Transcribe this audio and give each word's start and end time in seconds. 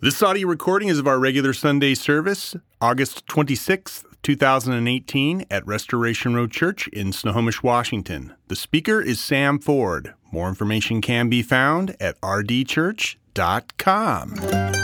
This 0.00 0.22
audio 0.22 0.46
recording 0.46 0.86
is 0.86 1.00
of 1.00 1.08
our 1.08 1.18
regular 1.18 1.52
Sunday 1.52 1.96
service, 1.96 2.54
August 2.80 3.26
26th, 3.26 4.04
2018, 4.22 5.44
at 5.50 5.66
Restoration 5.66 6.36
Road 6.36 6.52
Church 6.52 6.86
in 6.88 7.12
Snohomish, 7.12 7.64
Washington. 7.64 8.32
The 8.46 8.54
speaker 8.54 9.00
is 9.00 9.18
Sam 9.18 9.58
Ford. 9.58 10.14
More 10.30 10.48
information 10.48 11.00
can 11.00 11.28
be 11.28 11.42
found 11.42 11.96
at 11.98 12.20
rdchurch.com. 12.20 14.77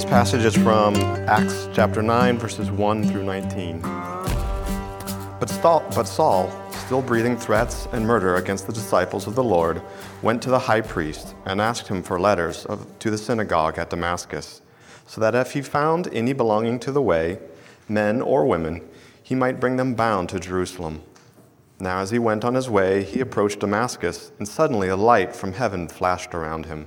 Today's 0.00 0.12
passage 0.12 0.44
is 0.46 0.56
from 0.56 0.96
Acts 1.28 1.68
chapter 1.74 2.00
9, 2.00 2.38
verses 2.38 2.70
1 2.70 3.04
through 3.04 3.22
19. 3.22 3.82
But 3.82 5.50
Saul, 5.50 5.84
but 5.94 6.08
Saul, 6.08 6.50
still 6.70 7.02
breathing 7.02 7.36
threats 7.36 7.86
and 7.92 8.06
murder 8.06 8.36
against 8.36 8.66
the 8.66 8.72
disciples 8.72 9.26
of 9.26 9.34
the 9.34 9.44
Lord, 9.44 9.82
went 10.22 10.40
to 10.40 10.48
the 10.48 10.58
high 10.58 10.80
priest 10.80 11.34
and 11.44 11.60
asked 11.60 11.88
him 11.88 12.02
for 12.02 12.18
letters 12.18 12.64
of, 12.64 12.86
to 13.00 13.10
the 13.10 13.18
synagogue 13.18 13.76
at 13.76 13.90
Damascus, 13.90 14.62
so 15.06 15.20
that 15.20 15.34
if 15.34 15.52
he 15.52 15.60
found 15.60 16.08
any 16.14 16.32
belonging 16.32 16.78
to 16.78 16.92
the 16.92 17.02
way, 17.02 17.38
men 17.86 18.22
or 18.22 18.46
women, 18.46 18.80
he 19.22 19.34
might 19.34 19.60
bring 19.60 19.76
them 19.76 19.94
bound 19.94 20.30
to 20.30 20.40
Jerusalem. 20.40 21.02
Now, 21.78 21.98
as 21.98 22.10
he 22.10 22.18
went 22.18 22.42
on 22.42 22.54
his 22.54 22.70
way, 22.70 23.04
he 23.04 23.20
approached 23.20 23.60
Damascus, 23.60 24.32
and 24.38 24.48
suddenly 24.48 24.88
a 24.88 24.96
light 24.96 25.36
from 25.36 25.52
heaven 25.52 25.88
flashed 25.88 26.34
around 26.34 26.64
him. 26.64 26.86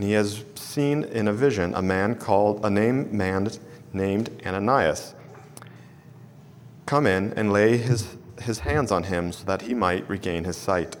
and 0.00 0.06
he 0.06 0.14
has 0.14 0.46
seen 0.54 1.04
in 1.04 1.28
a 1.28 1.32
vision 1.34 1.74
a 1.74 1.82
man 1.82 2.14
called 2.14 2.64
a 2.64 2.70
name 2.70 3.14
man 3.14 3.50
named 3.92 4.30
Ananias 4.46 5.14
come 6.86 7.06
in 7.06 7.34
and 7.34 7.52
lay 7.52 7.76
his, 7.76 8.16
his 8.40 8.60
hands 8.60 8.90
on 8.90 9.02
him 9.02 9.30
so 9.30 9.44
that 9.44 9.60
he 9.60 9.74
might 9.74 10.08
regain 10.08 10.44
his 10.44 10.56
sight. 10.56 10.96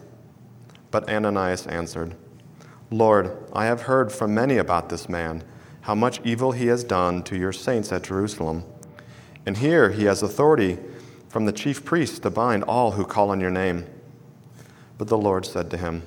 But 0.90 1.08
Ananias 1.08 1.66
answered, 1.66 2.14
Lord, 2.90 3.34
I 3.54 3.64
have 3.64 3.80
heard 3.80 4.12
from 4.12 4.34
many 4.34 4.58
about 4.58 4.90
this 4.90 5.08
man, 5.08 5.44
how 5.80 5.94
much 5.94 6.20
evil 6.22 6.52
he 6.52 6.66
has 6.66 6.84
done 6.84 7.22
to 7.22 7.38
your 7.38 7.54
saints 7.54 7.90
at 7.92 8.02
Jerusalem. 8.02 8.64
And 9.46 9.56
here 9.56 9.92
he 9.92 10.04
has 10.04 10.22
authority 10.22 10.76
from 11.30 11.46
the 11.46 11.52
chief 11.52 11.86
priests 11.86 12.18
to 12.18 12.28
bind 12.28 12.64
all 12.64 12.90
who 12.90 13.06
call 13.06 13.30
on 13.30 13.40
your 13.40 13.50
name. 13.50 13.86
But 14.98 15.08
the 15.08 15.16
Lord 15.16 15.46
said 15.46 15.70
to 15.70 15.78
him, 15.78 16.02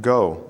Go 0.00 0.49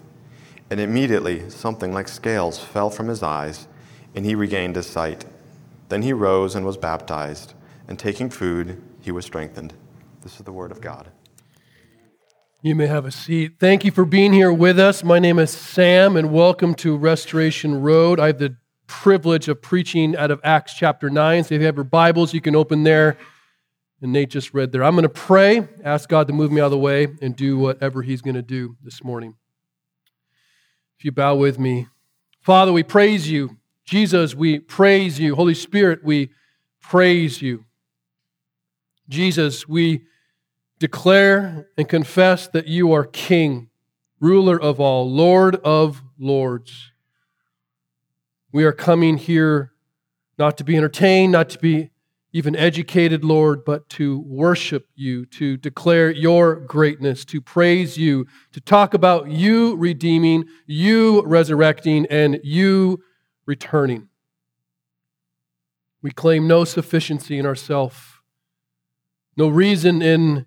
And 0.71 0.79
immediately 0.79 1.49
something 1.49 1.93
like 1.93 2.07
scales 2.07 2.57
fell 2.57 2.89
from 2.89 3.09
his 3.09 3.21
eyes, 3.21 3.67
and 4.15 4.25
he 4.25 4.35
regained 4.35 4.77
his 4.77 4.87
sight. 4.87 5.25
Then 5.89 6.01
he 6.01 6.13
rose 6.13 6.55
and 6.55 6.65
was 6.65 6.77
baptized, 6.77 7.53
and 7.89 7.99
taking 7.99 8.29
food, 8.29 8.81
he 9.01 9.11
was 9.11 9.25
strengthened. 9.25 9.73
This 10.21 10.37
is 10.37 10.45
the 10.45 10.53
word 10.53 10.71
of 10.71 10.79
God. 10.79 11.11
You 12.61 12.73
may 12.73 12.87
have 12.87 13.05
a 13.05 13.11
seat. 13.11 13.55
Thank 13.59 13.83
you 13.83 13.91
for 13.91 14.05
being 14.05 14.31
here 14.31 14.53
with 14.53 14.79
us. 14.79 15.03
My 15.03 15.19
name 15.19 15.39
is 15.39 15.51
Sam, 15.51 16.15
and 16.15 16.31
welcome 16.31 16.73
to 16.75 16.95
Restoration 16.95 17.81
Road. 17.81 18.17
I 18.17 18.27
have 18.27 18.39
the 18.39 18.55
privilege 18.87 19.49
of 19.49 19.61
preaching 19.61 20.15
out 20.15 20.31
of 20.31 20.39
Acts 20.41 20.73
chapter 20.73 21.09
9. 21.09 21.43
So 21.43 21.55
if 21.55 21.59
you 21.59 21.65
have 21.65 21.75
your 21.75 21.83
Bibles, 21.83 22.33
you 22.33 22.39
can 22.39 22.55
open 22.55 22.83
there. 22.83 23.17
And 24.01 24.13
Nate 24.13 24.29
just 24.29 24.53
read 24.53 24.71
there. 24.71 24.85
I'm 24.85 24.95
going 24.95 25.03
to 25.03 25.09
pray, 25.09 25.67
ask 25.83 26.07
God 26.07 26.27
to 26.27 26.33
move 26.33 26.49
me 26.49 26.61
out 26.61 26.67
of 26.67 26.71
the 26.71 26.77
way, 26.77 27.09
and 27.21 27.35
do 27.35 27.57
whatever 27.57 28.01
He's 28.03 28.21
going 28.21 28.35
to 28.35 28.41
do 28.41 28.77
this 28.81 29.03
morning. 29.03 29.35
If 31.01 31.05
you 31.05 31.11
bow 31.11 31.33
with 31.33 31.57
me. 31.57 31.87
Father, 32.41 32.71
we 32.71 32.83
praise 32.83 33.27
you. 33.27 33.57
Jesus, 33.85 34.35
we 34.35 34.59
praise 34.59 35.19
you. 35.19 35.33
Holy 35.33 35.55
Spirit, 35.55 36.03
we 36.03 36.29
praise 36.79 37.41
you. 37.41 37.65
Jesus, 39.09 39.67
we 39.67 40.03
declare 40.77 41.67
and 41.75 41.89
confess 41.89 42.47
that 42.49 42.67
you 42.67 42.93
are 42.93 43.03
King, 43.03 43.71
ruler 44.19 44.61
of 44.61 44.79
all, 44.79 45.09
Lord 45.09 45.55
of 45.63 46.03
lords. 46.19 46.91
We 48.51 48.63
are 48.63 48.71
coming 48.71 49.17
here 49.17 49.71
not 50.37 50.55
to 50.59 50.63
be 50.63 50.77
entertained, 50.77 51.31
not 51.31 51.49
to 51.49 51.57
be 51.57 51.89
even 52.33 52.55
educated, 52.55 53.25
Lord, 53.25 53.65
but 53.65 53.89
to 53.89 54.19
worship 54.19 54.87
you, 54.95 55.25
to 55.27 55.57
declare 55.57 56.09
your 56.09 56.55
greatness, 56.55 57.25
to 57.25 57.41
praise 57.41 57.97
you, 57.97 58.25
to 58.53 58.61
talk 58.61 58.93
about 58.93 59.29
you 59.29 59.75
redeeming, 59.75 60.45
you 60.65 61.23
resurrecting, 61.25 62.05
and 62.09 62.39
you 62.43 63.03
returning. 63.45 64.07
We 66.01 66.11
claim 66.11 66.47
no 66.47 66.63
sufficiency 66.63 67.37
in 67.37 67.45
ourself, 67.45 68.21
no 69.35 69.49
reason 69.49 70.01
in 70.01 70.45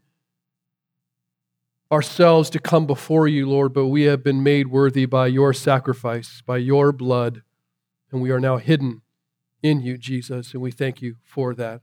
ourselves 1.92 2.48
to 2.50 2.58
come 2.58 2.86
before 2.86 3.28
you, 3.28 3.48
Lord, 3.48 3.74
but 3.74 3.86
we 3.86 4.02
have 4.02 4.24
been 4.24 4.42
made 4.42 4.68
worthy 4.68 5.04
by 5.04 5.26
your 5.26 5.52
sacrifice, 5.52 6.42
by 6.44 6.56
your 6.56 6.92
blood, 6.92 7.42
and 8.10 8.22
we 8.22 8.30
are 8.30 8.40
now 8.40 8.56
hidden 8.56 9.02
in 9.64 9.80
you, 9.80 9.96
Jesus, 9.96 10.52
and 10.52 10.60
we 10.60 10.70
thank 10.70 11.00
you 11.00 11.16
for 11.24 11.54
that. 11.54 11.80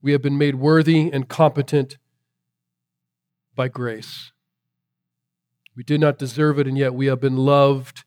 We 0.00 0.12
have 0.12 0.22
been 0.22 0.38
made 0.38 0.54
worthy 0.54 1.10
and 1.12 1.28
competent 1.28 1.98
by 3.56 3.66
grace. 3.66 4.30
We 5.74 5.82
did 5.82 6.00
not 6.00 6.16
deserve 6.16 6.60
it, 6.60 6.68
and 6.68 6.78
yet 6.78 6.94
we 6.94 7.06
have 7.06 7.20
been 7.20 7.36
loved 7.36 8.04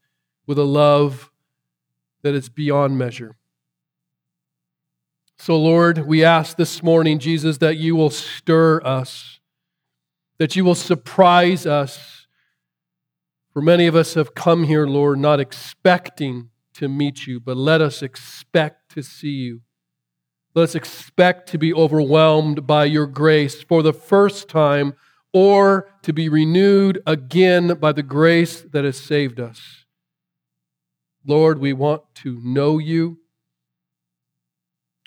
with 0.48 0.58
a 0.58 0.64
love 0.64 1.30
that 2.22 2.34
is 2.34 2.48
beyond 2.48 2.98
measure. 2.98 3.36
So, 5.38 5.58
Lord, 5.58 6.08
we 6.08 6.24
ask 6.24 6.56
this 6.56 6.82
morning, 6.82 7.20
Jesus, 7.20 7.58
that 7.58 7.76
you 7.76 7.98
will 7.98 8.10
stir 8.10 8.82
us, 8.82 9.42
that 10.38 10.56
you 10.56 10.64
will 10.64 10.74
surprise 10.74 11.66
us. 11.66 12.28
For 13.52 13.62
many 13.62 13.88
of 13.88 13.96
us 13.96 14.14
have 14.14 14.36
come 14.36 14.64
here, 14.64 14.88
Lord, 14.88 15.20
not 15.20 15.42
expecting 15.42 16.50
to 16.76 16.88
meet 16.88 17.28
you, 17.28 17.40
but 17.40 17.58
let 17.58 17.82
us 17.82 18.02
expect 18.02 18.94
to 18.94 19.02
see 19.02 19.30
you. 19.30 19.62
Let 20.54 20.64
us 20.64 20.76
expect 20.76 21.50
to 21.50 21.58
be 21.58 21.74
overwhelmed 21.74 22.66
by 22.66 22.86
your 22.86 23.08
grace 23.08 23.62
for 23.62 23.84
the 23.84 23.94
first 23.94 24.48
time 24.48 24.94
or 25.34 25.90
to 26.02 26.14
be 26.14 26.30
renewed 26.30 27.02
again 27.06 27.76
by 27.76 27.92
the 27.92 28.04
grace 28.04 28.62
that 28.62 28.86
has 28.86 28.98
saved 28.98 29.40
us. 29.40 29.86
Lord, 31.26 31.60
we 31.60 31.74
want 31.74 32.04
to 32.16 32.40
know 32.42 32.78
you. 32.78 33.20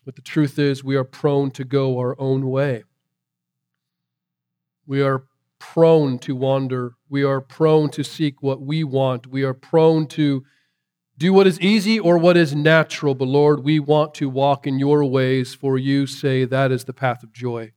But 0.04 0.16
the 0.16 0.22
truth 0.22 0.58
is, 0.58 0.84
we 0.84 0.96
are 0.96 1.04
prone 1.04 1.50
to 1.52 1.64
go 1.64 1.98
our 1.98 2.18
own 2.20 2.50
way. 2.50 2.84
We 4.86 5.00
are 5.00 5.24
prone 5.58 6.18
to 6.20 6.34
wander. 6.34 6.94
We 7.08 7.22
are 7.24 7.40
prone 7.40 7.90
to 7.90 8.02
seek 8.02 8.42
what 8.42 8.60
we 8.60 8.84
want. 8.84 9.26
We 9.26 9.44
are 9.44 9.54
prone 9.54 10.06
to 10.08 10.44
do 11.18 11.32
what 11.32 11.48
is 11.48 11.60
easy 11.60 11.98
or 11.98 12.16
what 12.16 12.36
is 12.36 12.54
natural. 12.54 13.14
But 13.14 13.28
Lord, 13.28 13.64
we 13.64 13.80
want 13.80 14.14
to 14.14 14.28
walk 14.28 14.66
in 14.66 14.78
your 14.78 15.04
ways, 15.04 15.52
for 15.54 15.76
you 15.76 16.06
say 16.06 16.44
that 16.44 16.70
is 16.70 16.84
the 16.84 16.92
path 16.92 17.22
of 17.22 17.32
joy. 17.32 17.72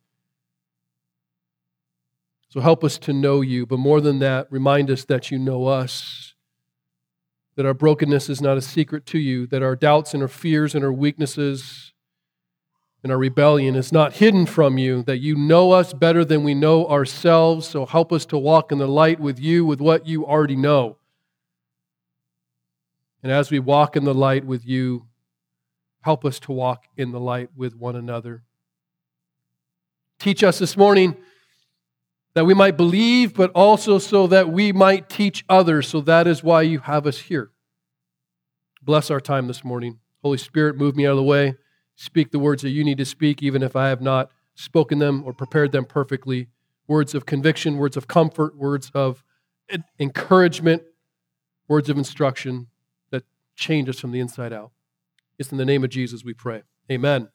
So 2.50 2.60
help 2.60 2.84
us 2.84 2.98
to 3.00 3.14
know 3.14 3.42
you, 3.42 3.66
but 3.66 3.80
more 3.80 4.00
than 4.00 4.20
that, 4.20 4.48
remind 4.52 4.92
us 4.92 5.06
that 5.06 5.32
you 5.32 5.40
know 5.40 5.68
us, 5.68 6.36
that 7.56 7.66
our 7.66 7.74
brokenness 7.74 8.30
is 8.30 8.42
not 8.42 8.58
a 8.58 8.62
secret 8.62 9.06
to 9.08 9.18
you, 9.18 9.48
that 9.48 9.64
our 9.64 9.76
doubts 9.76 10.14
and 10.14 10.22
our 10.22 10.30
fears 10.30 10.76
and 10.76 10.84
our 10.84 10.94
weaknesses 10.94 11.94
and 13.04 13.12
our 13.12 13.18
rebellion 13.18 13.76
is 13.76 13.92
not 13.92 14.14
hidden 14.14 14.46
from 14.46 14.78
you, 14.78 15.02
that 15.04 15.18
you 15.18 15.36
know 15.36 15.72
us 15.72 15.94
better 15.94 16.24
than 16.24 16.44
we 16.44 16.54
know 16.54 16.86
ourselves. 16.88 17.68
So 17.68 17.86
help 17.88 18.12
us 18.12 18.26
to 18.28 18.38
walk 18.38 18.72
in 18.72 18.78
the 18.78 18.88
light 18.88 19.20
with 19.20 19.40
you, 19.40 19.66
with 19.66 19.82
what 19.82 20.06
you 20.06 20.26
already 20.26 20.56
know. 20.56 20.98
And 23.24 23.32
as 23.32 23.52
we 23.52 23.60
walk 23.60 23.96
in 23.96 24.04
the 24.04 24.14
light 24.14 24.46
with 24.46 24.66
you, 24.66 25.06
help 26.02 26.26
us 26.26 26.40
to 26.42 26.52
walk 26.52 26.86
in 26.98 27.12
the 27.12 27.20
light 27.20 27.50
with 27.56 27.76
one 27.76 27.96
another. 27.96 28.44
Teach 30.20 30.44
us 30.44 30.60
this 30.60 30.76
morning 30.76 31.18
that 32.34 32.46
we 32.46 32.54
might 32.54 32.78
believe, 32.78 33.34
but 33.34 33.52
also 33.52 34.00
so 34.00 34.26
that 34.28 34.50
we 34.50 34.72
might 34.72 35.10
teach 35.10 35.44
others. 35.50 35.88
So 35.88 36.02
that 36.02 36.28
is 36.28 36.44
why 36.44 36.64
you 36.64 36.80
have 36.80 37.06
us 37.06 37.20
here. 37.20 37.52
Bless 38.82 39.12
our 39.12 39.20
time 39.20 39.48
this 39.48 39.64
morning. 39.64 40.00
Holy 40.24 40.38
Spirit, 40.38 40.78
move 40.78 40.96
me 40.96 41.06
out 41.06 41.12
of 41.12 41.18
the 41.18 41.24
way. 41.24 41.56
Speak 41.96 42.32
the 42.32 42.40
words 42.40 42.64
that 42.64 42.70
you 42.70 42.84
need 42.84 42.98
to 42.98 43.06
speak, 43.06 43.44
even 43.44 43.62
if 43.62 43.76
I 43.76 43.90
have 43.90 44.02
not 44.02 44.32
spoken 44.56 44.98
them 45.00 45.24
or 45.26 45.34
prepared 45.34 45.72
them 45.72 45.86
perfectly. 45.86 46.48
Words 46.88 47.14
of 47.14 47.26
conviction, 47.26 47.78
words 47.78 47.96
of 47.96 48.08
comfort, 48.08 48.58
words 48.58 48.92
of 48.96 49.24
encouragement, 50.00 50.84
words 51.68 51.90
of 51.90 51.98
instruction 51.98 52.68
change 53.56 53.90
us 53.90 54.00
from 54.00 54.12
the 54.12 54.20
inside 54.20 54.54
out. 54.54 54.72
It's 55.38 55.52
in 55.52 55.58
the 55.58 55.66
name 55.66 55.84
of 55.84 55.90
Jesus 55.90 56.24
we 56.24 56.34
pray. 56.34 56.64
Amen. 56.92 57.30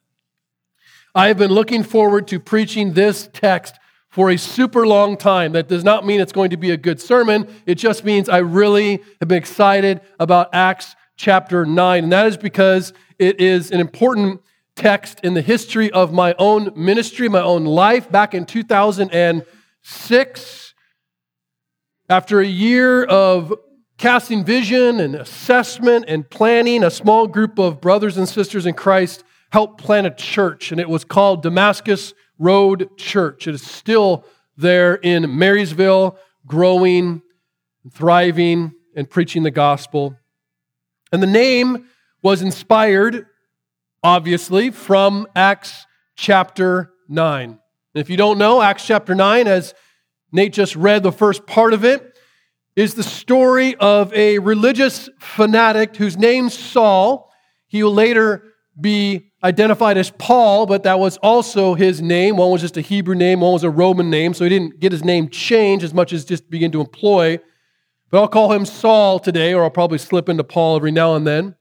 I 1.13 1.27
have 1.27 1.37
been 1.37 1.51
looking 1.51 1.83
forward 1.83 2.27
to 2.29 2.39
preaching 2.39 2.93
this 2.93 3.29
text 3.33 3.75
for 4.09 4.29
a 4.29 4.37
super 4.37 4.87
long 4.87 5.17
time. 5.17 5.51
That 5.53 5.67
does 5.67 5.83
not 5.83 6.05
mean 6.05 6.21
it's 6.21 6.31
going 6.31 6.51
to 6.51 6.57
be 6.57 6.71
a 6.71 6.77
good 6.77 7.01
sermon. 7.01 7.47
It 7.65 7.75
just 7.75 8.05
means 8.05 8.29
I 8.29 8.37
really 8.37 9.01
have 9.19 9.27
been 9.27 9.37
excited 9.37 9.99
about 10.19 10.49
Acts 10.53 10.95
chapter 11.17 11.65
9. 11.65 12.03
And 12.03 12.11
that 12.11 12.27
is 12.27 12.37
because 12.37 12.93
it 13.19 13.41
is 13.41 13.71
an 13.71 13.79
important 13.79 14.41
text 14.75 15.19
in 15.23 15.33
the 15.33 15.41
history 15.41 15.91
of 15.91 16.13
my 16.13 16.35
own 16.37 16.71
ministry, 16.75 17.27
my 17.27 17.41
own 17.41 17.65
life. 17.65 18.11
Back 18.11 18.33
in 18.33 18.45
2006, 18.45 20.73
after 22.09 22.39
a 22.39 22.45
year 22.45 23.03
of 23.03 23.53
casting 23.97 24.45
vision 24.45 24.99
and 24.99 25.15
assessment 25.15 26.05
and 26.07 26.29
planning, 26.29 26.83
a 26.83 26.91
small 26.91 27.27
group 27.27 27.57
of 27.57 27.81
brothers 27.81 28.17
and 28.17 28.29
sisters 28.29 28.65
in 28.65 28.73
Christ 28.73 29.23
helped 29.51 29.81
plant 29.81 30.05
a 30.05 30.11
church, 30.11 30.71
and 30.71 30.79
it 30.79 30.89
was 30.89 31.03
called 31.03 31.41
Damascus 31.41 32.13
Road 32.37 32.89
Church. 32.97 33.47
It 33.47 33.55
is 33.55 33.63
still 33.63 34.23
there 34.55 34.95
in 34.95 35.37
Marysville, 35.37 36.17
growing, 36.45 37.21
thriving, 37.91 38.73
and 38.95 39.09
preaching 39.09 39.43
the 39.43 39.51
gospel. 39.51 40.15
And 41.11 41.23
the 41.23 41.27
name 41.27 41.87
was 42.21 42.41
inspired, 42.41 43.27
obviously, 44.03 44.69
from 44.71 45.27
Acts 45.35 45.85
chapter 46.15 46.91
9. 47.07 47.49
And 47.49 47.59
if 47.93 48.09
you 48.09 48.17
don't 48.17 48.37
know, 48.37 48.61
Acts 48.61 48.85
chapter 48.85 49.15
9, 49.15 49.47
as 49.47 49.73
Nate 50.31 50.53
just 50.53 50.75
read 50.75 51.03
the 51.03 51.11
first 51.11 51.47
part 51.47 51.73
of 51.73 51.85
it, 51.85 52.06
is 52.77 52.93
the 52.93 53.01
story 53.01 53.75
of 53.77 54.13
a 54.13 54.37
religious 54.37 55.09
fanatic 55.19 55.95
whose 55.95 56.15
name's 56.15 56.55
Saul. 56.55 57.33
He 57.65 57.81
will 57.81 57.93
later 57.93 58.53
be 58.79 59.31
identified 59.43 59.97
as 59.97 60.11
Paul, 60.11 60.67
but 60.67 60.83
that 60.83 60.99
was 60.99 61.17
also 61.17 61.73
his 61.73 62.03
name. 62.03 62.37
One 62.37 62.51
was 62.51 62.61
just 62.61 62.77
a 62.77 62.81
Hebrew 62.81 63.15
name, 63.15 63.41
one 63.41 63.53
was 63.53 63.63
a 63.63 63.69
Roman 63.71 64.11
name, 64.11 64.35
so 64.35 64.43
he 64.43 64.49
didn't 64.51 64.79
get 64.79 64.91
his 64.91 65.03
name 65.03 65.27
changed 65.29 65.83
as 65.83 65.91
much 65.91 66.13
as 66.13 66.23
just 66.23 66.51
begin 66.51 66.71
to 66.71 66.79
employ. 66.79 67.39
But 68.11 68.21
I'll 68.21 68.27
call 68.27 68.53
him 68.53 68.63
Saul 68.63 69.17
today, 69.17 69.55
or 69.55 69.63
I'll 69.63 69.71
probably 69.71 69.97
slip 69.97 70.29
into 70.29 70.43
Paul 70.43 70.75
every 70.75 70.91
now 70.91 71.15
and 71.15 71.25
then. 71.25 71.55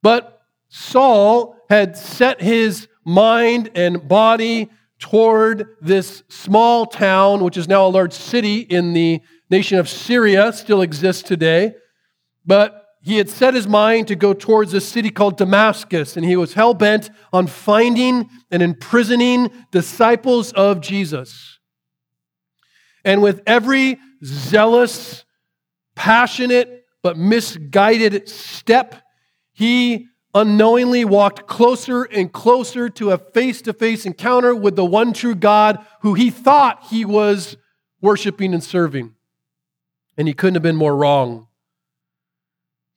But 0.00 0.40
Saul 0.70 1.54
had 1.68 1.98
set 1.98 2.40
his 2.40 2.88
mind 3.04 3.72
and 3.74 4.08
body 4.08 4.70
toward 4.98 5.76
this 5.82 6.22
small 6.28 6.86
town, 6.86 7.44
which 7.44 7.58
is 7.58 7.68
now 7.68 7.86
a 7.86 7.88
large 7.88 8.14
city 8.14 8.60
in 8.60 8.94
the 8.94 9.20
nation 9.50 9.78
of 9.78 9.88
Syria, 9.88 10.52
still 10.52 10.82
exists 10.82 11.22
today. 11.22 11.74
But 12.46 12.86
he 13.02 13.16
had 13.16 13.30
set 13.30 13.54
his 13.54 13.66
mind 13.66 14.08
to 14.08 14.14
go 14.14 14.34
towards 14.34 14.74
a 14.74 14.80
city 14.80 15.10
called 15.10 15.38
Damascus, 15.38 16.16
and 16.16 16.24
he 16.24 16.36
was 16.36 16.54
hell 16.54 16.74
bent 16.74 17.10
on 17.32 17.46
finding 17.46 18.28
and 18.50 18.62
imprisoning 18.62 19.50
disciples 19.70 20.52
of 20.52 20.80
Jesus. 20.80 21.58
And 23.04 23.22
with 23.22 23.42
every 23.46 23.98
zealous, 24.22 25.24
passionate, 25.94 26.84
but 27.02 27.16
misguided 27.16 28.28
step, 28.28 28.96
he 29.52 30.08
unknowingly 30.34 31.04
walked 31.04 31.46
closer 31.48 32.02
and 32.04 32.30
closer 32.30 32.88
to 32.90 33.10
a 33.10 33.18
face 33.18 33.62
to 33.62 33.72
face 33.72 34.04
encounter 34.04 34.54
with 34.54 34.76
the 34.76 34.84
one 34.84 35.12
true 35.14 35.34
God 35.34 35.84
who 36.02 36.14
he 36.14 36.30
thought 36.30 36.84
he 36.90 37.04
was 37.04 37.56
worshiping 38.02 38.52
and 38.52 38.62
serving. 38.62 39.14
And 40.20 40.28
he 40.28 40.34
couldn't 40.34 40.56
have 40.56 40.62
been 40.62 40.76
more 40.76 40.94
wrong. 40.94 41.46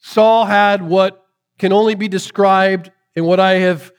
Saul 0.02 0.44
had 0.44 0.82
what 0.82 1.26
can 1.58 1.72
only 1.72 1.96
be 1.96 2.10
described 2.10 2.92
in 3.16 3.24
what 3.24 3.40
I 3.40 3.60
have 3.60 3.94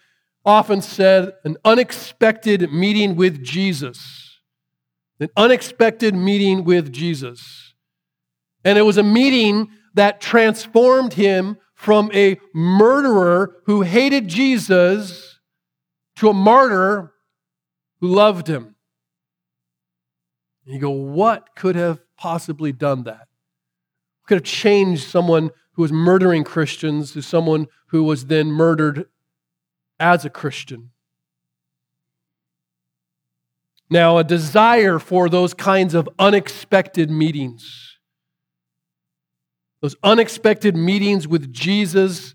often 0.44 0.82
said 0.82 1.32
an 1.42 1.56
unexpected 1.64 2.70
meeting 2.70 3.16
with 3.16 3.42
Jesus. 3.42 4.40
An 5.20 5.30
unexpected 5.38 6.14
meeting 6.14 6.64
with 6.64 6.92
Jesus. 6.92 7.72
And 8.62 8.76
it 8.76 8.82
was 8.82 8.98
a 8.98 9.02
meeting 9.02 9.70
that 9.94 10.20
transformed 10.20 11.14
him 11.14 11.56
from 11.74 12.10
a 12.12 12.38
murderer 12.52 13.56
who 13.64 13.80
hated 13.80 14.28
Jesus 14.28 15.38
to 16.16 16.28
a 16.28 16.34
martyr 16.34 17.14
who 18.02 18.08
loved 18.08 18.48
him. 18.48 18.74
And 20.66 20.74
you 20.74 20.78
go, 20.78 20.90
what 20.90 21.56
could 21.56 21.76
have 21.76 22.03
possibly 22.24 22.72
done 22.72 23.02
that? 23.02 23.28
Could 24.26 24.36
have 24.36 24.44
changed 24.44 25.04
someone 25.04 25.50
who 25.72 25.82
was 25.82 25.92
murdering 25.92 26.42
Christians 26.42 27.12
to 27.12 27.20
someone 27.20 27.66
who 27.88 28.02
was 28.02 28.28
then 28.28 28.46
murdered 28.46 29.10
as 30.00 30.24
a 30.24 30.30
Christian. 30.30 30.92
Now, 33.90 34.16
a 34.16 34.24
desire 34.24 34.98
for 34.98 35.28
those 35.28 35.52
kinds 35.52 35.92
of 35.92 36.08
unexpected 36.18 37.10
meetings, 37.10 37.98
those 39.82 39.96
unexpected 40.02 40.74
meetings 40.74 41.28
with 41.28 41.52
Jesus, 41.52 42.33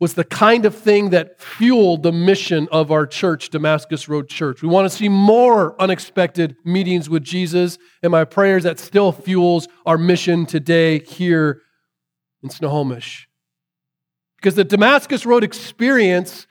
was 0.00 0.14
the 0.14 0.24
kind 0.24 0.64
of 0.64 0.74
thing 0.74 1.10
that 1.10 1.40
fueled 1.40 2.04
the 2.04 2.12
mission 2.12 2.68
of 2.70 2.92
our 2.92 3.06
church, 3.06 3.50
Damascus 3.50 4.08
Road 4.08 4.28
Church. 4.28 4.62
We 4.62 4.68
want 4.68 4.88
to 4.88 4.96
see 4.96 5.08
more 5.08 5.80
unexpected 5.80 6.56
meetings 6.64 7.10
with 7.10 7.24
Jesus, 7.24 7.78
and 8.02 8.12
my 8.12 8.24
prayers 8.24 8.62
that 8.62 8.78
still 8.78 9.10
fuels 9.10 9.66
our 9.84 9.98
mission 9.98 10.46
today 10.46 11.00
here 11.00 11.62
in 12.42 12.50
Snohomish. 12.50 13.28
Because 14.36 14.54
the 14.54 14.62
Damascus 14.62 15.26
Road 15.26 15.42
experience, 15.42 16.46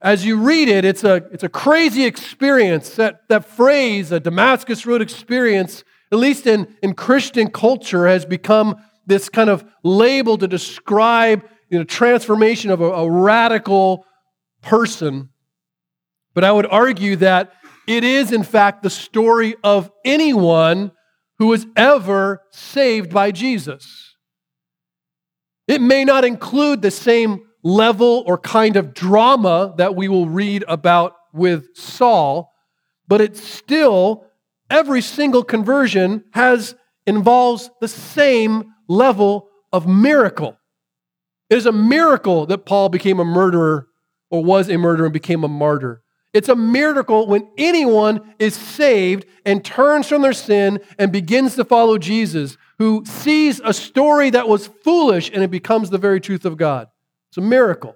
as 0.00 0.24
you 0.24 0.40
read 0.40 0.68
it, 0.68 0.84
it's 0.84 1.04
a, 1.04 1.22
it's 1.30 1.44
a 1.44 1.48
crazy 1.48 2.04
experience. 2.04 2.96
That, 2.96 3.28
that 3.28 3.44
phrase, 3.44 4.10
a 4.10 4.18
Damascus 4.18 4.84
Road 4.84 5.00
experience, 5.00 5.84
at 6.10 6.18
least 6.18 6.48
in, 6.48 6.76
in 6.82 6.94
Christian 6.94 7.50
culture, 7.50 8.08
has 8.08 8.24
become 8.24 8.82
this 9.06 9.28
kind 9.28 9.48
of 9.48 9.64
label 9.84 10.36
to 10.38 10.48
describe 10.48 11.48
you 11.74 11.80
know, 11.80 11.84
transformation 11.84 12.70
of 12.70 12.80
a, 12.80 12.84
a 12.84 13.10
radical 13.10 14.06
person. 14.62 15.28
But 16.32 16.44
I 16.44 16.52
would 16.52 16.66
argue 16.66 17.16
that 17.16 17.52
it 17.88 18.04
is, 18.04 18.30
in 18.30 18.44
fact, 18.44 18.84
the 18.84 18.90
story 18.90 19.56
of 19.64 19.90
anyone 20.04 20.92
who 21.40 21.48
was 21.48 21.66
ever 21.74 22.42
saved 22.52 23.12
by 23.12 23.32
Jesus. 23.32 24.14
It 25.66 25.80
may 25.80 26.04
not 26.04 26.24
include 26.24 26.80
the 26.80 26.92
same 26.92 27.42
level 27.64 28.22
or 28.24 28.38
kind 28.38 28.76
of 28.76 28.94
drama 28.94 29.74
that 29.76 29.96
we 29.96 30.06
will 30.06 30.28
read 30.28 30.64
about 30.68 31.14
with 31.32 31.74
Saul, 31.74 32.52
but 33.08 33.20
it's 33.20 33.42
still 33.42 34.26
every 34.70 35.00
single 35.00 35.42
conversion 35.42 36.22
has 36.34 36.76
involves 37.04 37.68
the 37.80 37.88
same 37.88 38.74
level 38.86 39.48
of 39.72 39.88
miracle. 39.88 40.56
It 41.54 41.58
is 41.58 41.66
a 41.66 41.72
miracle 41.72 42.46
that 42.46 42.66
Paul 42.66 42.88
became 42.88 43.20
a 43.20 43.24
murderer 43.24 43.86
or 44.28 44.42
was 44.42 44.68
a 44.68 44.76
murderer 44.76 45.06
and 45.06 45.12
became 45.12 45.44
a 45.44 45.48
martyr. 45.48 46.02
It's 46.32 46.48
a 46.48 46.56
miracle 46.56 47.28
when 47.28 47.48
anyone 47.56 48.34
is 48.40 48.56
saved 48.56 49.24
and 49.46 49.64
turns 49.64 50.08
from 50.08 50.22
their 50.22 50.32
sin 50.32 50.80
and 50.98 51.12
begins 51.12 51.54
to 51.54 51.64
follow 51.64 51.96
Jesus, 51.96 52.56
who 52.78 53.04
sees 53.04 53.60
a 53.60 53.72
story 53.72 54.30
that 54.30 54.48
was 54.48 54.66
foolish 54.66 55.30
and 55.32 55.44
it 55.44 55.50
becomes 55.52 55.90
the 55.90 55.96
very 55.96 56.20
truth 56.20 56.44
of 56.44 56.56
God. 56.56 56.88
It's 57.28 57.38
a 57.38 57.40
miracle. 57.40 57.94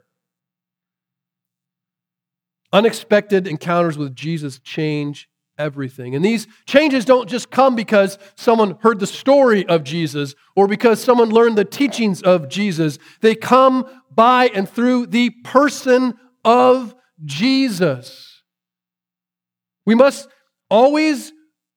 Unexpected 2.73 3.49
encounters 3.49 3.99
with 3.99 4.15
Jesus 4.15 4.61
change 4.61 5.29
everything. 5.59 6.15
And 6.15 6.25
these 6.25 6.47
changes 6.67 7.05
don't 7.05 7.29
just 7.29 7.50
come 7.50 7.75
because 7.75 8.19
someone 8.37 8.79
heard 8.81 9.00
the 9.00 9.07
story 9.07 9.67
of 9.67 9.85
Jesus 9.85 10.35
or 10.57 10.69
because 10.69 11.03
someone 11.03 11.31
learned 11.31 11.59
the 11.59 11.65
teachings 11.65 12.23
of 12.23 12.49
Jesus. 12.49 12.99
They 13.21 13.35
come 13.35 13.87
by 14.11 14.47
and 14.55 14.69
through 14.69 15.07
the 15.07 15.31
person 15.45 16.15
of 16.45 16.95
Jesus. 17.25 18.43
We 19.85 19.95
must 19.95 20.29
always 20.71 21.33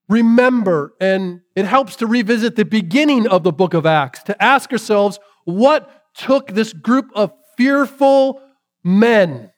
remember, 0.09 0.93
and 1.00 1.41
it 1.55 1.65
helps 1.65 1.95
to 1.97 2.07
revisit 2.07 2.55
the 2.55 2.65
beginning 2.65 3.27
of 3.27 3.43
the 3.43 3.51
book 3.51 3.73
of 3.73 3.85
Acts, 3.85 4.21
to 4.23 4.43
ask 4.43 4.71
ourselves 4.71 5.19
what 5.45 5.89
took 6.13 6.50
this 6.50 6.73
group 6.73 7.09
of 7.15 7.31
fearful 7.57 8.41
men 8.83 9.51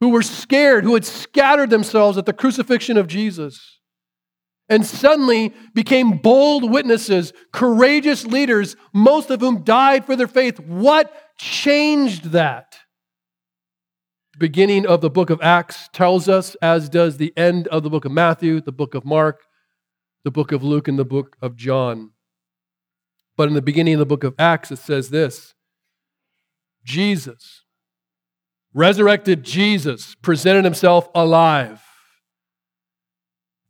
who 0.00 0.08
were 0.08 0.22
scared, 0.22 0.84
who 0.84 0.94
had 0.94 1.04
scattered 1.04 1.70
themselves 1.70 2.16
at 2.18 2.26
the 2.26 2.32
crucifixion 2.32 2.96
of 2.96 3.06
Jesus, 3.06 3.78
and 4.68 4.86
suddenly 4.86 5.52
became 5.74 6.16
bold 6.18 6.70
witnesses, 6.70 7.32
courageous 7.52 8.24
leaders, 8.24 8.76
most 8.94 9.30
of 9.30 9.40
whom 9.40 9.62
died 9.62 10.06
for 10.06 10.16
their 10.16 10.28
faith. 10.28 10.58
What 10.60 11.12
changed 11.38 12.32
that? 12.32 12.78
The 14.32 14.38
beginning 14.38 14.86
of 14.86 15.00
the 15.00 15.10
book 15.10 15.28
of 15.28 15.42
Acts 15.42 15.88
tells 15.92 16.28
us, 16.28 16.54
as 16.62 16.88
does 16.88 17.16
the 17.16 17.36
end 17.36 17.66
of 17.68 17.82
the 17.82 17.90
book 17.90 18.04
of 18.04 18.12
Matthew, 18.12 18.60
the 18.60 18.72
book 18.72 18.94
of 18.94 19.04
Mark, 19.04 19.42
the 20.24 20.30
book 20.30 20.52
of 20.52 20.62
Luke, 20.62 20.86
and 20.86 20.98
the 20.98 21.04
book 21.04 21.36
of 21.42 21.56
John. 21.56 22.12
But 23.36 23.48
in 23.48 23.54
the 23.54 23.62
beginning 23.62 23.94
of 23.94 24.00
the 24.00 24.06
book 24.06 24.22
of 24.22 24.34
Acts, 24.38 24.70
it 24.70 24.78
says 24.78 25.10
this 25.10 25.54
Jesus, 26.84 27.64
resurrected 28.74 29.42
Jesus 29.42 30.14
presented 30.16 30.64
himself 30.64 31.08
alive 31.14 31.82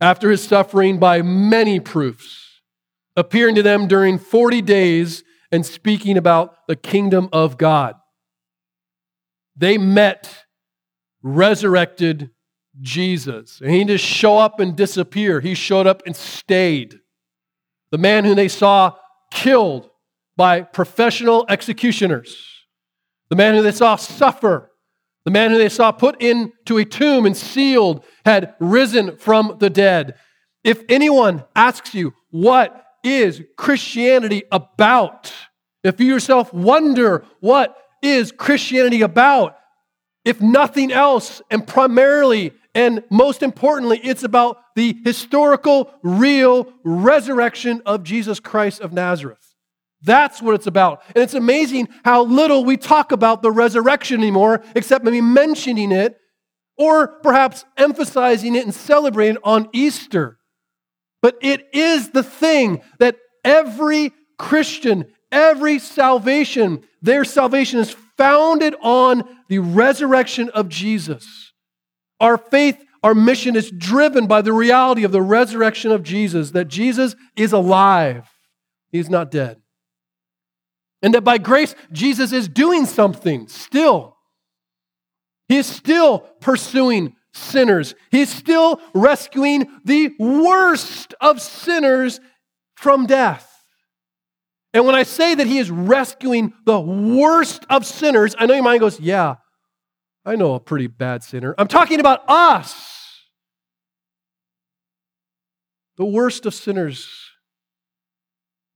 after 0.01 0.31
his 0.31 0.43
suffering 0.43 0.99
by 0.99 1.23
many 1.23 1.79
proofs, 1.79 2.63
appearing 3.17 3.55
to 3.55 3.63
them 3.63 3.87
during 3.87 4.19
40 4.19 4.63
days 4.63 5.25
and 5.53 5.65
speaking 5.65 6.17
about 6.17 6.67
the 6.69 6.77
kingdom 6.77 7.29
of 7.33 7.59
God. 7.59 7.97
They 9.57 9.77
met 9.77 10.45
resurrected 11.23 12.31
Jesus. 12.81 13.61
And 13.61 13.71
he 13.71 13.79
didn't 13.79 13.91
just 13.91 14.05
show 14.05 14.39
up 14.39 14.61
and 14.61 14.75
disappear. 14.75 15.41
He 15.41 15.55
showed 15.55 15.87
up 15.87 16.03
and 16.07 16.17
stayed. 16.17 17.01
The 17.91 17.99
man 17.99 18.25
whom 18.25 18.37
they 18.37 18.49
saw 18.49 18.95
killed 19.31 19.91
by 20.37 20.63
professional 20.63 21.45
executioners. 21.49 22.47
The 23.29 23.37
man 23.37 23.55
who 23.55 23.63
they 23.63 23.73
saw 23.73 23.97
suffer 23.97 24.70
the 25.31 25.39
man 25.39 25.53
who 25.53 25.59
they 25.59 25.69
saw 25.69 25.93
put 25.93 26.21
into 26.21 26.79
a 26.79 26.85
tomb 26.85 27.25
and 27.25 27.37
sealed 27.37 28.05
had 28.25 28.57
risen 28.59 29.17
from 29.17 29.59
the 29.61 29.71
dead. 29.71 30.17
If 30.65 30.83
anyone 30.89 31.45
asks 31.55 31.95
you, 31.95 32.15
what 32.31 32.85
is 33.05 33.41
Christianity 33.57 34.43
about? 34.51 35.33
If 35.85 36.01
you 36.01 36.07
yourself 36.07 36.53
wonder, 36.53 37.25
what 37.39 37.77
is 38.03 38.33
Christianity 38.33 39.03
about? 39.03 39.57
If 40.25 40.41
nothing 40.41 40.91
else, 40.91 41.41
and 41.49 41.65
primarily 41.65 42.53
and 42.75 43.05
most 43.09 43.45
importantly, 43.45 44.01
it's 44.03 44.25
about 44.25 44.59
the 44.75 44.97
historical, 45.05 45.95
real 46.03 46.73
resurrection 46.83 47.83
of 47.87 48.03
Jesus 48.03 48.41
Christ 48.41 48.81
of 48.81 48.93
Nazareth. 48.93 49.50
That's 50.03 50.41
what 50.41 50.55
it's 50.55 50.67
about. 50.67 51.03
And 51.15 51.23
it's 51.23 51.35
amazing 51.35 51.89
how 52.05 52.25
little 52.25 52.65
we 52.65 52.77
talk 52.77 53.13
about 53.13 53.43
the 53.43 53.51
resurrection 53.51 54.21
anymore, 54.21 54.63
except 54.75 55.05
maybe 55.05 55.21
mentioning 55.21 55.93
it 55.93 56.17
or 56.79 57.07
perhaps 57.07 57.65
emphasizing 57.77 58.55
it 58.55 58.65
and 58.65 58.75
celebrating 58.75 59.37
it 59.37 59.43
on 59.45 59.69
Easter. 59.73 60.39
But 61.21 61.37
it 61.43 61.69
is 61.75 62.11
the 62.11 62.23
thing 62.23 62.81
that 62.99 63.17
every 63.45 64.13
Christian, 64.39 65.05
every 65.31 65.79
salvation, 65.79 66.85
their 67.03 67.25
salvation 67.25 67.81
is 67.81 67.95
founded 68.17 68.75
on 68.81 69.25
the 69.49 69.59
resurrection 69.59 70.49
of 70.51 70.71
Jesus. 70.71 71.53
Our 72.21 72.39
faith, 72.39 72.83
our 73.03 73.15
mission 73.15 73.57
is 73.57 73.71
driven 73.71 74.27
by 74.27 74.41
the 74.41 74.53
reality 74.55 75.05
of 75.05 75.13
the 75.13 75.23
resurrection 75.23 75.91
of 75.91 76.03
Jesus, 76.03 76.53
that 76.53 76.69
Jesus 76.69 77.15
is 77.37 77.53
alive, 77.53 78.27
he's 78.91 79.11
not 79.11 79.31
dead. 79.31 79.61
And 81.03 81.15
that 81.15 81.25
by 81.25 81.39
grace, 81.39 81.75
Jesus 81.93 82.33
is 82.33 82.49
doing 82.49 82.87
something 82.87 83.49
still. 83.49 84.17
He's 85.49 85.67
still 85.67 86.21
pursuing 86.41 87.17
sinners. 87.33 87.95
He's 88.11 88.33
still 88.33 88.81
rescuing 88.95 89.69
the 89.85 90.15
worst 90.19 91.15
of 91.21 91.41
sinners 91.41 92.21
from 92.77 93.07
death. 93.07 93.47
And 94.73 94.87
when 94.87 94.95
I 94.95 95.03
say 95.03 95.35
that 95.35 95.47
he 95.47 95.59
is 95.59 95.71
rescuing 95.71 96.53
the 96.65 96.79
worst 96.79 97.65
of 97.69 97.85
sinners, 97.85 98.37
I 98.39 98.47
know 98.47 98.55
your 98.55 98.63
mind 98.63 98.81
goes, 98.81 99.01
yeah, 99.01 99.37
I 100.25 100.37
know 100.37 100.55
a 100.55 100.61
pretty 100.61 100.87
bad 100.87 101.25
sinner. 101.25 101.55
I'm 101.59 101.67
talking 101.67 101.99
about 101.99 102.29
us. 102.29 103.27
The 105.97 106.05
worst 106.05 106.47
of 106.47 106.55
sinners. 106.55 107.09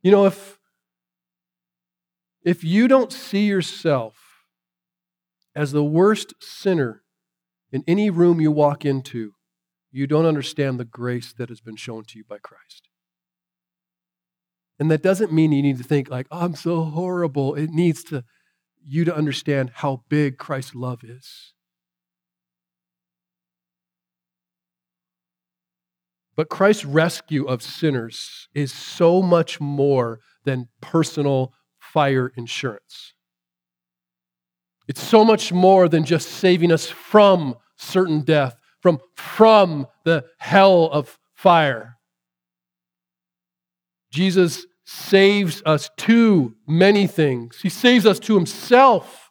You 0.02 0.10
know, 0.10 0.26
if 0.26 0.53
if 2.44 2.62
you 2.62 2.86
don't 2.86 3.12
see 3.12 3.46
yourself 3.46 4.16
as 5.56 5.72
the 5.72 5.84
worst 5.84 6.34
sinner 6.40 7.02
in 7.72 7.82
any 7.86 8.10
room 8.10 8.40
you 8.40 8.50
walk 8.50 8.84
into, 8.84 9.32
you 9.90 10.06
don't 10.06 10.26
understand 10.26 10.78
the 10.78 10.84
grace 10.84 11.32
that 11.32 11.48
has 11.48 11.60
been 11.60 11.76
shown 11.76 12.04
to 12.04 12.18
you 12.18 12.24
by 12.28 12.38
Christ. 12.38 12.88
And 14.78 14.90
that 14.90 15.02
doesn't 15.02 15.32
mean 15.32 15.52
you 15.52 15.62
need 15.62 15.78
to 15.78 15.84
think 15.84 16.10
like, 16.10 16.26
oh, 16.30 16.44
I'm 16.44 16.54
so 16.54 16.82
horrible. 16.82 17.54
It 17.54 17.70
needs 17.70 18.04
to 18.04 18.24
you 18.84 19.04
to 19.04 19.16
understand 19.16 19.70
how 19.76 20.02
big 20.08 20.36
Christ's 20.36 20.74
love 20.74 21.02
is. 21.02 21.54
But 26.36 26.48
Christ's 26.48 26.84
rescue 26.84 27.44
of 27.46 27.62
sinners 27.62 28.48
is 28.54 28.72
so 28.72 29.22
much 29.22 29.60
more 29.60 30.18
than 30.44 30.68
personal 30.80 31.54
fire 31.94 32.32
insurance. 32.36 33.14
It's 34.88 35.00
so 35.00 35.24
much 35.24 35.52
more 35.52 35.88
than 35.88 36.04
just 36.04 36.28
saving 36.28 36.72
us 36.72 36.90
from 36.90 37.54
certain 37.76 38.22
death, 38.22 38.56
from, 38.80 38.98
from 39.14 39.86
the 40.04 40.24
hell 40.38 40.90
of 40.90 41.16
fire. 41.34 41.96
Jesus 44.10 44.66
saves 44.84 45.62
us 45.64 45.88
to 45.98 46.56
many 46.66 47.06
things. 47.06 47.60
He 47.62 47.68
saves 47.68 48.06
us 48.06 48.18
to 48.20 48.34
himself. 48.34 49.30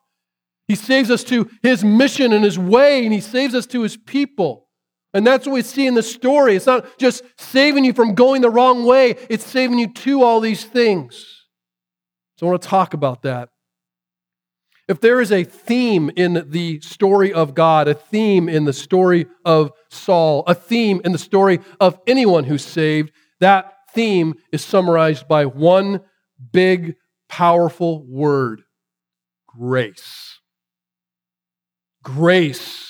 He 0.70 0.76
saves 0.76 1.12
us 1.12 1.26
to 1.26 1.50
his 1.62 1.84
mission 1.84 2.32
and 2.32 2.46
his 2.46 2.58
way, 2.58 3.04
and 3.04 3.14
he 3.14 3.20
saves 3.20 3.54
us 3.54 3.68
to 3.68 3.82
his 3.82 3.98
people. 3.98 4.70
And 5.14 5.28
that's 5.28 5.46
what 5.46 5.54
we 5.54 5.64
see 5.64 5.86
in 5.86 5.96
the 5.96 6.02
story. 6.02 6.56
It's 6.56 6.66
not 6.66 6.98
just 6.98 7.24
saving 7.38 7.84
you 7.84 7.92
from 7.92 8.16
going 8.16 8.42
the 8.42 8.50
wrong 8.50 8.86
way, 8.86 9.18
it's 9.30 9.46
saving 9.46 9.80
you 9.80 9.92
to 9.94 10.24
all 10.24 10.40
these 10.40 10.64
things. 10.64 11.43
So 12.38 12.48
I 12.48 12.52
want 12.52 12.62
to 12.62 12.68
talk 12.68 12.94
about 12.94 13.22
that. 13.24 13.50
If 14.88 15.00
there 15.00 15.22
is 15.22 15.32
a 15.32 15.44
theme 15.44 16.12
in 16.16 16.46
the 16.50 16.82
story 16.82 17.32
of 17.32 17.56
God, 17.56 17.88
a 17.88 17.94
theme 17.94 18.50
in 18.50 18.66
the 18.66 18.74
story 18.74 19.28
of 19.46 19.72
Saul, 19.90 20.44
a 20.46 20.54
theme 20.54 21.02
in 21.06 21.14
the 21.14 21.18
story 21.18 21.60
of 21.80 22.00
anyone 22.06 22.44
who's 22.44 22.66
saved, 22.66 23.12
that 23.40 23.74
theme 23.94 24.36
is 24.52 24.64
summarized 24.64 25.28
by 25.28 25.46
one 25.46 26.02
big, 26.52 26.96
powerful 27.30 28.06
word 28.06 28.64
grace. 29.48 30.40
Grace. 32.04 32.90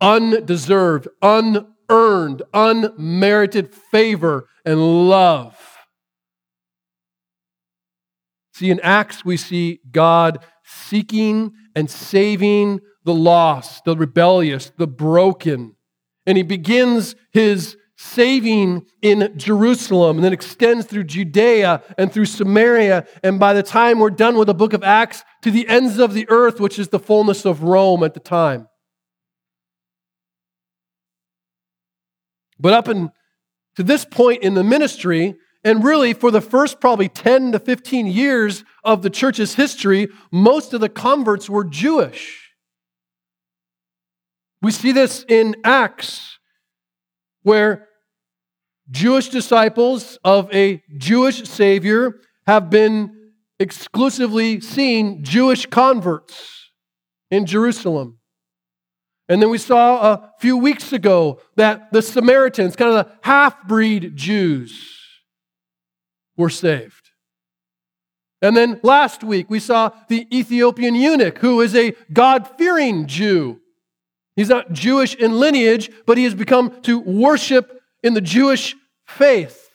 Undeserved, 0.00 1.08
unearned, 1.22 2.42
unmerited 2.52 3.74
favor 3.74 4.46
and 4.64 5.08
love. 5.08 5.73
See, 8.54 8.70
in 8.70 8.78
Acts, 8.80 9.24
we 9.24 9.36
see 9.36 9.80
God 9.90 10.38
seeking 10.64 11.52
and 11.74 11.90
saving 11.90 12.80
the 13.04 13.14
lost, 13.14 13.84
the 13.84 13.96
rebellious, 13.96 14.70
the 14.76 14.86
broken. 14.86 15.74
And 16.24 16.36
he 16.36 16.44
begins 16.44 17.16
his 17.32 17.76
saving 17.96 18.86
in 19.02 19.36
Jerusalem 19.36 20.16
and 20.16 20.24
then 20.24 20.32
extends 20.32 20.86
through 20.86 21.04
Judea 21.04 21.82
and 21.98 22.12
through 22.12 22.26
Samaria. 22.26 23.06
And 23.24 23.40
by 23.40 23.54
the 23.54 23.62
time 23.62 23.98
we're 23.98 24.10
done 24.10 24.38
with 24.38 24.46
the 24.46 24.54
book 24.54 24.72
of 24.72 24.84
Acts, 24.84 25.24
to 25.42 25.50
the 25.50 25.66
ends 25.68 25.98
of 25.98 26.14
the 26.14 26.26
earth, 26.28 26.60
which 26.60 26.78
is 26.78 26.88
the 26.88 26.98
fullness 27.00 27.44
of 27.44 27.64
Rome 27.64 28.04
at 28.04 28.14
the 28.14 28.20
time. 28.20 28.68
But 32.60 32.72
up 32.72 32.88
in, 32.88 33.10
to 33.76 33.82
this 33.82 34.04
point 34.04 34.42
in 34.42 34.54
the 34.54 34.64
ministry, 34.64 35.34
and 35.64 35.82
really 35.82 36.12
for 36.12 36.30
the 36.30 36.42
first 36.42 36.78
probably 36.78 37.08
10 37.08 37.52
to 37.52 37.58
15 37.58 38.06
years 38.06 38.64
of 38.84 39.00
the 39.02 39.10
church's 39.10 39.54
history, 39.54 40.08
most 40.30 40.74
of 40.74 40.80
the 40.82 40.90
converts 40.90 41.48
were 41.48 41.64
Jewish. 41.64 42.50
We 44.60 44.70
see 44.70 44.92
this 44.92 45.24
in 45.26 45.56
Acts, 45.64 46.38
where 47.42 47.88
Jewish 48.90 49.28
disciples 49.30 50.18
of 50.22 50.52
a 50.54 50.82
Jewish 50.98 51.44
Savior 51.44 52.20
have 52.46 52.68
been 52.68 53.32
exclusively 53.58 54.60
seeing 54.60 55.24
Jewish 55.24 55.64
converts 55.66 56.70
in 57.30 57.46
Jerusalem. 57.46 58.18
And 59.28 59.40
then 59.40 59.48
we 59.48 59.56
saw 59.56 60.12
a 60.12 60.32
few 60.38 60.58
weeks 60.58 60.92
ago 60.92 61.40
that 61.56 61.90
the 61.92 62.02
Samaritans, 62.02 62.76
kind 62.76 62.94
of 62.94 63.06
the 63.06 63.12
half 63.22 63.66
breed 63.66 64.16
Jews, 64.16 65.03
were 66.36 66.50
saved. 66.50 67.10
And 68.42 68.56
then 68.56 68.80
last 68.82 69.24
week 69.24 69.48
we 69.48 69.60
saw 69.60 69.90
the 70.08 70.26
Ethiopian 70.36 70.94
eunuch, 70.94 71.38
who 71.38 71.60
is 71.60 71.74
a 71.74 71.94
God 72.12 72.48
fearing 72.58 73.06
Jew. 73.06 73.60
He's 74.36 74.48
not 74.48 74.72
Jewish 74.72 75.14
in 75.14 75.38
lineage, 75.38 75.90
but 76.06 76.18
he 76.18 76.24
has 76.24 76.34
become 76.34 76.80
to 76.82 76.98
worship 76.98 77.80
in 78.02 78.14
the 78.14 78.20
Jewish 78.20 78.74
faith. 79.06 79.70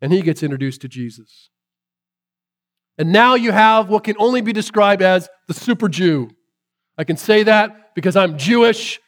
And 0.00 0.12
he 0.12 0.22
gets 0.22 0.42
introduced 0.42 0.80
to 0.82 0.88
Jesus. 0.88 1.50
And 2.98 3.12
now 3.12 3.34
you 3.34 3.52
have 3.52 3.88
what 3.88 4.04
can 4.04 4.16
only 4.18 4.40
be 4.40 4.52
described 4.52 5.02
as 5.02 5.28
the 5.48 5.54
super 5.54 5.88
Jew. 5.88 6.30
I 6.96 7.04
can 7.04 7.16
say 7.16 7.42
that 7.44 7.94
because 7.94 8.16
I'm 8.16 8.38
Jewish. 8.38 9.00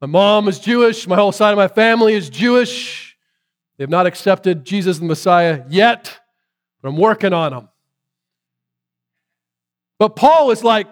My 0.00 0.06
mom 0.06 0.48
is 0.48 0.58
Jewish. 0.58 1.06
My 1.06 1.16
whole 1.16 1.32
side 1.32 1.52
of 1.52 1.56
my 1.56 1.68
family 1.68 2.14
is 2.14 2.30
Jewish. 2.30 3.11
They 3.76 3.84
have 3.84 3.90
not 3.90 4.06
accepted 4.06 4.64
Jesus 4.64 4.98
the 4.98 5.04
Messiah 5.04 5.64
yet, 5.68 6.20
but 6.82 6.90
I'm 6.90 6.96
working 6.96 7.32
on 7.32 7.52
them. 7.52 7.68
But 9.98 10.16
Paul 10.16 10.50
is 10.50 10.64
like 10.64 10.88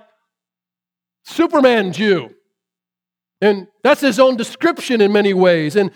Superman 1.24 1.92
Jew. 1.92 2.30
And 3.40 3.68
that's 3.82 4.00
his 4.00 4.20
own 4.20 4.36
description 4.36 5.00
in 5.00 5.12
many 5.12 5.32
ways. 5.32 5.76
And 5.76 5.90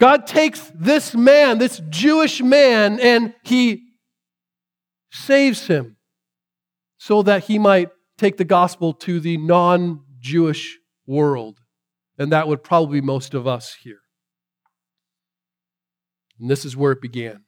God 0.00 0.26
takes 0.26 0.70
this 0.74 1.14
man, 1.14 1.58
this 1.58 1.80
Jewish 1.90 2.40
man, 2.40 3.00
and 3.00 3.34
he 3.42 3.84
saves 5.10 5.66
him 5.66 5.96
so 6.98 7.22
that 7.22 7.44
he 7.44 7.58
might 7.58 7.90
take 8.16 8.36
the 8.36 8.44
gospel 8.44 8.92
to 8.92 9.20
the 9.20 9.36
non 9.36 10.00
Jewish 10.20 10.78
world. 11.06 11.58
And 12.18 12.32
that 12.32 12.48
would 12.48 12.64
probably 12.64 13.00
be 13.00 13.06
most 13.06 13.34
of 13.34 13.46
us 13.46 13.76
here. 13.82 14.00
And 16.38 16.50
this 16.50 16.64
is 16.64 16.76
where 16.76 16.92
it 16.92 17.00
began. 17.00 17.44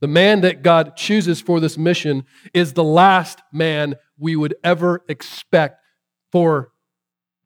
The 0.00 0.08
man 0.08 0.40
that 0.40 0.62
God 0.62 0.96
chooses 0.96 1.40
for 1.40 1.60
this 1.60 1.78
mission 1.78 2.24
is 2.52 2.72
the 2.72 2.84
last 2.84 3.40
man 3.52 3.94
we 4.18 4.34
would 4.34 4.56
ever 4.64 5.04
expect 5.08 5.80
for 6.32 6.72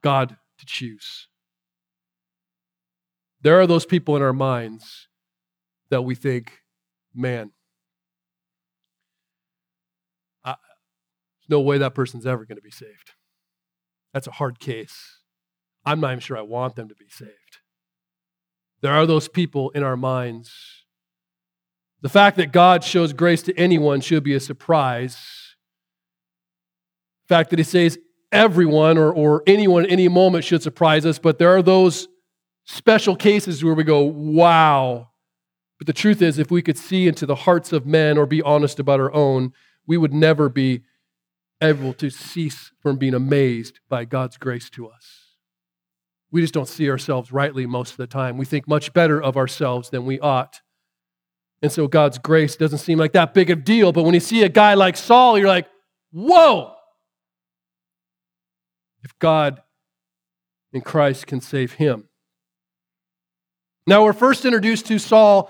God 0.01 0.37
to 0.57 0.65
choose. 0.65 1.27
There 3.41 3.59
are 3.59 3.67
those 3.67 3.85
people 3.85 4.15
in 4.15 4.23
our 4.23 4.33
minds 4.33 5.07
that 5.89 6.01
we 6.01 6.15
think, 6.15 6.51
man, 7.13 7.51
I, 10.43 10.55
there's 11.39 11.49
no 11.49 11.61
way 11.61 11.77
that 11.77 11.93
person's 11.93 12.25
ever 12.25 12.45
going 12.45 12.57
to 12.57 12.61
be 12.61 12.71
saved. 12.71 13.11
That's 14.13 14.27
a 14.27 14.31
hard 14.31 14.59
case. 14.59 15.19
I'm 15.85 15.99
not 15.99 16.11
even 16.11 16.19
sure 16.19 16.37
I 16.37 16.41
want 16.41 16.75
them 16.75 16.89
to 16.89 16.95
be 16.95 17.07
saved. 17.09 17.31
There 18.81 18.93
are 18.93 19.05
those 19.05 19.27
people 19.27 19.69
in 19.71 19.83
our 19.83 19.97
minds. 19.97 20.51
The 22.01 22.09
fact 22.09 22.37
that 22.37 22.51
God 22.51 22.83
shows 22.83 23.13
grace 23.13 23.41
to 23.43 23.57
anyone 23.57 24.01
should 24.01 24.23
be 24.23 24.35
a 24.35 24.39
surprise. 24.39 25.17
The 27.27 27.35
fact 27.35 27.49
that 27.49 27.59
He 27.59 27.63
says 27.63 27.97
everyone 28.31 28.97
or, 28.97 29.11
or 29.11 29.43
anyone 29.47 29.85
at 29.85 29.91
any 29.91 30.07
moment 30.07 30.43
should 30.43 30.61
surprise 30.61 31.05
us, 31.05 31.17
but 31.17 31.39
there 31.39 31.55
are 31.55 31.63
those 31.63 32.07
special 32.65 33.15
cases 33.15 33.63
where 33.63 33.73
we 33.73 33.83
go, 33.83 34.01
wow. 34.01 35.09
But 35.77 35.87
the 35.87 35.93
truth 35.93 36.21
is, 36.21 36.37
if 36.37 36.51
we 36.51 36.61
could 36.61 36.77
see 36.77 37.07
into 37.07 37.25
the 37.25 37.35
hearts 37.35 37.71
of 37.71 37.85
men 37.85 38.17
or 38.17 38.25
be 38.25 38.41
honest 38.41 38.79
about 38.79 38.99
our 38.99 39.13
own, 39.13 39.53
we 39.85 39.97
would 39.97 40.13
never 40.13 40.49
be 40.49 40.81
able 41.61 41.93
to 41.93 42.09
cease 42.09 42.71
from 42.81 42.97
being 42.97 43.13
amazed 43.13 43.79
by 43.89 44.05
God's 44.05 44.37
grace 44.37 44.69
to 44.71 44.87
us. 44.87 45.16
We 46.31 46.41
just 46.41 46.53
don't 46.53 46.67
see 46.67 46.89
ourselves 46.89 47.31
rightly 47.31 47.65
most 47.65 47.91
of 47.91 47.97
the 47.97 48.07
time. 48.07 48.37
We 48.37 48.45
think 48.45 48.67
much 48.67 48.93
better 48.93 49.21
of 49.21 49.37
ourselves 49.37 49.89
than 49.89 50.05
we 50.05 50.19
ought. 50.19 50.61
And 51.61 51.71
so 51.71 51.87
God's 51.87 52.17
grace 52.17 52.55
doesn't 52.55 52.79
seem 52.79 52.99
like 52.99 53.13
that 53.13 53.33
big 53.33 53.49
of 53.49 53.59
a 53.59 53.61
deal. 53.61 53.91
But 53.91 54.03
when 54.03 54.13
you 54.13 54.19
see 54.19 54.43
a 54.43 54.49
guy 54.49 54.73
like 54.73 54.97
Saul, 54.97 55.37
you're 55.37 55.47
like, 55.47 55.67
whoa, 56.11 56.73
if 59.03 59.17
God 59.19 59.61
in 60.73 60.81
Christ 60.81 61.27
can 61.27 61.41
save 61.41 61.73
him. 61.73 62.09
Now, 63.87 64.03
we're 64.03 64.13
first 64.13 64.43
introduced 64.45 64.85
to 64.87 64.99
Saul 64.99 65.49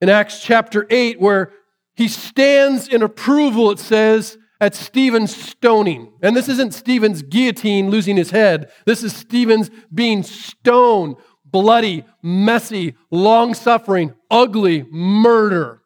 in 0.00 0.08
Acts 0.08 0.40
chapter 0.40 0.86
8, 0.88 1.20
where 1.20 1.52
he 1.94 2.06
stands 2.06 2.88
in 2.88 3.02
approval, 3.02 3.72
it 3.72 3.80
says, 3.80 4.38
at 4.62 4.76
Stephen's 4.76 5.34
stoning. 5.34 6.12
And 6.22 6.36
this 6.36 6.48
isn't 6.48 6.72
Stephen's 6.72 7.20
guillotine 7.22 7.90
losing 7.90 8.16
his 8.16 8.30
head. 8.30 8.70
This 8.86 9.02
is 9.02 9.12
Stephen's 9.12 9.70
being 9.92 10.22
stoned, 10.22 11.16
bloody, 11.44 12.04
messy, 12.22 12.94
long 13.10 13.54
suffering, 13.54 14.14
ugly 14.30 14.84
murder. 14.88 15.82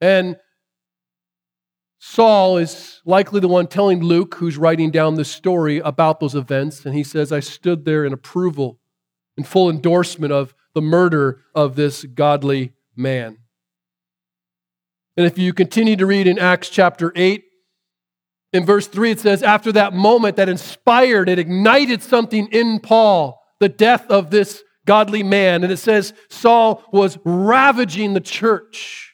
And 0.00 0.38
Saul 1.98 2.56
is 2.56 3.02
likely 3.04 3.38
the 3.38 3.48
one 3.48 3.66
telling 3.66 4.00
Luke, 4.00 4.36
who's 4.36 4.56
writing 4.56 4.90
down 4.90 5.16
this 5.16 5.30
story, 5.30 5.78
about 5.80 6.20
those 6.20 6.34
events. 6.34 6.86
And 6.86 6.94
he 6.94 7.04
says, 7.04 7.32
I 7.32 7.40
stood 7.40 7.84
there 7.84 8.06
in 8.06 8.14
approval, 8.14 8.80
in 9.36 9.44
full 9.44 9.68
endorsement 9.68 10.32
of 10.32 10.54
the 10.74 10.80
murder 10.80 11.42
of 11.54 11.76
this 11.76 12.02
godly 12.04 12.72
man. 12.96 13.41
And 15.16 15.26
if 15.26 15.38
you 15.38 15.52
continue 15.52 15.96
to 15.96 16.06
read 16.06 16.26
in 16.26 16.38
Acts 16.38 16.68
chapter 16.68 17.12
8, 17.14 17.44
in 18.52 18.66
verse 18.66 18.86
3, 18.86 19.12
it 19.12 19.20
says, 19.20 19.42
After 19.42 19.72
that 19.72 19.94
moment 19.94 20.36
that 20.36 20.48
inspired, 20.48 21.28
it 21.28 21.38
ignited 21.38 22.02
something 22.02 22.48
in 22.48 22.80
Paul, 22.80 23.42
the 23.60 23.68
death 23.68 24.06
of 24.10 24.30
this 24.30 24.62
godly 24.86 25.22
man. 25.22 25.62
And 25.62 25.72
it 25.72 25.78
says, 25.78 26.12
Saul 26.28 26.82
was 26.92 27.18
ravaging 27.24 28.14
the 28.14 28.20
church 28.20 29.12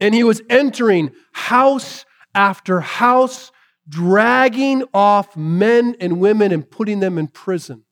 and 0.00 0.14
he 0.14 0.24
was 0.24 0.40
entering 0.48 1.12
house 1.32 2.06
after 2.34 2.80
house, 2.80 3.52
dragging 3.88 4.84
off 4.94 5.36
men 5.36 5.94
and 6.00 6.18
women 6.18 6.52
and 6.52 6.68
putting 6.68 7.00
them 7.00 7.18
in 7.18 7.28
prison. 7.28 7.84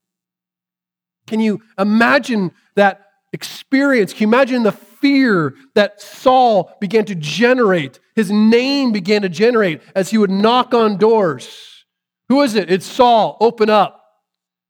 Can 1.27 1.39
you 1.39 1.61
imagine 1.77 2.51
that 2.75 3.05
experience? 3.31 4.11
Can 4.11 4.21
you 4.21 4.27
imagine 4.35 4.63
the 4.63 4.71
fear 5.01 5.55
that 5.75 6.01
Saul 6.01 6.71
began 6.79 7.05
to 7.05 7.15
generate? 7.15 7.99
His 8.15 8.31
name 8.31 8.91
began 8.91 9.21
to 9.21 9.29
generate 9.29 9.81
as 9.95 10.09
he 10.09 10.17
would 10.17 10.29
knock 10.29 10.73
on 10.73 10.97
doors. 10.97 11.85
Who 12.29 12.41
is 12.41 12.55
it? 12.55 12.69
It's 12.69 12.85
Saul. 12.85 13.37
Open 13.39 13.69
up. 13.69 14.03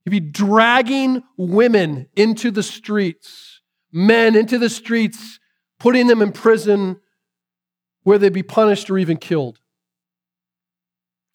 He'd 0.06 0.12
be 0.12 0.20
dragging 0.20 1.24
women 1.38 2.08
into 2.16 2.52
the 2.52 2.64
streets, 2.64 3.62
men 3.92 4.36
into 4.36 4.58
the 4.58 4.70
streets, 4.70 5.40
putting 5.78 6.08
them 6.08 6.22
in 6.22 6.32
prison 6.32 7.00
where 8.04 8.18
they'd 8.18 8.34
be 8.34 8.44
punished 8.44 8.90
or 8.90 8.98
even 8.98 9.18
killed. 9.18 9.60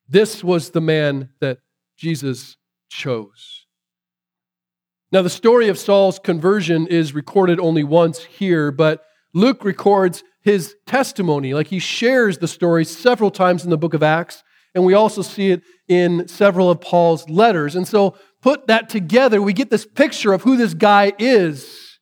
This 0.09 0.43
was 0.43 0.71
the 0.71 0.81
man 0.81 1.31
that 1.41 1.59
Jesus 1.97 2.57
chose. 2.89 3.54
Now, 5.15 5.23
the 5.23 5.31
story 5.31 5.69
of 5.69 5.79
Saul's 5.79 6.19
conversion 6.19 6.89
is 6.89 7.15
recorded 7.15 7.61
only 7.61 7.85
once 7.85 8.25
here, 8.25 8.73
but 8.73 9.05
Luke 9.33 9.65
records 9.65 10.25
his 10.43 10.75
testimony. 10.89 11.55
Like 11.55 11.69
he 11.69 11.79
shares 11.79 12.39
the 12.39 12.49
story 12.49 12.85
several 12.85 13.31
times 13.31 13.63
in 13.63 13.71
the 13.71 13.79
book 13.79 13.95
of 13.95 14.03
Acts, 14.03 14.43
and 14.75 14.85
we 14.85 14.93
also 14.93 15.23
see 15.23 15.53
it 15.53 15.63
in 15.87 16.27
several 16.27 16.69
of 16.69 16.81
Paul's 16.81 17.29
letters. 17.31 17.77
And 17.77 17.87
so, 17.87 18.17
put 18.43 18.67
that 18.67 18.89
together, 18.89 19.41
we 19.41 19.53
get 19.53 19.71
this 19.71 19.87
picture 19.87 20.33
of 20.33 20.43
who 20.43 20.57
this 20.57 20.75
guy 20.75 21.13
is. 21.17 22.01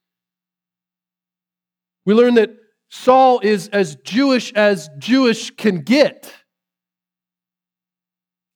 We 2.07 2.14
learn 2.14 2.37
that 2.37 2.57
Saul 2.88 3.40
is 3.40 3.68
as 3.68 3.96
Jewish 3.96 4.55
as 4.55 4.88
Jewish 4.98 5.51
can 5.51 5.83
get. 5.83 6.33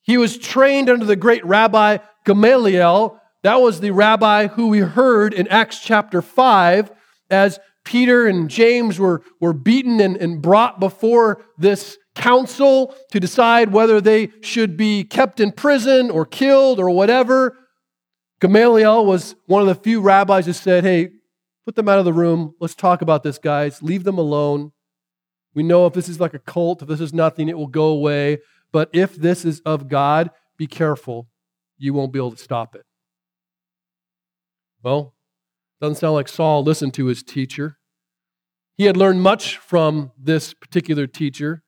He 0.01 0.17
was 0.17 0.39
trained 0.39 0.89
under 0.89 1.05
the 1.05 1.15
great 1.15 1.45
rabbi 1.45 1.99
Gamaliel, 2.25 3.21
that 3.47 3.63
was 3.63 3.79
the 3.79 3.93
rabbi 3.93 4.49
who 4.49 4.67
we 4.67 4.81
heard 4.81 5.33
in 5.33 5.47
Acts 5.47 5.79
chapter 5.79 6.21
5 6.21 6.91
as 7.31 7.61
Peter 7.85 8.27
and 8.27 8.51
James 8.51 8.99
were, 8.99 9.23
were 9.41 9.53
beaten 9.53 10.01
and, 10.01 10.17
and 10.17 10.43
brought 10.43 10.81
before 10.81 11.45
this 11.57 11.97
council 12.17 12.93
to 13.13 13.21
decide 13.21 13.73
whether 13.73 14.01
they 14.01 14.31
should 14.41 14.77
be 14.77 15.05
kept 15.05 15.39
in 15.39 15.53
prison 15.53 16.11
or 16.11 16.27
killed 16.27 16.81
or 16.81 16.91
whatever. 16.91 17.57
Gamaliel 18.41 19.07
was 19.07 19.37
one 19.47 19.63
of 19.63 19.69
the 19.69 19.77
few 19.77 20.01
rabbis 20.01 20.47
who 20.47 20.53
said, 20.53 20.83
Hey, 20.83 21.11
put 21.65 21.77
them 21.77 21.89
out 21.89 22.01
of 22.01 22.05
the 22.05 22.13
room. 22.13 22.53
Let's 22.59 22.75
talk 22.75 23.01
about 23.01 23.23
this, 23.23 23.39
guys. 23.39 23.81
Leave 23.81 24.03
them 24.03 24.19
alone. 24.19 24.73
We 25.55 25.63
know 25.63 25.87
if 25.87 25.93
this 25.93 26.09
is 26.09 26.19
like 26.19 26.35
a 26.35 26.41
cult, 26.41 26.83
if 26.83 26.89
this 26.89 27.01
is 27.01 27.15
nothing, 27.15 27.49
it 27.49 27.57
will 27.57 27.69
go 27.69 27.87
away. 27.91 28.39
But 28.73 28.91
if 28.93 29.15
this 29.15 29.45
is 29.45 29.61
of 29.61 29.87
God, 29.87 30.33
be 30.57 30.67
careful. 30.67 31.29
You 31.79 31.95
won't 31.95 32.13
be 32.13 32.19
able 32.19 32.33
to 32.33 32.43
stop 32.43 32.75
it. 32.75 32.86
Well, 34.87 35.17
doesn't 35.81 35.97
sound 35.97 36.15
like 36.15 36.29
Saul 36.29 36.63
listened 36.63 36.95
to 36.95 37.07
his 37.07 37.25
teacher. 37.25 37.77
He 38.77 38.85
had 38.85 38.97
learned 38.97 39.21
much 39.21 39.57
from 39.57 40.13
this 40.17 40.55
particular 40.55 41.09
teacher. 41.09 41.65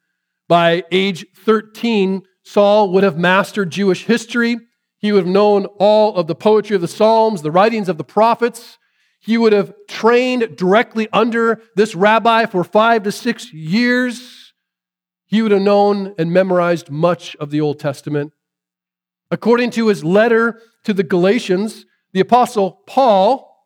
By 0.47 0.85
age 0.93 1.27
13, 1.35 2.23
Saul 2.45 2.93
would 2.93 3.03
have 3.03 3.19
mastered 3.19 3.71
Jewish 3.71 4.05
history. 4.05 4.57
He 4.99 5.11
would 5.11 5.25
have 5.25 5.35
known 5.35 5.67
all 5.81 6.15
of 6.15 6.29
the 6.29 6.37
poetry 6.37 6.77
of 6.77 6.81
the 6.81 6.87
Psalms, 6.87 7.43
the 7.43 7.51
writings 7.51 7.89
of 7.89 7.99
the 7.99 8.05
prophets. 8.05 8.79
He 9.19 9.37
would 9.37 9.53
have 9.53 9.75
trained 9.89 10.57
directly 10.57 11.09
under 11.13 11.61
this 11.75 11.97
rabbi 11.97 12.47
for 12.47 12.63
five 12.63 13.03
to 13.03 13.11
six 13.11 13.53
years. 13.53 14.53
He 15.27 15.43
would 15.43 15.51
have 15.51 15.61
known 15.61 16.15
and 16.19 16.33
memorized 16.33 16.89
much 16.89 17.35
of 17.41 17.51
the 17.51 17.61
Old 17.61 17.81
Testament. 17.81 18.33
According 19.29 19.71
to 19.73 19.89
his 19.89 20.05
letter 20.05 20.63
to 20.85 20.95
the 20.95 21.03
Galatians, 21.03 21.85
the 22.19 22.23
Apostle 22.23 22.83
Paul, 22.85 23.65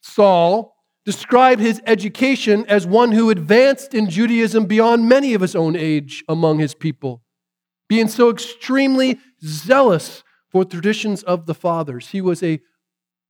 Saul, 0.00 0.74
described 1.04 1.60
his 1.60 1.82
education 1.84 2.64
as 2.68 2.86
one 2.86 3.12
who 3.12 3.28
advanced 3.28 3.92
in 3.92 4.08
Judaism 4.08 4.64
beyond 4.64 5.10
many 5.10 5.34
of 5.34 5.42
his 5.42 5.54
own 5.54 5.76
age 5.76 6.24
among 6.26 6.58
his 6.58 6.74
people, 6.74 7.22
being 7.86 8.08
so 8.08 8.30
extremely 8.30 9.18
zealous 9.44 10.24
for 10.48 10.64
traditions 10.64 11.22
of 11.22 11.44
the 11.44 11.52
fathers. 11.54 12.08
He 12.08 12.22
was 12.22 12.42
a 12.42 12.60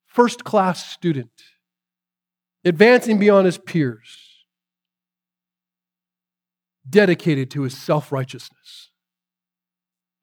first 0.06 0.44
class 0.44 0.86
student, 0.88 1.32
advancing 2.64 3.18
beyond 3.18 3.46
his 3.46 3.58
peers, 3.58 4.44
dedicated 6.88 7.50
to 7.50 7.62
his 7.62 7.76
self 7.76 8.12
righteousness. 8.12 8.90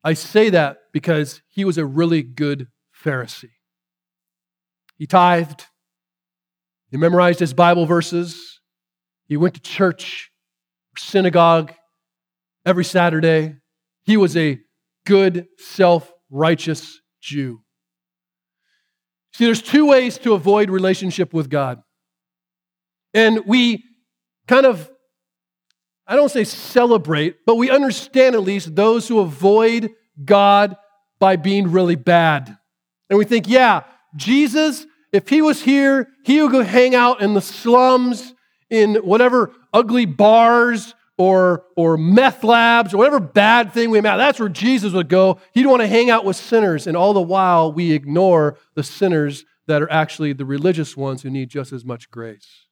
I 0.01 0.13
say 0.13 0.49
that 0.49 0.77
because 0.93 1.41
he 1.49 1.65
was 1.65 1.77
a 1.77 1.85
really 1.85 2.23
good 2.23 2.69
Pharisee. 2.97 3.49
He 5.01 5.07
tithed, 5.07 5.65
he 6.91 6.97
memorized 6.97 7.39
his 7.39 7.55
Bible 7.55 7.87
verses, 7.87 8.59
he 9.25 9.35
went 9.35 9.55
to 9.55 9.59
church, 9.59 10.29
synagogue 10.95 11.73
every 12.67 12.85
Saturday. 12.85 13.55
He 14.03 14.15
was 14.15 14.37
a 14.37 14.59
good, 15.07 15.47
self 15.57 16.13
righteous 16.29 17.01
Jew. 17.19 17.63
See, 19.33 19.45
there's 19.45 19.63
two 19.63 19.87
ways 19.87 20.19
to 20.19 20.33
avoid 20.33 20.69
relationship 20.69 21.33
with 21.33 21.49
God. 21.49 21.81
And 23.15 23.43
we 23.47 23.83
kind 24.47 24.67
of 24.67 24.91
I 26.05 26.15
don't 26.15 26.29
say 26.29 26.43
celebrate, 26.43 27.37
but 27.47 27.55
we 27.55 27.71
understand 27.71 28.35
at 28.35 28.43
least 28.43 28.75
those 28.75 29.07
who 29.07 29.19
avoid 29.19 29.89
God 30.23 30.77
by 31.19 31.37
being 31.37 31.71
really 31.71 31.95
bad. 31.95 32.55
And 33.09 33.17
we 33.17 33.25
think, 33.25 33.47
yeah, 33.49 33.81
Jesus, 34.15 34.85
if 35.11 35.29
he 35.29 35.41
was 35.41 35.63
here, 35.63 36.09
he 36.23 36.41
would 36.41 36.51
go 36.51 36.63
hang 36.63 36.95
out 36.95 37.21
in 37.21 37.33
the 37.33 37.41
slums, 37.41 38.33
in 38.69 38.95
whatever 38.95 39.51
ugly 39.73 40.05
bars 40.05 40.95
or, 41.17 41.65
or 41.75 41.97
meth 41.97 42.43
labs 42.43 42.93
or 42.93 42.97
whatever 42.97 43.19
bad 43.19 43.73
thing 43.73 43.91
we 43.91 43.97
have. 43.97 44.17
That's 44.17 44.39
where 44.39 44.49
Jesus 44.49 44.93
would 44.93 45.09
go. 45.09 45.39
He'd 45.53 45.67
want 45.67 45.81
to 45.81 45.87
hang 45.87 46.09
out 46.09 46.25
with 46.25 46.37
sinners. 46.37 46.87
And 46.87 46.97
all 46.97 47.13
the 47.13 47.21
while, 47.21 47.71
we 47.71 47.91
ignore 47.91 48.57
the 48.73 48.83
sinners 48.83 49.45
that 49.67 49.81
are 49.81 49.91
actually 49.91 50.33
the 50.33 50.45
religious 50.45 50.97
ones 50.97 51.21
who 51.21 51.29
need 51.29 51.49
just 51.49 51.71
as 51.73 51.85
much 51.85 52.09
grace. 52.09 52.65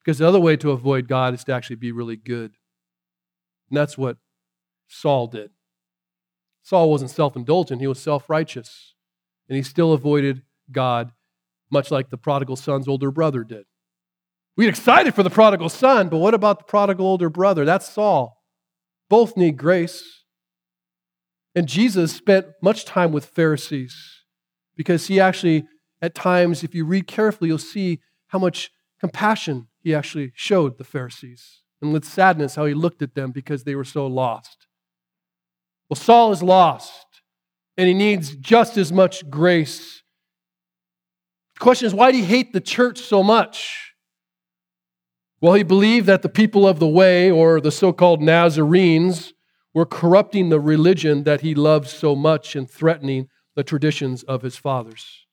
Because 0.00 0.18
the 0.18 0.28
other 0.28 0.40
way 0.40 0.56
to 0.56 0.72
avoid 0.72 1.08
God 1.08 1.32
is 1.32 1.44
to 1.44 1.52
actually 1.52 1.76
be 1.76 1.92
really 1.92 2.16
good. 2.16 2.56
And 3.70 3.76
that's 3.76 3.96
what 3.96 4.18
Saul 4.88 5.28
did. 5.28 5.50
Saul 6.62 6.90
wasn't 6.90 7.10
self 7.10 7.36
indulgent, 7.36 7.80
he 7.80 7.86
was 7.86 8.00
self 8.00 8.28
righteous. 8.28 8.94
And 9.48 9.56
he 9.56 9.62
still 9.62 9.92
avoided 9.92 10.42
God, 10.70 11.12
much 11.70 11.90
like 11.90 12.10
the 12.10 12.18
prodigal 12.18 12.56
son's 12.56 12.88
older 12.88 13.10
brother 13.10 13.44
did. 13.44 13.64
We 14.56 14.66
get 14.66 14.70
excited 14.78 15.14
for 15.14 15.22
the 15.22 15.30
prodigal 15.30 15.70
son, 15.70 16.08
but 16.08 16.18
what 16.18 16.34
about 16.34 16.58
the 16.58 16.64
prodigal 16.64 17.06
older 17.06 17.30
brother? 17.30 17.64
That's 17.64 17.88
Saul. 17.88 18.42
Both 19.08 19.36
need 19.36 19.56
grace. 19.56 20.24
And 21.54 21.66
Jesus 21.66 22.12
spent 22.12 22.46
much 22.62 22.84
time 22.84 23.12
with 23.12 23.26
Pharisees 23.26 24.24
because 24.76 25.08
he 25.08 25.20
actually, 25.20 25.66
at 26.00 26.14
times, 26.14 26.62
if 26.62 26.74
you 26.74 26.84
read 26.84 27.06
carefully, 27.06 27.48
you'll 27.48 27.58
see 27.58 28.00
how 28.28 28.38
much 28.38 28.70
compassion 29.00 29.68
he 29.82 29.94
actually 29.94 30.32
showed 30.34 30.78
the 30.78 30.84
Pharisees, 30.84 31.62
and 31.80 31.92
with 31.92 32.04
sadness, 32.04 32.54
how 32.54 32.64
he 32.64 32.74
looked 32.74 33.02
at 33.02 33.14
them 33.14 33.32
because 33.32 33.64
they 33.64 33.74
were 33.74 33.84
so 33.84 34.06
lost. 34.06 34.66
Well, 35.88 35.96
Saul 35.96 36.32
is 36.32 36.42
lost, 36.42 37.22
and 37.76 37.88
he 37.88 37.94
needs 37.94 38.36
just 38.36 38.76
as 38.78 38.92
much 38.92 39.28
grace. 39.28 40.01
Question 41.62 41.86
is, 41.86 41.94
why 41.94 42.10
do 42.10 42.18
he 42.18 42.24
hate 42.24 42.52
the 42.52 42.60
church 42.60 42.98
so 42.98 43.22
much? 43.22 43.94
Well, 45.40 45.54
he 45.54 45.62
believed 45.62 46.06
that 46.06 46.22
the 46.22 46.28
people 46.28 46.66
of 46.66 46.80
the 46.80 46.88
way, 46.88 47.30
or 47.30 47.60
the 47.60 47.70
so 47.70 47.92
called 47.92 48.20
Nazarenes, 48.20 49.32
were 49.72 49.86
corrupting 49.86 50.48
the 50.48 50.58
religion 50.58 51.22
that 51.22 51.42
he 51.42 51.54
loved 51.54 51.86
so 51.86 52.16
much 52.16 52.56
and 52.56 52.68
threatening 52.68 53.28
the 53.54 53.62
traditions 53.62 54.24
of 54.24 54.42
his 54.42 54.56
fathers. 54.56 55.24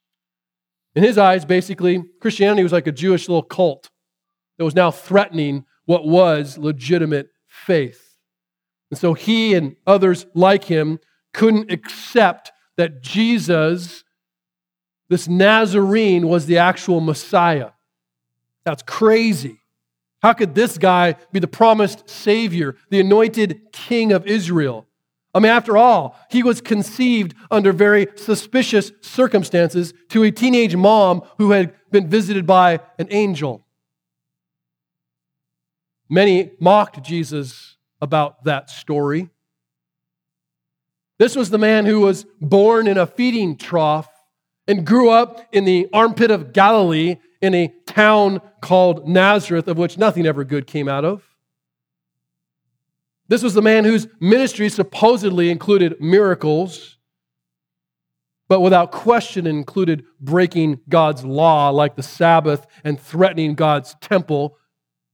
In 0.94 1.02
his 1.02 1.18
eyes, 1.18 1.46
basically, 1.46 2.04
Christianity 2.22 2.62
was 2.62 2.74
like 2.74 2.86
a 2.86 2.92
Jewish 2.92 3.28
little 3.28 3.42
cult 3.42 3.90
that 4.60 4.66
was 4.66 4.76
now 4.76 4.92
threatening 4.92 5.66
what 5.86 6.06
was 6.06 6.60
legitimate 6.60 7.30
faith. 7.48 8.18
And 8.92 9.00
so 9.00 9.16
he 9.16 9.56
and 9.56 9.78
others 9.88 10.28
like 10.36 10.66
him 10.66 11.00
couldn't 11.34 11.72
accept 11.72 12.52
that 12.78 13.02
Jesus, 13.02 14.04
this 15.10 15.28
Nazarene, 15.28 16.28
was 16.28 16.46
the 16.46 16.60
actual 16.60 17.02
Messiah. 17.02 17.72
That's 18.64 18.84
crazy. 18.84 19.60
How 20.22 20.34
could 20.34 20.54
this 20.54 20.78
guy 20.78 21.16
be 21.32 21.40
the 21.40 21.48
promised 21.48 22.10
Savior, 22.10 22.76
the 22.90 23.00
anointed 23.00 23.72
King 23.72 24.12
of 24.12 24.28
Israel? 24.28 24.86
I 25.34 25.40
mean, 25.40 25.52
after 25.52 25.78
all, 25.78 26.18
he 26.30 26.44
was 26.44 26.62
conceived 26.62 27.36
under 27.52 27.72
very 27.72 28.08
suspicious 28.16 28.92
circumstances 29.02 29.94
to 30.10 30.24
a 30.24 30.32
teenage 30.32 30.76
mom 30.76 31.24
who 31.38 31.52
had 31.52 31.74
been 31.92 32.08
visited 32.08 32.46
by 32.46 32.80
an 32.98 33.08
angel. 33.12 33.66
Many 36.10 36.52
mocked 36.60 37.04
Jesus 37.04 37.78
about 38.02 38.44
that 38.46 38.70
story. 38.70 39.30
This 41.20 41.36
was 41.36 41.50
the 41.50 41.58
man 41.58 41.86
who 41.86 42.00
was 42.00 42.26
born 42.42 42.88
in 42.88 42.98
a 42.98 43.06
feeding 43.06 43.56
trough 43.56 44.10
and 44.70 44.86
grew 44.86 45.10
up 45.10 45.42
in 45.52 45.66
the 45.66 45.90
armpit 45.92 46.30
of 46.30 46.54
Galilee 46.54 47.18
in 47.42 47.56
a 47.56 47.74
town 47.88 48.40
called 48.62 49.08
Nazareth, 49.08 49.68
of 49.68 49.80
which 49.80 49.98
nothing 49.98 50.28
ever 50.28 50.44
good 50.44 50.68
came 50.68 50.88
out 50.88 51.04
of. 51.04 51.24
This 53.28 53.42
was 53.42 53.56
the 53.56 53.64
man 53.64 53.84
whose 53.84 54.08
ministry 54.20 54.70
supposedly 54.70 55.50
included 55.50 56.00
miracles, 56.00 56.98
but 58.48 58.60
without 58.60 58.92
question 58.92 59.48
included 59.48 60.04
breaking 60.22 60.82
God's 60.88 61.26
law, 61.26 61.70
like 61.70 61.96
the 61.96 62.04
Sabbath, 62.04 62.68
and 62.84 63.00
threatening 63.00 63.56
God's 63.56 63.96
temple 64.02 64.56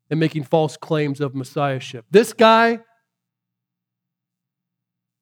and 0.10 0.20
making 0.20 0.44
false 0.44 0.76
claims 0.76 1.22
of 1.22 1.34
messiahship. 1.34 2.06
This 2.12 2.34
guy, 2.34 2.80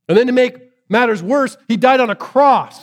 and 0.10 0.18
then 0.18 0.26
to 0.26 0.34
make 0.34 0.58
matters 0.90 1.22
worse, 1.22 1.56
he 1.68 1.78
died 1.78 2.00
on 2.00 2.10
a 2.10 2.16
cross. 2.16 2.82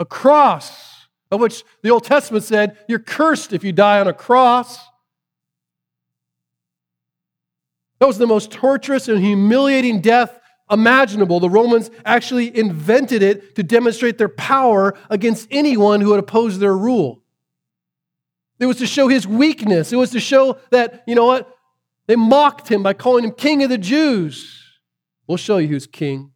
A 0.00 0.04
cross, 0.04 1.06
of 1.30 1.40
which 1.40 1.62
the 1.82 1.90
Old 1.90 2.04
Testament 2.04 2.42
said, 2.42 2.76
You're 2.88 2.98
cursed 2.98 3.52
if 3.52 3.62
you 3.62 3.70
die 3.70 4.00
on 4.00 4.08
a 4.08 4.12
cross. 4.12 4.78
That 8.00 8.06
was 8.06 8.18
the 8.18 8.26
most 8.26 8.50
torturous 8.50 9.08
and 9.08 9.22
humiliating 9.22 10.00
death 10.00 10.40
imaginable. 10.70 11.38
The 11.38 11.50
Romans 11.50 11.90
actually 12.04 12.56
invented 12.56 13.22
it 13.22 13.54
to 13.56 13.62
demonstrate 13.62 14.16
their 14.16 14.30
power 14.30 14.96
against 15.10 15.48
anyone 15.50 16.00
who 16.00 16.12
had 16.12 16.20
opposed 16.20 16.60
their 16.60 16.76
rule. 16.76 17.22
It 18.58 18.66
was 18.66 18.78
to 18.78 18.86
show 18.86 19.08
his 19.08 19.26
weakness. 19.26 19.92
It 19.92 19.96
was 19.96 20.10
to 20.10 20.20
show 20.20 20.58
that, 20.70 21.02
you 21.06 21.14
know 21.14 21.26
what? 21.26 21.54
They 22.06 22.16
mocked 22.16 22.68
him 22.68 22.82
by 22.82 22.94
calling 22.94 23.24
him 23.24 23.32
king 23.32 23.62
of 23.62 23.68
the 23.68 23.78
Jews. 23.78 24.64
We'll 25.26 25.38
show 25.38 25.58
you 25.58 25.68
who's 25.68 25.86
king. 25.86 26.32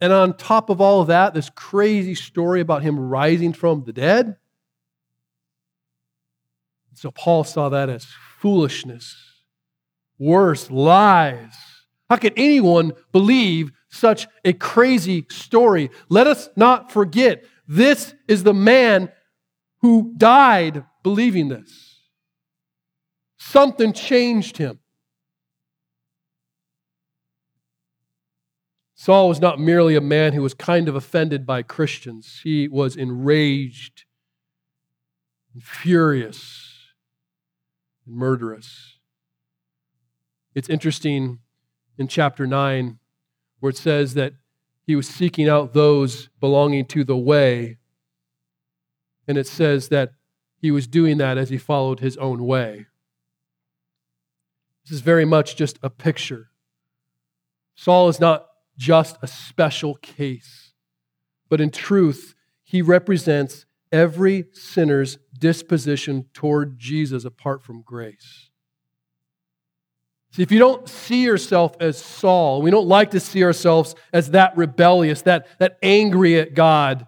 And 0.00 0.12
on 0.12 0.36
top 0.36 0.70
of 0.70 0.80
all 0.80 1.00
of 1.00 1.08
that, 1.08 1.34
this 1.34 1.50
crazy 1.50 2.14
story 2.14 2.60
about 2.60 2.82
him 2.82 2.98
rising 2.98 3.52
from 3.52 3.84
the 3.84 3.92
dead. 3.92 4.36
So 6.94 7.10
Paul 7.10 7.44
saw 7.44 7.68
that 7.68 7.88
as 7.88 8.06
foolishness, 8.38 9.16
worse, 10.18 10.70
lies. 10.70 11.54
How 12.10 12.16
could 12.16 12.32
anyone 12.36 12.92
believe 13.12 13.70
such 13.88 14.26
a 14.44 14.52
crazy 14.52 15.26
story? 15.30 15.90
Let 16.08 16.26
us 16.26 16.48
not 16.56 16.90
forget 16.90 17.44
this 17.68 18.14
is 18.26 18.42
the 18.42 18.54
man 18.54 19.12
who 19.80 20.14
died 20.16 20.84
believing 21.02 21.48
this. 21.48 22.00
Something 23.38 23.92
changed 23.92 24.56
him. 24.56 24.80
Saul 29.00 29.28
was 29.28 29.40
not 29.40 29.60
merely 29.60 29.94
a 29.94 30.00
man 30.00 30.32
who 30.32 30.42
was 30.42 30.54
kind 30.54 30.88
of 30.88 30.96
offended 30.96 31.46
by 31.46 31.62
Christians, 31.62 32.40
he 32.42 32.66
was 32.66 32.96
enraged, 32.96 34.04
and 35.54 35.62
furious, 35.62 36.74
and 38.04 38.16
murderous. 38.16 38.98
It's 40.52 40.68
interesting 40.68 41.38
in 41.96 42.08
chapter 42.08 42.44
9 42.44 42.98
where 43.60 43.70
it 43.70 43.76
says 43.76 44.14
that 44.14 44.32
he 44.82 44.96
was 44.96 45.08
seeking 45.08 45.48
out 45.48 45.74
those 45.74 46.28
belonging 46.40 46.84
to 46.86 47.04
the 47.04 47.16
way. 47.16 47.78
And 49.28 49.38
it 49.38 49.46
says 49.46 49.90
that 49.90 50.10
he 50.60 50.72
was 50.72 50.88
doing 50.88 51.18
that 51.18 51.38
as 51.38 51.50
he 51.50 51.56
followed 51.56 52.00
his 52.00 52.16
own 52.16 52.44
way. 52.44 52.86
This 54.84 54.96
is 54.96 55.02
very 55.02 55.24
much 55.24 55.54
just 55.54 55.78
a 55.84 55.88
picture. 55.88 56.50
Saul 57.76 58.08
is 58.08 58.18
not 58.18 58.47
just 58.78 59.18
a 59.20 59.26
special 59.26 59.96
case. 59.96 60.72
But 61.50 61.60
in 61.60 61.70
truth, 61.70 62.34
he 62.64 62.80
represents 62.80 63.66
every 63.90 64.46
sinner's 64.52 65.18
disposition 65.38 66.26
toward 66.32 66.78
Jesus 66.78 67.24
apart 67.24 67.62
from 67.62 67.82
grace. 67.82 68.50
See, 70.32 70.42
if 70.42 70.52
you 70.52 70.58
don't 70.58 70.88
see 70.88 71.24
yourself 71.24 71.74
as 71.80 71.96
Saul, 71.98 72.60
we 72.60 72.70
don't 72.70 72.86
like 72.86 73.10
to 73.12 73.20
see 73.20 73.42
ourselves 73.42 73.94
as 74.12 74.30
that 74.32 74.56
rebellious, 74.56 75.22
that, 75.22 75.46
that 75.58 75.78
angry 75.82 76.38
at 76.38 76.54
God, 76.54 77.06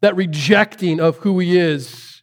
that 0.00 0.16
rejecting 0.16 1.00
of 1.00 1.18
who 1.18 1.38
he 1.38 1.58
is. 1.58 2.22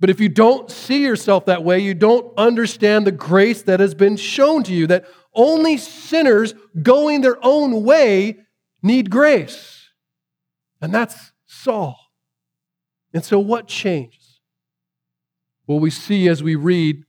But 0.00 0.10
if 0.10 0.20
you 0.20 0.28
don't 0.28 0.70
see 0.70 1.02
yourself 1.02 1.44
that 1.46 1.62
way, 1.62 1.78
you 1.78 1.94
don't 1.94 2.32
understand 2.38 3.06
the 3.06 3.12
grace 3.12 3.62
that 3.62 3.78
has 3.78 3.94
been 3.94 4.16
shown 4.16 4.62
to 4.64 4.72
you, 4.72 4.86
that 4.86 5.04
only 5.34 5.76
sinners 5.76 6.54
going 6.82 7.20
their 7.20 7.38
own 7.42 7.82
way 7.82 8.38
need 8.82 9.10
grace. 9.10 9.88
And 10.80 10.92
that's 10.92 11.32
Saul. 11.46 11.98
And 13.12 13.24
so, 13.24 13.38
what 13.38 13.68
changes? 13.68 14.40
Well, 15.66 15.80
we 15.80 15.90
see 15.90 16.28
as 16.28 16.42
we 16.42 16.56
read, 16.56 17.04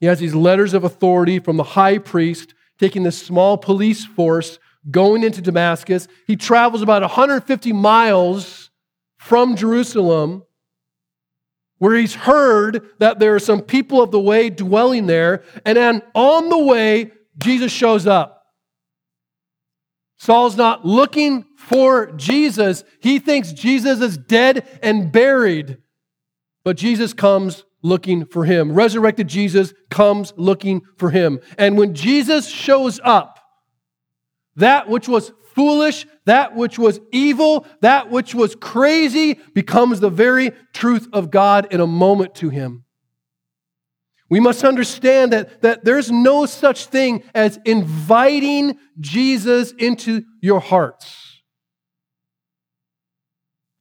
he 0.00 0.06
has 0.06 0.18
these 0.18 0.34
letters 0.34 0.74
of 0.74 0.84
authority 0.84 1.38
from 1.38 1.56
the 1.56 1.62
high 1.62 1.98
priest, 1.98 2.54
taking 2.78 3.04
this 3.04 3.20
small 3.20 3.56
police 3.56 4.04
force, 4.04 4.58
going 4.90 5.22
into 5.22 5.40
Damascus. 5.40 6.06
He 6.26 6.36
travels 6.36 6.82
about 6.82 7.02
150 7.02 7.72
miles 7.72 8.70
from 9.16 9.56
Jerusalem, 9.56 10.44
where 11.78 11.96
he's 11.96 12.14
heard 12.14 12.86
that 12.98 13.18
there 13.18 13.34
are 13.34 13.40
some 13.40 13.62
people 13.62 14.02
of 14.02 14.10
the 14.10 14.20
way 14.20 14.50
dwelling 14.50 15.06
there. 15.06 15.42
And 15.64 15.76
then 15.76 16.02
on 16.14 16.48
the 16.48 16.58
way, 16.58 17.12
Jesus 17.38 17.72
shows 17.72 18.06
up. 18.06 18.44
Saul's 20.18 20.56
not 20.56 20.84
looking 20.84 21.44
for 21.58 22.12
Jesus. 22.12 22.84
He 23.00 23.18
thinks 23.18 23.52
Jesus 23.52 24.00
is 24.00 24.16
dead 24.16 24.66
and 24.82 25.12
buried. 25.12 25.78
But 26.64 26.76
Jesus 26.76 27.12
comes 27.12 27.64
looking 27.82 28.24
for 28.24 28.44
him. 28.44 28.72
Resurrected 28.72 29.28
Jesus 29.28 29.74
comes 29.90 30.32
looking 30.36 30.82
for 30.96 31.10
him. 31.10 31.40
And 31.58 31.76
when 31.76 31.94
Jesus 31.94 32.48
shows 32.48 32.98
up, 33.04 33.38
that 34.56 34.88
which 34.88 35.06
was 35.06 35.32
foolish, 35.54 36.06
that 36.24 36.56
which 36.56 36.78
was 36.78 36.98
evil, 37.12 37.66
that 37.82 38.10
which 38.10 38.34
was 38.34 38.56
crazy 38.56 39.34
becomes 39.54 40.00
the 40.00 40.10
very 40.10 40.52
truth 40.72 41.08
of 41.12 41.30
God 41.30 41.68
in 41.70 41.80
a 41.80 41.86
moment 41.86 42.34
to 42.36 42.48
him. 42.48 42.85
We 44.28 44.40
must 44.40 44.64
understand 44.64 45.32
that, 45.32 45.62
that 45.62 45.84
there's 45.84 46.10
no 46.10 46.46
such 46.46 46.86
thing 46.86 47.22
as 47.34 47.60
inviting 47.64 48.78
Jesus 48.98 49.72
into 49.72 50.24
your 50.40 50.60
hearts. 50.60 51.42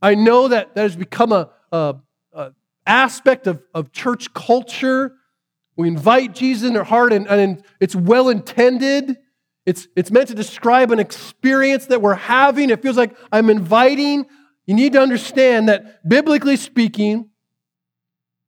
I 0.02 0.14
know 0.14 0.50
that 0.50 0.76
that 0.76 0.82
has 0.82 0.96
become 0.96 1.32
a, 1.32 1.50
a, 1.72 1.96
a 2.34 2.52
aspect 2.86 3.48
of, 3.48 3.64
of 3.74 3.92
church 3.92 4.34
culture. 4.34 5.14
We 5.76 5.88
invite 5.88 6.36
Jesus 6.36 6.70
in 6.70 6.78
our 6.78 6.84
heart, 6.84 7.12
and, 7.12 7.26
and 7.28 7.64
it's 7.80 7.96
well 7.96 8.30
intended. 8.30 9.18
It's, 9.66 9.88
it's 9.96 10.12
meant 10.12 10.28
to 10.28 10.36
describe 10.36 10.92
an 10.92 11.00
experience 11.00 11.88
that 11.88 12.04
we're 12.04 12.14
having. 12.14 12.70
It 12.70 12.84
feels 12.84 12.98
like 12.98 13.18
I'm 13.32 13.50
inviting. 13.50 14.28
You 14.68 14.76
need 14.76 14.94
to 14.94 15.02
understand 15.02 15.70
that, 15.70 16.08
biblically 16.08 16.56
speaking, 16.56 17.32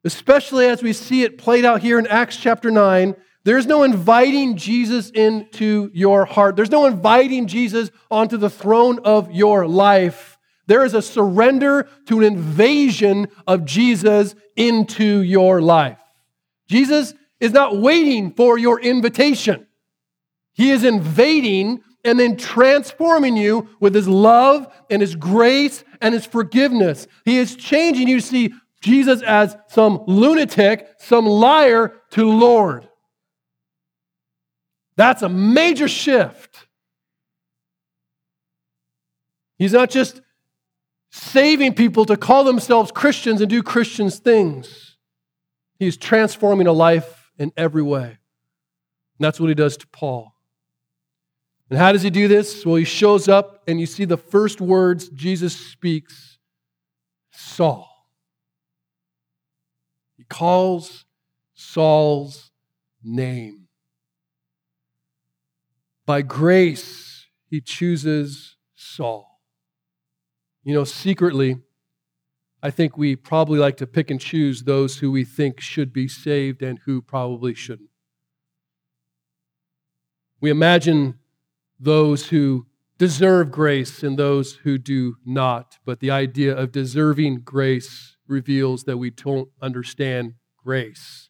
especially 0.03 0.67
as 0.67 0.81
we 0.81 0.93
see 0.93 1.23
it 1.23 1.37
played 1.37 1.65
out 1.65 1.81
here 1.81 1.99
in 1.99 2.07
Acts 2.07 2.37
chapter 2.37 2.71
9. 2.71 3.15
There's 3.43 3.65
no 3.65 3.83
inviting 3.83 4.57
Jesus 4.57 5.09
into 5.09 5.89
your 5.93 6.25
heart. 6.25 6.55
There's 6.55 6.71
no 6.71 6.85
inviting 6.85 7.47
Jesus 7.47 7.91
onto 8.11 8.37
the 8.37 8.49
throne 8.49 8.99
of 9.05 9.31
your 9.31 9.67
life. 9.67 10.37
There 10.67 10.83
is 10.83 10.93
a 10.93 11.01
surrender 11.01 11.87
to 12.07 12.19
an 12.19 12.25
invasion 12.25 13.29
of 13.47 13.63
Jesus 13.63 14.35
into 14.55 15.21
your 15.21 15.61
life. 15.61 15.97
Jesus 16.67 17.13
is 17.39 17.53
not 17.53 17.77
waiting 17.77 18.31
for 18.31 18.57
your 18.57 18.81
invitation. 18.81 19.65
He 20.53 20.71
is 20.71 20.83
invading 20.83 21.81
and 22.03 22.19
then 22.19 22.35
transforming 22.35 23.37
you 23.37 23.69
with 23.79 23.93
his 23.93 24.07
love 24.07 24.67
and 24.89 25.01
his 25.01 25.15
grace 25.15 25.83
and 26.01 26.13
his 26.13 26.25
forgiveness. 26.25 27.07
He 27.25 27.37
is 27.37 27.55
changing 27.55 28.07
you 28.07 28.19
see 28.19 28.53
Jesus 28.81 29.21
as 29.23 29.57
some 29.69 30.03
lunatic, 30.07 30.87
some 30.99 31.25
liar 31.25 31.93
to 32.11 32.29
Lord. 32.29 32.87
That's 34.95 35.21
a 35.21 35.29
major 35.29 35.87
shift. 35.87 36.67
He's 39.57 39.73
not 39.73 39.89
just 39.89 40.21
saving 41.11 41.73
people 41.73 42.05
to 42.05 42.17
call 42.17 42.43
themselves 42.43 42.91
Christians 42.91 43.41
and 43.41 43.49
do 43.49 43.63
Christians 43.63 44.19
things. 44.19 44.97
He's 45.79 45.97
transforming 45.97 46.67
a 46.67 46.71
life 46.71 47.31
in 47.37 47.51
every 47.57 47.83
way. 47.83 48.05
And 48.07 49.25
that's 49.25 49.39
what 49.39 49.49
he 49.49 49.55
does 49.55 49.77
to 49.77 49.87
Paul. 49.87 50.33
And 51.69 51.77
how 51.77 51.91
does 51.91 52.03
he 52.03 52.09
do 52.09 52.27
this? 52.27 52.65
Well, 52.65 52.75
he 52.75 52.85
shows 52.85 53.27
up 53.27 53.63
and 53.67 53.79
you 53.79 53.85
see 53.85 54.05
the 54.05 54.17
first 54.17 54.61
words 54.61 55.09
Jesus 55.09 55.55
speaks 55.55 56.37
Saul 57.31 57.96
calls 60.29 61.05
Saul's 61.53 62.51
name. 63.03 63.67
By 66.05 66.21
grace, 66.21 67.25
he 67.49 67.61
chooses 67.61 68.55
Saul. 68.75 69.41
You 70.63 70.73
know, 70.73 70.83
secretly, 70.83 71.57
I 72.61 72.71
think 72.71 72.97
we 72.97 73.15
probably 73.15 73.59
like 73.59 73.77
to 73.77 73.87
pick 73.87 74.09
and 74.09 74.19
choose 74.19 74.63
those 74.63 74.97
who 74.97 75.11
we 75.11 75.23
think 75.23 75.61
should 75.61 75.93
be 75.93 76.07
saved 76.07 76.61
and 76.61 76.79
who 76.85 77.01
probably 77.01 77.53
shouldn't. 77.53 77.89
We 80.41 80.49
imagine 80.49 81.19
those 81.79 82.27
who 82.27 82.67
deserve 82.97 83.51
grace 83.51 84.03
and 84.03 84.17
those 84.17 84.53
who 84.63 84.77
do 84.77 85.15
not, 85.25 85.77
but 85.85 85.99
the 85.99 86.11
idea 86.11 86.55
of 86.55 86.71
deserving 86.71 87.41
grace 87.41 88.16
reveals 88.27 88.83
that 88.83 88.97
we 88.97 89.09
don't 89.09 89.49
understand 89.61 90.33
grace. 90.63 91.29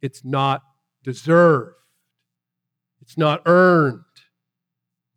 It's 0.00 0.24
not 0.24 0.62
deserved, 1.02 1.74
it's 3.00 3.16
not 3.16 3.42
earned, 3.46 4.04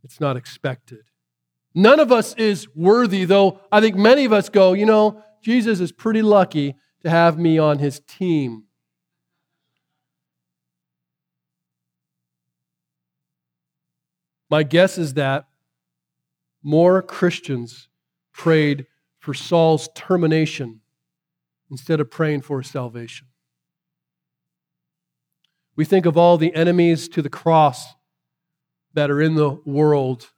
it's 0.04 0.20
not 0.20 0.38
expected. 0.38 1.04
None 1.74 2.00
of 2.00 2.12
us 2.12 2.34
is 2.36 2.68
worthy, 2.76 3.24
though 3.26 3.62
I 3.72 3.80
think 3.80 3.96
many 3.96 4.26
of 4.26 4.34
us 4.34 4.50
go, 4.50 4.74
you 4.74 4.86
know, 4.86 5.24
Jesus 5.42 5.80
is 5.80 5.92
pretty 5.92 6.22
lucky 6.22 6.76
to 7.02 7.10
have 7.10 7.38
me 7.40 7.58
on 7.58 7.80
his 7.80 8.02
team. 8.02 8.66
My 14.50 14.64
guess 14.64 14.98
is 14.98 15.14
that 15.14 15.46
more 16.62 17.02
Christians 17.02 17.88
prayed 18.34 18.86
for 19.22 19.34
Saul's 19.34 19.88
termination 19.96 20.82
instead 21.70 22.02
of 22.02 22.10
praying 22.12 22.42
for 22.42 22.60
his 22.60 22.70
salvation. 22.70 23.28
We 25.76 25.86
think 25.86 26.06
of 26.06 26.18
all 26.18 26.38
the 26.38 26.54
enemies 26.54 27.08
to 27.10 27.22
the 27.22 27.30
cross 27.30 27.94
that 28.94 29.10
are 29.10 29.22
in 29.22 29.36
the 29.36 29.52
world, 29.64 30.32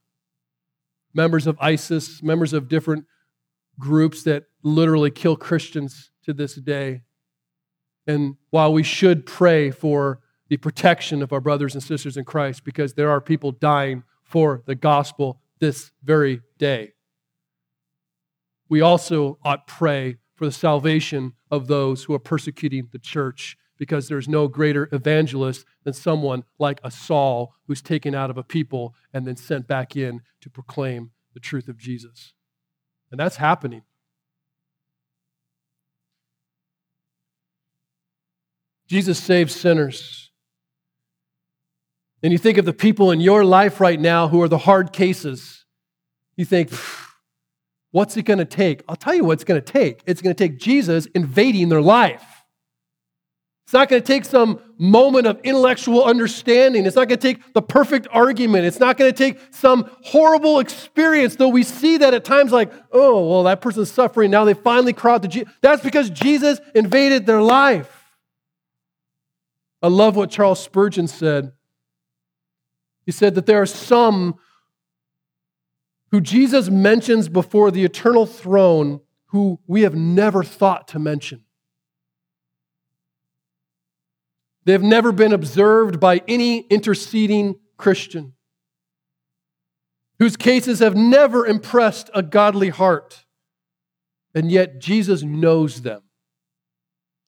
members 1.14 1.48
of 1.48 1.58
ISIS, 1.60 2.22
members 2.22 2.54
of 2.54 2.68
different 2.68 3.06
groups 3.80 4.22
that 4.24 4.44
literally 4.62 5.10
kill 5.10 5.38
Christians 5.38 6.12
to 6.26 6.34
this 6.34 6.56
day. 6.56 7.02
And 8.06 8.36
while 8.50 8.74
we 8.74 8.84
should 8.84 9.26
pray 9.26 9.72
for 9.72 10.20
the 10.50 10.58
protection 10.58 11.24
of 11.24 11.32
our 11.32 11.42
brothers 11.42 11.74
and 11.74 11.82
sisters 11.82 12.18
in 12.18 12.26
Christ, 12.26 12.66
because 12.66 12.94
there 12.94 13.10
are 13.10 13.22
people 13.22 13.54
dying 13.54 14.04
for 14.24 14.62
the 14.66 14.76
gospel 14.76 15.40
this 15.60 15.92
very 16.04 16.42
day, 16.58 16.92
we 18.74 18.82
also 18.82 19.38
ought 19.44 19.68
pray 19.68 20.18
for 20.34 20.46
the 20.46 20.52
salvation 20.52 21.34
of 21.52 21.68
those 21.68 22.06
who 22.06 22.14
are 22.16 22.18
persecuting 22.18 22.88
the 22.92 22.98
church 22.98 23.56
because 23.78 24.08
there's 24.08 24.28
no 24.28 24.48
greater 24.48 24.90
evangelist 24.92 25.64
than 25.84 25.94
someone 25.94 26.44
like 26.58 26.80
a 26.84 26.90
Saul 26.90 27.54
who's 27.68 27.84
taken 27.84 28.16
out 28.16 28.32
of 28.32 28.38
a 28.40 28.42
people 28.42 28.96
and 29.14 29.28
then 29.28 29.36
sent 29.36 29.68
back 29.68 29.96
in 29.96 30.22
to 30.42 30.50
proclaim 30.50 31.12
the 31.36 31.40
truth 31.40 31.68
of 31.68 31.78
Jesus. 31.78 32.34
And 33.12 33.20
that's 33.20 33.36
happening. 33.36 33.84
Jesus 38.88 39.20
saves 39.20 39.54
sinners. 39.54 40.32
And 42.24 42.32
you 42.32 42.40
think 42.40 42.58
of 42.58 42.66
the 42.66 42.74
people 42.74 43.12
in 43.12 43.22
your 43.22 43.46
life 43.46 43.80
right 43.80 44.00
now 44.00 44.30
who 44.30 44.42
are 44.42 44.50
the 44.50 44.58
hard 44.58 44.92
cases. 44.92 45.66
You 46.36 46.46
think, 46.46 46.72
what's 47.94 48.18
it 48.18 48.24
going 48.24 48.40
to 48.40 48.46
take? 48.46 48.84
I'll 48.90 48.98
tell 48.98 49.14
you 49.14 49.24
what 49.24 49.34
it's 49.34 49.44
going 49.44 49.62
to 49.62 49.72
take. 49.72 50.02
It's 50.06 50.22
going 50.22 50.36
to 50.36 50.48
take 50.48 50.60
Jesus 50.60 51.06
invading 51.14 51.70
their 51.70 51.82
life. 51.82 52.26
It's 53.66 53.74
not 53.74 53.88
going 53.88 54.02
to 54.02 54.06
take 54.06 54.26
some 54.26 54.60
moment 54.78 55.26
of 55.28 55.40
intellectual 55.44 56.04
understanding. 56.04 56.86
It's 56.86 56.96
not 56.96 57.08
going 57.08 57.20
to 57.20 57.28
take 57.34 57.54
the 57.54 57.62
perfect 57.62 58.08
argument. 58.12 58.66
It's 58.66 58.80
not 58.80 58.98
going 58.98 59.14
to 59.14 59.18
take 59.18 59.40
some 59.52 59.90
horrible 60.04 60.60
experience, 60.60 61.36
though 61.36 61.48
we 61.48 61.64
see 61.64 61.98
that 61.98 62.14
at 62.14 62.26
times 62.26 62.52
like, 62.52 62.74
oh, 62.92 63.30
well, 63.30 63.44
that 63.44 63.62
person's 63.62 63.92
suffering. 63.92 64.32
Now 64.32 64.44
they 64.44 64.56
finally 64.56 64.92
cry 64.92 65.14
out 65.14 65.22
to 65.22 65.28
Jesus. 65.28 65.54
That's 65.62 65.84
because 65.84 66.10
Jesus 66.10 66.60
invaded 66.76 67.26
their 67.26 67.42
life. 67.42 67.90
I 69.84 69.88
love 69.88 70.16
what 70.16 70.32
Charles 70.32 70.62
Spurgeon 70.62 71.08
said. 71.08 71.52
He 73.06 73.12
said 73.12 73.36
that 73.36 73.46
there 73.46 73.62
are 73.62 73.68
some 73.68 74.36
who 76.14 76.22
Jesus 76.22 76.70
mentions 76.70 77.28
before 77.28 77.72
the 77.72 77.84
eternal 77.84 78.28
throne 78.28 79.02
who 79.30 79.60
we 79.66 79.82
have 79.82 79.96
never 79.96 80.44
thought 80.44 80.90
to 80.90 81.00
mention. 81.00 81.44
They 84.64 84.74
have 84.74 84.84
never 84.84 85.12
been 85.12 85.34
observed 85.34 86.00
by 86.00 86.22
any 86.28 86.60
interceding 86.68 87.56
Christian, 87.78 88.34
whose 90.20 90.38
cases 90.38 90.82
have 90.82 90.96
never 90.96 91.48
impressed 91.48 92.12
a 92.14 92.22
godly 92.22 92.70
heart. 92.70 93.26
And 94.36 94.52
yet 94.52 94.80
Jesus 94.80 95.24
knows 95.24 95.82
them. 95.82 96.04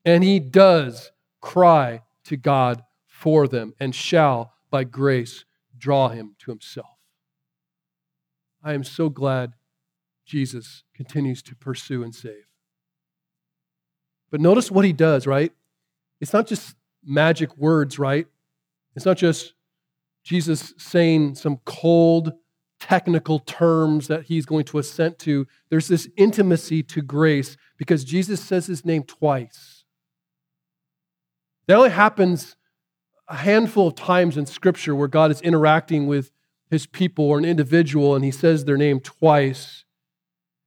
And 0.05 0.23
he 0.23 0.39
does 0.39 1.11
cry 1.41 2.03
to 2.25 2.37
God 2.37 2.83
for 3.07 3.47
them 3.47 3.73
and 3.79 3.95
shall, 3.95 4.53
by 4.69 4.83
grace, 4.83 5.43
draw 5.75 6.09
him 6.09 6.35
to 6.41 6.51
himself. 6.51 6.94
I 8.65 8.73
am 8.73 8.83
so 8.83 9.09
glad 9.09 9.53
Jesus 10.25 10.83
continues 10.95 11.43
to 11.43 11.55
pursue 11.55 12.01
and 12.01 12.13
save. 12.13 12.47
But 14.31 14.41
notice 14.41 14.71
what 14.71 14.85
he 14.85 14.91
does, 14.91 15.27
right? 15.27 15.53
It's 16.19 16.33
not 16.33 16.47
just 16.47 16.75
magic 17.05 17.55
words, 17.57 17.99
right? 17.99 18.25
It's 18.95 19.05
not 19.05 19.17
just 19.17 19.53
Jesus 20.23 20.73
saying 20.77 21.35
some 21.35 21.57
cold, 21.63 22.33
technical 22.79 23.37
terms 23.39 24.07
that 24.07 24.23
he's 24.23 24.47
going 24.47 24.65
to 24.65 24.79
assent 24.79 25.19
to. 25.19 25.45
There's 25.69 25.87
this 25.87 26.09
intimacy 26.17 26.81
to 26.83 27.03
grace 27.03 27.57
because 27.77 28.03
Jesus 28.03 28.41
says 28.41 28.65
his 28.65 28.83
name 28.83 29.03
twice. 29.03 29.83
That 31.67 31.77
only 31.77 31.91
happens 31.91 32.55
a 33.27 33.35
handful 33.35 33.89
of 33.89 33.95
times 33.95 34.37
in 34.37 34.47
Scripture 34.47 34.95
where 34.95 35.07
God 35.07 35.29
is 35.29 35.41
interacting 35.41 36.07
with 36.07 36.31
his 36.69 36.85
people 36.85 37.25
or 37.25 37.37
an 37.37 37.45
individual 37.45 38.15
and 38.15 38.25
he 38.25 38.31
says 38.31 38.65
their 38.65 38.77
name 38.77 38.99
twice. 38.99 39.85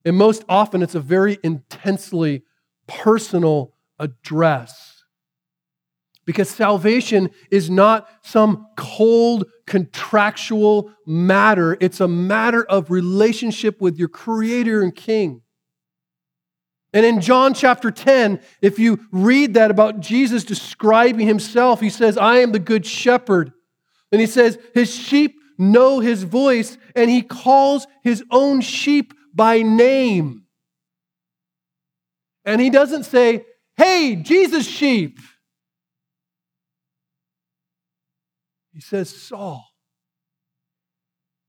And 0.04 0.16
most 0.16 0.44
often 0.48 0.82
it's 0.82 0.94
a 0.94 1.00
very 1.00 1.38
intensely 1.42 2.42
personal 2.86 3.74
address. 3.98 5.04
Because 6.24 6.50
salvation 6.50 7.30
is 7.50 7.70
not 7.70 8.08
some 8.22 8.66
cold, 8.76 9.46
contractual 9.66 10.92
matter. 11.06 11.76
It's 11.80 12.00
a 12.00 12.08
matter 12.08 12.64
of 12.64 12.90
relationship 12.90 13.80
with 13.80 13.98
your 13.98 14.08
Creator 14.08 14.82
and 14.82 14.94
King. 14.94 15.42
And 16.92 17.04
in 17.04 17.20
John 17.20 17.54
chapter 17.54 17.90
10, 17.90 18.40
if 18.62 18.78
you 18.78 19.00
read 19.10 19.54
that 19.54 19.70
about 19.70 20.00
Jesus 20.00 20.44
describing 20.44 21.26
himself, 21.26 21.80
he 21.80 21.90
says, 21.90 22.16
I 22.16 22.38
am 22.38 22.52
the 22.52 22.58
good 22.58 22.86
shepherd. 22.86 23.52
And 24.10 24.20
he 24.20 24.26
says, 24.26 24.58
His 24.74 24.94
sheep 24.94 25.37
know 25.58 26.00
his 26.00 26.22
voice, 26.22 26.78
and 26.94 27.10
he 27.10 27.22
calls 27.22 27.86
his 28.02 28.24
own 28.30 28.60
sheep 28.60 29.12
by 29.34 29.62
name. 29.62 30.44
And 32.44 32.60
he 32.60 32.70
doesn't 32.70 33.04
say, 33.04 33.44
Hey, 33.76 34.16
Jesus 34.16 34.66
sheep. 34.66 35.18
He 38.72 38.80
says, 38.80 39.10
Saul. 39.10 39.64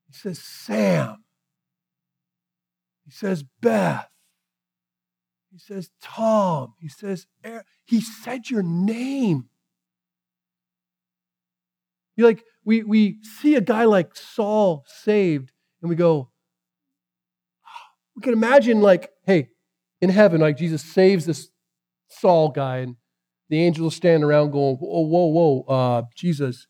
He 0.07 0.13
says, 0.13 0.39
Sam. 0.39 1.23
He 3.05 3.11
says, 3.11 3.43
Beth. 3.61 4.09
He 5.51 5.57
says, 5.57 5.89
Tom. 6.01 6.73
He 6.79 6.89
says, 6.89 7.27
er- 7.45 7.65
He 7.85 8.01
said 8.01 8.49
your 8.49 8.63
name. 8.63 9.49
You 12.19 12.25
like, 12.25 12.43
we, 12.65 12.83
we 12.83 13.19
see 13.39 13.55
a 13.55 13.61
guy 13.61 13.85
like 13.85 14.13
Saul 14.13 14.83
saved, 14.85 15.53
and 15.81 15.87
we 15.89 15.95
go, 15.95 16.29
we 18.13 18.21
can 18.21 18.33
imagine, 18.33 18.81
like, 18.81 19.09
hey, 19.25 19.51
in 20.01 20.09
heaven, 20.09 20.41
like 20.41 20.57
Jesus 20.57 20.81
saves 20.81 21.25
this 21.25 21.47
Saul 22.09 22.49
guy, 22.49 22.79
and 22.79 22.97
the 23.47 23.63
angels 23.63 23.95
stand 23.95 24.25
around 24.25 24.51
going, 24.51 24.75
whoa, 24.75 24.99
whoa, 24.99 25.27
whoa, 25.27 25.61
uh, 25.73 26.01
Jesus, 26.13 26.67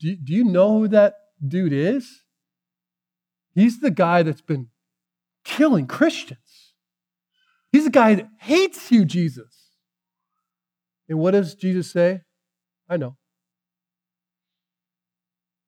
do, 0.00 0.16
do 0.16 0.32
you 0.32 0.44
know 0.44 0.78
who 0.78 0.88
that 0.88 1.12
dude 1.46 1.74
is? 1.74 2.22
He's 3.54 3.80
the 3.80 3.90
guy 3.90 4.22
that's 4.22 4.40
been 4.40 4.68
killing 5.44 5.86
Christians. 5.86 6.72
He's 7.70 7.84
the 7.84 7.90
guy 7.90 8.14
that 8.14 8.28
hates 8.40 8.90
you, 8.90 9.04
Jesus. 9.04 9.72
And 11.06 11.18
what 11.18 11.32
does 11.32 11.54
Jesus 11.54 11.90
say? 11.90 12.22
I 12.88 12.96
know. 12.96 13.18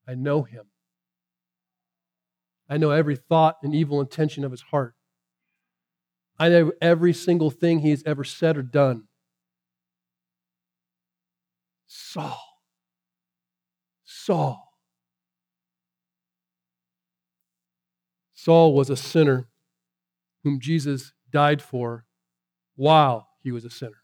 I 0.08 0.14
know 0.14 0.42
him. 0.42 0.64
I 2.68 2.78
know 2.78 2.90
every 2.90 3.16
thought 3.16 3.56
and 3.62 3.74
evil 3.74 4.00
intention 4.00 4.44
of 4.44 4.50
his 4.50 4.62
heart. 4.62 4.94
I 6.38 6.48
know 6.48 6.72
every 6.80 7.12
single 7.12 7.50
thing 7.50 7.80
he 7.80 7.90
has 7.90 8.02
ever 8.06 8.24
said 8.24 8.56
or 8.56 8.62
done. 8.62 9.04
Saul. 11.86 12.40
Saul. 14.04 14.64
Saul 18.34 18.74
was 18.74 18.88
a 18.88 18.96
sinner 18.96 19.48
whom 20.44 20.60
Jesus 20.60 21.12
died 21.30 21.60
for 21.60 22.04
while 22.76 23.28
he 23.42 23.50
was 23.50 23.64
a 23.64 23.70
sinner. 23.70 24.02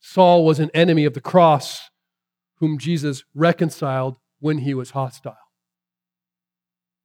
Saul 0.00 0.44
was 0.44 0.58
an 0.58 0.70
enemy 0.74 1.04
of 1.04 1.14
the 1.14 1.20
cross 1.20 1.89
whom 2.60 2.78
Jesus 2.78 3.24
reconciled 3.34 4.16
when 4.38 4.58
he 4.58 4.74
was 4.74 4.90
hostile. 4.90 5.36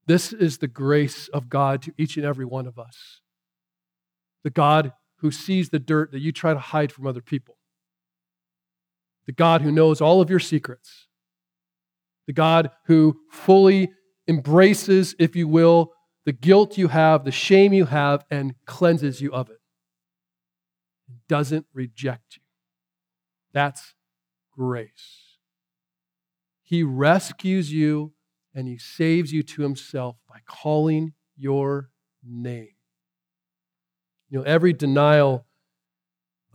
This 0.05 0.31
is 0.31 0.59
the 0.59 0.67
grace 0.67 1.27
of 1.29 1.49
God 1.49 1.81
to 1.83 1.93
each 1.97 2.17
and 2.17 2.25
every 2.25 2.45
one 2.45 2.67
of 2.67 2.77
us. 2.77 3.21
The 4.43 4.51
God 4.51 4.93
who 5.19 5.31
sees 5.31 5.69
the 5.69 5.79
dirt 5.79 6.11
that 6.11 6.19
you 6.19 6.31
try 6.31 6.53
to 6.53 6.59
hide 6.59 6.91
from 6.91 7.07
other 7.07 7.21
people. 7.21 7.57
The 9.25 9.31
God 9.31 9.61
who 9.61 9.71
knows 9.71 10.01
all 10.01 10.21
of 10.21 10.29
your 10.29 10.39
secrets. 10.39 11.07
The 12.27 12.33
God 12.33 12.69
who 12.85 13.19
fully 13.31 13.91
embraces, 14.27 15.15
if 15.17 15.35
you 15.35 15.47
will, 15.47 15.93
the 16.25 16.33
guilt 16.33 16.77
you 16.77 16.89
have, 16.89 17.23
the 17.23 17.31
shame 17.31 17.73
you 17.73 17.85
have, 17.85 18.25
and 18.29 18.55
cleanses 18.65 19.21
you 19.21 19.31
of 19.31 19.49
it. 19.49 19.59
Doesn't 21.27 21.65
reject 21.73 22.37
you. 22.37 22.43
That's 23.53 23.95
grace. 24.55 25.24
He 26.65 26.81
rescues 26.81 27.71
you 27.71 28.13
and 28.53 28.67
he 28.67 28.77
saves 28.79 29.31
you 29.31 29.43
to 29.43 29.61
himself 29.61 30.17
by 30.27 30.39
calling 30.45 31.13
your 31.37 31.91
name. 32.27 32.73
You 34.29 34.39
know, 34.39 34.43
every 34.43 34.73
denial 34.73 35.45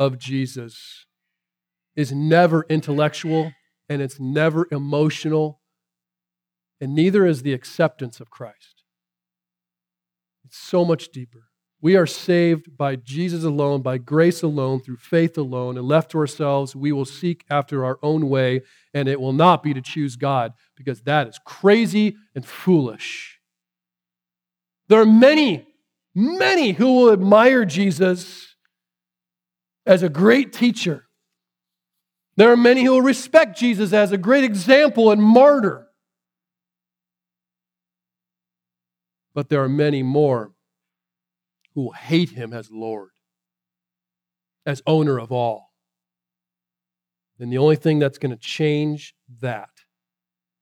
of 0.01 0.19
Jesus 0.19 1.07
is 1.95 2.11
never 2.11 2.67
intellectual 2.69 3.53
and 3.89 4.03
it's 4.03 4.19
never 4.19 4.67
emotional, 4.73 5.61
and 6.81 6.95
neither 6.95 7.25
is 7.25 7.43
the 7.43 7.53
acceptance 7.53 8.19
of 8.21 8.31
Christ. 8.31 8.83
It's 10.45 10.59
so 10.59 10.85
much 10.85 11.11
deeper. 11.11 11.50
We 11.83 11.97
are 11.97 12.07
saved 12.07 12.77
by 12.77 12.97
Jesus 12.97 13.43
alone, 13.43 13.81
by 13.81 13.97
grace 13.97 14.43
alone, 14.43 14.81
through 14.81 14.99
faith 14.99 15.39
alone, 15.39 15.79
and 15.79 15.89
left 15.89 16.11
to 16.11 16.19
ourselves, 16.19 16.77
we 16.77 16.93
will 16.93 17.07
seek 17.07 17.45
after 17.49 17.85
our 17.85 17.99
own 18.03 18.29
way, 18.29 18.63
and 18.93 19.09
it 19.09 19.19
will 19.19 19.33
not 19.33 19.63
be 19.63 19.73
to 19.73 19.81
choose 19.81 20.17
God, 20.17 20.53
because 20.77 21.01
that 21.03 21.27
is 21.29 21.41
crazy 21.45 22.17
and 22.35 22.45
foolish. 22.45 23.41
There 24.89 25.01
are 25.01 25.07
many, 25.07 25.67
many 26.15 26.73
who 26.73 26.97
will 26.97 27.13
admire 27.13 27.65
Jesus 27.65 28.57
as 29.87 30.03
a 30.03 30.09
great 30.11 30.53
teacher. 30.53 31.07
There 32.37 32.53
are 32.53 32.57
many 32.57 32.85
who 32.85 32.93
will 32.93 33.03
respect 33.03 33.59
Jesus 33.59 33.93
as 33.95 34.13
a 34.13 34.19
great 34.19 34.45
example 34.45 35.11
and 35.11 35.23
martyr. 35.23 35.87
But 39.33 39.49
there 39.49 39.63
are 39.63 39.69
many 39.69 40.03
more 40.03 40.53
who 41.75 41.83
will 41.83 41.93
hate 41.93 42.31
him 42.31 42.53
as 42.53 42.71
Lord, 42.71 43.11
as 44.67 44.83
owner 44.87 45.19
of 45.19 45.31
all. 45.31 45.71
And 47.39 47.53
the 47.53 47.59
only 47.59 47.77
thing 47.77 47.99
that's 47.99 48.19
going 48.19 48.33
to 48.33 48.37
change 48.37 49.15
that 49.41 49.71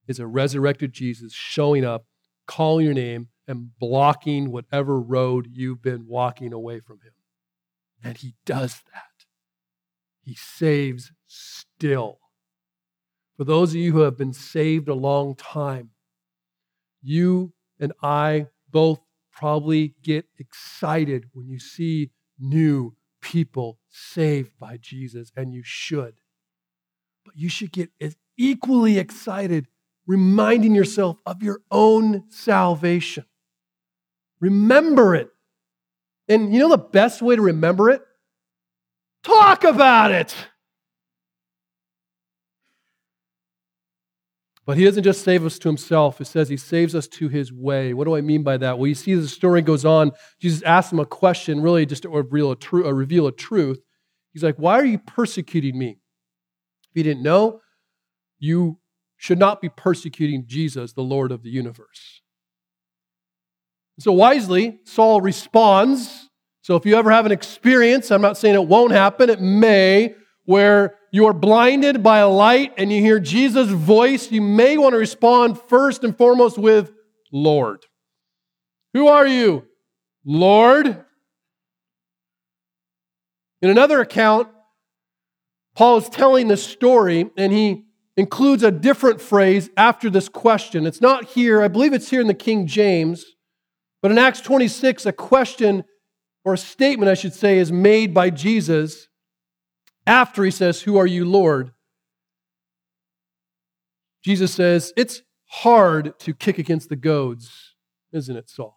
is 0.06 0.20
a 0.20 0.26
resurrected 0.26 0.92
Jesus 0.92 1.32
showing 1.32 1.84
up, 1.84 2.06
calling 2.46 2.84
your 2.84 2.94
name, 2.94 3.28
and 3.48 3.70
blocking 3.78 4.52
whatever 4.52 5.00
road 5.00 5.48
you've 5.52 5.82
been 5.82 6.06
walking 6.06 6.52
away 6.52 6.80
from 6.80 7.00
him. 7.00 7.12
And 8.02 8.16
he 8.16 8.34
does 8.46 8.82
that. 8.92 9.26
He 10.22 10.34
saves 10.34 11.11
still. 11.26 12.18
For 13.36 13.44
those 13.44 13.70
of 13.70 13.76
you 13.76 13.92
who 13.92 14.00
have 14.00 14.16
been 14.16 14.32
saved 14.32 14.88
a 14.88 14.94
long 14.94 15.34
time, 15.34 15.90
you 17.02 17.52
and 17.80 17.92
I 18.02 18.46
both 18.70 19.00
probably 19.39 19.95
get 20.03 20.26
excited 20.36 21.26
when 21.32 21.49
you 21.49 21.61
see 21.61 22.11
new 22.41 22.97
people 23.22 23.78
saved 23.89 24.51
by 24.59 24.76
Jesus, 24.76 25.30
and 25.36 25.55
you 25.55 25.62
should. 25.64 26.14
But 27.24 27.36
you 27.36 27.49
should 27.49 27.70
get 27.70 27.91
equally 28.36 28.99
excited 28.99 29.68
reminding 30.09 30.74
yourself 30.74 31.18
of 31.24 31.43
your 31.43 31.61
own 31.70 32.24
salvation. 32.30 33.26
Remember 34.41 35.14
it. 35.14 35.28
And 36.28 36.53
you 36.53 36.59
know 36.59 36.70
the 36.70 36.78
best 36.78 37.22
way 37.22 37.36
to 37.36 37.43
remember 37.43 37.91
it? 37.91 38.03
Talk 39.22 39.62
about 39.62 40.11
it. 40.11 40.34
But 44.68 44.76
he 44.76 44.84
doesn't 44.84 45.02
just 45.02 45.24
save 45.24 45.46
us 45.46 45.58
to 45.60 45.68
himself. 45.70 46.20
It 46.20 46.26
says 46.26 46.50
he 46.50 46.58
saves 46.58 46.94
us 46.94 47.08
to 47.08 47.30
his 47.30 47.50
way. 47.50 47.94
What 47.94 48.04
do 48.04 48.14
I 48.14 48.20
mean 48.20 48.42
by 48.42 48.58
that? 48.58 48.78
Well, 48.78 48.86
you 48.86 48.94
see, 48.94 49.14
the 49.14 49.26
story 49.26 49.62
goes 49.62 49.86
on. 49.86 50.12
Jesus 50.42 50.62
asks 50.62 50.92
him 50.92 50.98
a 50.98 51.06
question, 51.06 51.62
really 51.62 51.86
just 51.86 52.02
to 52.02 52.10
reveal 52.10 52.52
a, 52.52 52.56
uh, 52.74 52.92
reveal 52.92 53.26
a 53.26 53.32
truth. 53.32 53.80
He's 54.34 54.44
like, 54.44 54.56
Why 54.56 54.74
are 54.74 54.84
you 54.84 54.98
persecuting 54.98 55.78
me? 55.78 56.00
If 56.90 56.96
you 56.96 57.02
didn't 57.02 57.22
know, 57.22 57.62
you 58.38 58.78
should 59.16 59.38
not 59.38 59.62
be 59.62 59.70
persecuting 59.70 60.44
Jesus, 60.46 60.92
the 60.92 61.00
Lord 61.00 61.32
of 61.32 61.42
the 61.42 61.48
universe. 61.48 62.20
So 63.98 64.12
wisely, 64.12 64.80
Saul 64.84 65.22
responds. 65.22 66.28
So 66.60 66.76
if 66.76 66.84
you 66.84 66.94
ever 66.94 67.10
have 67.10 67.24
an 67.24 67.32
experience, 67.32 68.10
I'm 68.10 68.20
not 68.20 68.36
saying 68.36 68.54
it 68.54 68.68
won't 68.68 68.92
happen, 68.92 69.30
it 69.30 69.40
may, 69.40 70.14
where 70.44 70.97
you 71.11 71.26
are 71.26 71.32
blinded 71.32 72.02
by 72.02 72.18
a 72.18 72.28
light 72.28 72.72
and 72.76 72.92
you 72.92 73.00
hear 73.00 73.18
Jesus' 73.18 73.70
voice, 73.70 74.30
you 74.30 74.42
may 74.42 74.76
want 74.76 74.92
to 74.92 74.98
respond 74.98 75.61
first 75.61 76.04
and 76.04 76.16
foremost 76.16 76.59
with, 76.59 76.92
Lord. 77.32 77.86
Who 78.94 79.09
are 79.09 79.26
you? 79.26 79.64
Lord. 80.24 80.86
In 83.61 83.70
another 83.70 84.00
account, 84.00 84.48
Paul 85.74 85.98
is 85.98 86.09
telling 86.09 86.48
this 86.48 86.64
story 86.64 87.30
and 87.36 87.52
he 87.52 87.84
includes 88.16 88.62
a 88.62 88.70
different 88.70 89.20
phrase 89.20 89.70
after 89.76 90.11
this 90.11 90.28
question. 90.28 90.86
It's 90.86 91.00
not 91.00 91.24
here, 91.24 91.62
I 91.62 91.68
believe 91.68 91.92
it's 91.92 92.11
here 92.11 92.20
in 92.20 92.26
the 92.26 92.34
King 92.34 92.66
James, 92.66 93.24
but 94.02 94.11
in 94.11 94.18
Acts 94.18 94.40
26, 94.40 95.06
a 95.06 95.12
question 95.12 95.84
or 96.44 96.54
a 96.54 96.59
statement, 96.59 97.11
I 97.11 97.14
should 97.14 97.34
say, 97.34 97.59
is 97.59 97.70
made 97.72 98.12
by 98.12 98.30
Jesus 98.30 99.07
after 100.09 100.42
he 100.42 100.50
says, 100.50 100.80
Who 100.82 100.96
are 100.96 101.06
you, 101.06 101.24
Lord? 101.24 101.72
Jesus 104.24 104.52
says, 104.52 104.92
It's 104.96 105.22
hard 105.44 106.18
to 106.20 106.34
kick 106.34 106.59
against 106.59 106.88
the 106.88 106.96
goads, 106.96 107.74
isn't 108.12 108.34
it, 108.34 108.48
Saul? 108.48 108.76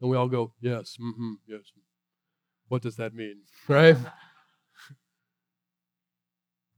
And 0.00 0.10
we 0.10 0.16
all 0.16 0.28
go, 0.28 0.54
Yes, 0.60 0.96
mm-hmm, 1.00 1.34
yes. 1.46 1.60
What 2.68 2.82
does 2.82 2.96
that 2.96 3.14
mean? 3.14 3.42
Right? 3.68 3.96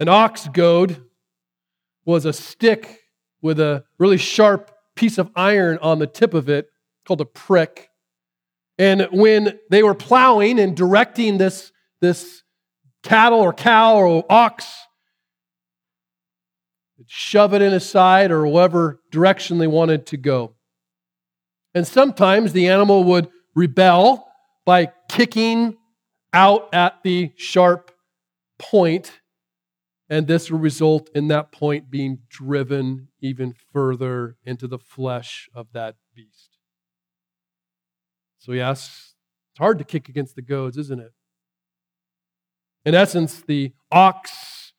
An 0.01 0.09
ox 0.09 0.49
goad 0.49 1.01
was 2.05 2.25
a 2.25 2.33
stick 2.33 3.03
with 3.41 3.61
a 3.61 3.85
really 3.99 4.17
sharp 4.17 4.73
piece 4.97 5.17
of 5.17 5.31
iron 5.37 5.79
on 5.81 6.01
the 6.01 6.09
tip 6.09 6.35
of 6.35 6.49
it 6.49 6.67
called 7.07 7.21
a 7.21 7.25
prick. 7.25 7.89
And 8.79 9.07
when 9.13 9.61
they 9.71 9.85
were 9.85 9.95
plowing 9.95 10.59
and 10.59 10.77
directing 10.77 11.39
this, 11.39 11.71
this 12.01 12.43
cattle 13.03 13.41
or 13.41 13.53
cow 13.53 13.97
or 13.97 14.25
ox, 14.31 14.67
shove 17.07 17.53
it 17.55 17.63
in 17.63 17.73
his 17.73 17.89
side 17.89 18.31
or 18.31 18.47
whatever 18.47 19.01
direction 19.11 19.59
they 19.59 19.67
wanted 19.67 20.07
to 20.07 20.17
go. 20.17 20.55
And 21.75 21.87
sometimes 21.87 22.53
the 22.53 22.69
animal 22.69 23.05
would 23.05 23.29
rebel 23.55 24.29
by 24.65 24.93
kicking 25.09 25.77
out 26.33 26.73
at 26.73 27.03
the 27.03 27.33
sharp 27.37 27.91
point, 28.59 29.21
and 30.09 30.27
this 30.27 30.51
would 30.51 30.63
result 30.63 31.11
in 31.15 31.29
that 31.29 31.53
point 31.53 31.91
being 31.91 32.21
driven 32.29 33.09
even 33.21 33.55
further 33.73 34.37
into 34.45 34.67
the 34.67 34.79
flesh 34.79 35.49
of 35.55 35.69
that 35.73 35.97
beast. 36.15 36.59
So, 38.39 38.53
yes, 38.53 39.15
it's 39.53 39.59
hard 39.59 39.79
to 39.79 39.85
kick 39.85 40.09
against 40.09 40.35
the 40.37 40.43
goads, 40.43 40.77
isn't 40.77 41.01
it? 41.01 41.13
In 42.85 42.95
essence, 42.95 43.43
the 43.47 43.73
ox, 43.91 44.73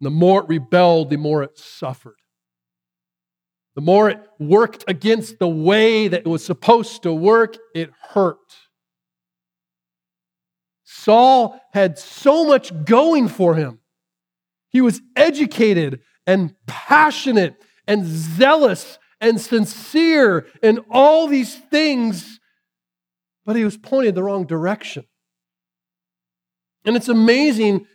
the 0.00 0.10
more 0.10 0.42
it 0.42 0.48
rebelled, 0.48 1.10
the 1.10 1.16
more 1.16 1.42
it 1.42 1.58
suffered. 1.58 2.16
The 3.74 3.80
more 3.80 4.08
it 4.10 4.20
worked 4.38 4.84
against 4.86 5.38
the 5.38 5.48
way 5.48 6.08
that 6.08 6.20
it 6.20 6.28
was 6.28 6.44
supposed 6.44 7.02
to 7.02 7.12
work, 7.12 7.56
it 7.74 7.90
hurt. 8.10 8.38
Saul 10.84 11.60
had 11.72 11.98
so 11.98 12.44
much 12.44 12.72
going 12.84 13.28
for 13.28 13.54
him. 13.54 13.80
He 14.70 14.80
was 14.80 15.00
educated 15.16 16.00
and 16.26 16.54
passionate 16.66 17.56
and 17.86 18.04
zealous 18.04 18.98
and 19.20 19.40
sincere 19.40 20.46
and 20.62 20.80
all 20.90 21.26
these 21.26 21.56
things, 21.56 22.40
but 23.44 23.56
he 23.56 23.64
was 23.64 23.76
pointed 23.76 24.14
the 24.14 24.22
wrong 24.22 24.46
direction. 24.46 25.04
And 26.84 26.96
it's 26.96 27.08
amazing 27.08 27.86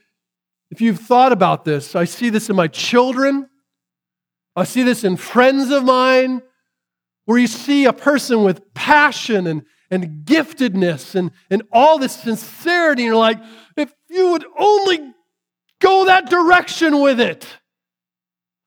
if 0.72 0.82
you've 0.82 1.00
thought 1.00 1.32
about 1.32 1.66
this. 1.66 1.96
I 1.96 2.06
see 2.06 2.30
this 2.30 2.50
in 2.50 2.56
my 2.56 2.68
children, 2.68 3.50
I 4.56 4.64
see 4.64 4.84
this 4.84 5.04
in 5.04 5.16
friends 5.18 5.72
of 5.72 5.84
mine, 5.84 6.42
where 7.26 7.38
you 7.38 7.48
see 7.48 7.86
a 7.86 7.94
person 7.94 8.44
with 8.44 8.74
passion 8.74 9.48
and, 9.48 9.64
and 9.92 10.26
giftedness 10.26 11.16
and, 11.16 11.32
and 11.50 11.64
all 11.72 12.00
this 12.00 12.16
sincerity, 12.16 13.04
and 13.04 13.08
you're 13.08 13.16
like, 13.16 13.40
if 13.78 13.94
you 14.10 14.32
would 14.32 14.46
only 14.58 15.14
go 15.80 16.06
that 16.06 16.30
direction 16.30 17.00
with 17.02 17.20
it. 17.20 17.46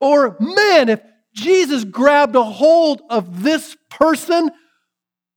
Or, 0.01 0.37
man, 0.41 0.89
if 0.89 1.01
Jesus 1.35 1.85
grabbed 1.85 2.37
a 2.37 2.43
hold 2.43 3.03
of 3.09 3.43
this 3.43 3.77
person, 3.91 4.51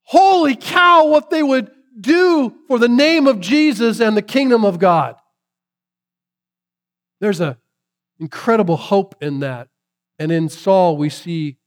holy 0.04 0.56
cow, 0.56 1.08
what 1.08 1.30
they 1.30 1.44
would 1.44 1.70
do 2.00 2.54
for 2.68 2.80
the 2.80 2.89
name 2.89 3.28
of 3.28 3.39
Jesus 3.39 4.00
and 4.00 4.16
the 4.16 4.22
kingdom 4.22 4.66
of 4.66 4.80
God. 4.80 5.16
There's 7.20 7.39
an 7.39 7.56
incredible 8.20 8.78
hope 8.78 9.16
in 9.22 9.39
that. 9.39 9.70
And 10.20 10.32
in 10.32 10.50
Saul, 10.50 10.98
we 10.98 11.10
see 11.10 11.58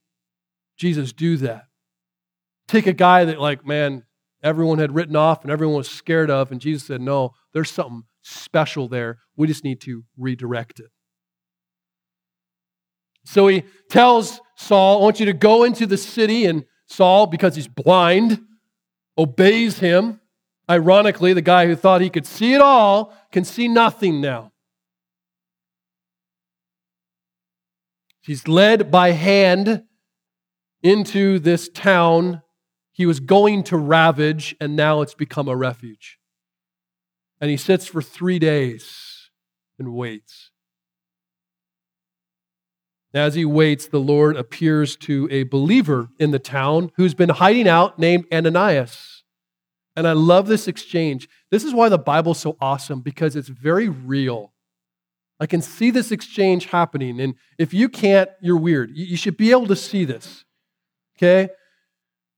Jesus 0.77 1.13
do 1.13 1.37
that. 1.39 1.65
Take 2.67 2.87
a 2.87 2.93
guy 2.93 3.25
that, 3.25 3.41
like, 3.41 3.67
man, 3.67 4.05
everyone 4.43 4.79
had 4.79 4.95
written 4.95 5.17
off 5.17 5.43
and 5.43 5.51
everyone 5.51 5.77
was 5.77 5.91
scared 5.91 6.31
of, 6.31 6.53
and 6.53 6.61
Jesus 6.61 6.87
said, 6.87 7.01
No, 7.01 7.35
there's 7.53 7.71
something 7.71 8.05
special 8.23 8.89
there. 8.89 9.19
We 9.37 9.47
just 9.47 9.65
need 9.65 9.81
to 9.83 10.05
redirect 10.17 10.81
it. 10.81 10.91
So 13.25 13.49
he 13.49 13.65
tells 13.91 14.41
Saul, 14.57 14.99
I 14.99 15.03
want 15.03 15.21
you 15.21 15.27
to 15.27 15.33
go 15.33 15.65
into 15.65 15.87
the 15.87 15.97
city, 15.97 16.47
and 16.47 16.65
Saul, 16.87 17.27
because 17.27 17.57
he's 17.57 17.69
blind, 17.69 18.41
obeys 19.19 19.81
him. 19.81 20.21
Ironically, 20.71 21.33
the 21.33 21.43
guy 21.43 21.67
who 21.67 21.75
thought 21.75 22.01
he 22.01 22.11
could 22.11 22.27
see 22.27 22.55
it 22.55 22.61
all 22.61 23.13
can 23.33 23.45
see 23.45 23.69
nothing 23.69 24.21
now. 24.21 24.53
He's 28.21 28.47
led 28.47 28.91
by 28.91 29.13
hand 29.13 29.85
into 30.83 31.39
this 31.39 31.69
town. 31.69 32.43
he 32.93 33.07
was 33.07 33.21
going 33.21 33.63
to 33.63 33.77
ravage, 33.77 34.57
and 34.61 34.75
now 34.75 35.03
it's 35.03 35.15
become 35.15 35.47
a 35.49 35.57
refuge. 35.57 36.19
And 37.41 37.49
he 37.49 37.57
sits 37.57 37.87
for 37.87 38.03
three 38.03 38.41
days 38.41 39.31
and 39.79 39.95
waits. 39.95 40.48
As 43.15 43.35
he 43.35 43.45
waits, 43.45 43.87
the 43.87 44.01
Lord 44.01 44.37
appears 44.37 44.97
to 44.97 45.29
a 45.31 45.45
believer 45.45 46.09
in 46.19 46.31
the 46.31 46.39
town 46.39 46.91
who's 46.97 47.15
been 47.15 47.31
hiding 47.31 47.67
out 47.67 47.99
named 47.99 48.27
Ananias. 48.33 49.23
And 49.97 50.07
I 50.07 50.13
love 50.13 50.47
this 50.47 50.69
exchange. 50.69 51.29
This 51.51 51.65
is 51.65 51.75
why 51.75 51.89
the 51.89 51.99
Bible's 51.99 52.39
so 52.39 52.57
awesome 52.61 53.01
because 53.01 53.35
it's 53.35 53.49
very 53.49 53.89
real. 53.89 54.53
I 55.41 55.47
can 55.47 55.63
see 55.63 55.91
this 55.91 56.13
exchange 56.13 56.67
happening. 56.67 57.21
And 57.21 57.35
if 57.59 57.73
you 57.73 57.89
can't, 57.89 58.29
you're 58.41 58.59
weird. 58.59 58.91
You 58.95 59.17
should 59.17 59.37
be 59.37 59.51
able 59.51 59.67
to 59.69 59.77
see 59.77 60.05
this. 60.05 60.45
Okay? 61.17 61.49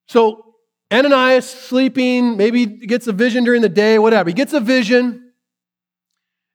So 0.07 0.55
Ananias 0.93 1.49
sleeping, 1.49 2.37
maybe 2.37 2.66
gets 2.66 3.07
a 3.07 3.12
vision 3.12 3.45
during 3.45 3.62
the 3.62 3.68
day, 3.68 3.99
whatever. 3.99 4.31
He 4.31 4.35
gets 4.35 4.53
a 4.53 4.61
vision. 4.61 5.30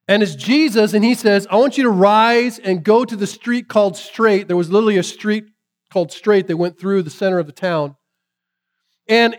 And 0.08 0.22
it's 0.22 0.36
Jesus, 0.36 0.94
and 0.94 1.04
he 1.04 1.14
says, 1.14 1.48
I 1.50 1.56
want 1.56 1.76
you 1.76 1.84
to 1.84 1.90
rise 1.90 2.58
and 2.58 2.84
go 2.84 3.04
to 3.04 3.16
the 3.16 3.26
street 3.26 3.68
called 3.68 3.96
Straight. 3.96 4.46
There 4.46 4.56
was 4.56 4.70
literally 4.70 4.98
a 4.98 5.02
street 5.02 5.46
called 5.92 6.12
Straight 6.12 6.46
that 6.46 6.56
went 6.56 6.78
through 6.78 7.02
the 7.02 7.10
center 7.10 7.38
of 7.38 7.46
the 7.46 7.52
town. 7.52 7.96
And 9.08 9.36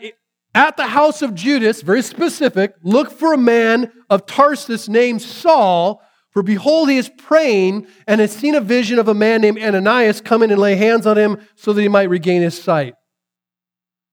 at 0.54 0.76
the 0.76 0.88
house 0.88 1.22
of 1.22 1.36
Judas, 1.36 1.82
very 1.82 2.02
specific, 2.02 2.76
look 2.84 3.12
for 3.12 3.34
a 3.34 3.38
man 3.38 3.92
of 4.10 4.26
Tarsus 4.26 4.90
named 4.90 5.22
Saul, 5.22 6.02
for 6.32 6.44
behold, 6.44 6.90
he 6.90 6.98
is 6.98 7.10
praying 7.18 7.88
and 8.06 8.20
has 8.20 8.32
seen 8.32 8.54
a 8.54 8.62
vision 8.62 9.00
of 9.00 9.08
a 9.08 9.14
man 9.14 9.42
named 9.42 9.60
Ananias 9.60 10.22
come 10.22 10.44
in 10.44 10.52
and 10.52 10.60
lay 10.60 10.76
hands 10.76 11.08
on 11.08 11.18
him 11.18 11.40
so 11.56 11.74
that 11.74 11.82
he 11.82 11.88
might 11.88 12.10
regain 12.10 12.42
his 12.42 12.62
sight. 12.62 12.94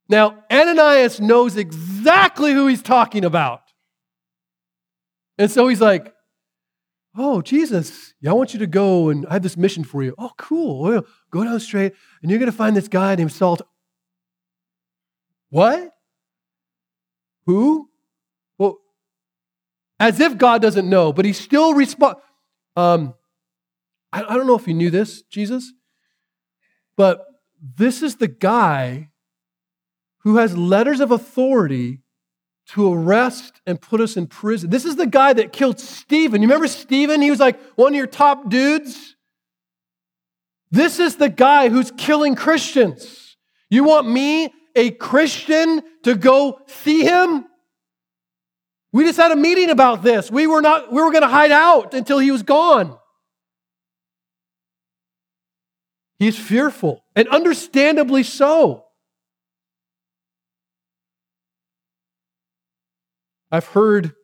Now, 0.09 0.44
Ananias 0.50 1.20
knows 1.20 1.57
exactly 1.57 2.52
who 2.52 2.66
he's 2.66 2.82
talking 2.82 3.24
about. 3.24 3.61
And 5.36 5.50
so 5.50 5.66
he's 5.68 5.80
like, 5.80 6.14
Oh, 7.17 7.43
Jesus, 7.43 8.12
yeah, 8.21 8.31
I 8.31 8.33
want 8.35 8.55
you 8.55 8.59
to 8.61 8.67
go 8.67 9.09
and 9.09 9.25
I 9.27 9.35
have 9.35 9.43
this 9.43 9.57
mission 9.57 9.85
for 9.85 10.03
you. 10.03 10.15
Oh, 10.19 10.33
cool. 10.37 10.83
Well, 10.83 11.07
go 11.31 11.45
down 11.45 11.61
straight 11.61 11.93
and 12.23 12.31
you're 12.31 12.41
going 12.41 12.51
to 12.51 12.57
find 12.57 12.77
this 12.77 12.89
guy 12.89 13.15
named 13.15 13.33
Saul. 13.33 13.59
What? 15.51 15.93
Who? 17.47 17.89
Well, 18.59 18.79
as 20.01 20.19
if 20.19 20.37
God 20.37 20.61
doesn't 20.61 20.89
know, 20.89 21.12
but 21.12 21.25
he 21.25 21.33
still 21.33 21.75
responds. 21.75 22.19
Um, 22.75 23.15
I, 24.12 24.25
I 24.25 24.35
don't 24.37 24.49
know 24.49 24.57
if 24.57 24.67
you 24.67 24.75
knew 24.75 24.91
this, 24.91 25.23
Jesus, 25.23 25.73
but 26.97 27.25
this 27.61 28.03
is 28.03 28.17
the 28.17 28.29
guy 28.29 29.11
who 30.19 30.37
has 30.37 30.57
letters 30.57 31.01
of 31.01 31.12
authority 31.12 32.01
to 32.67 32.93
arrest 32.93 33.61
and 33.67 33.81
put 33.81 34.01
us 34.01 34.17
in 34.17 34.27
prison. 34.27 34.71
This 34.71 34.85
is 34.85 34.97
the 34.97 35.07
guy 35.07 35.33
that 35.33 35.53
killed 35.53 35.79
Stephen. 35.79 36.41
You 36.43 36.49
remember 36.49 36.67
Stephen? 36.67 37.21
He 37.21 37.31
was 37.31 37.41
like 37.41 37.61
one 37.77 37.93
of 37.93 37.97
your 37.97 38.07
top 38.07 38.49
dudes. 38.49 39.17
This 40.71 40.99
is 40.99 41.17
the 41.17 41.29
guy 41.29 41.69
who's 41.69 41.93
killing 41.93 42.35
Christians. 42.35 43.37
You 43.71 43.85
want 43.85 44.09
me, 44.09 44.53
a 44.75 44.91
Christian, 44.91 45.83
to 46.03 46.15
go 46.17 46.61
see 46.67 47.03
him? 47.03 47.45
We 48.93 49.05
just 49.05 49.19
had 49.19 49.33
a 49.33 49.37
meeting 49.37 49.71
about 49.71 50.03
this. 50.03 50.31
We 50.31 50.47
were 50.47 50.62
not 50.62 50.93
we 50.93 51.03
were 51.03 51.11
going 51.11 51.23
to 51.23 51.29
hide 51.29 51.51
out 51.51 51.95
until 51.95 52.19
he 52.19 52.31
was 52.31 52.43
gone. 52.43 52.97
He's 56.19 56.39
fearful, 56.39 57.05
and 57.17 57.29
understandably 57.29 58.23
so. 58.23 58.84
I've 63.55 63.66
heard 63.66 64.14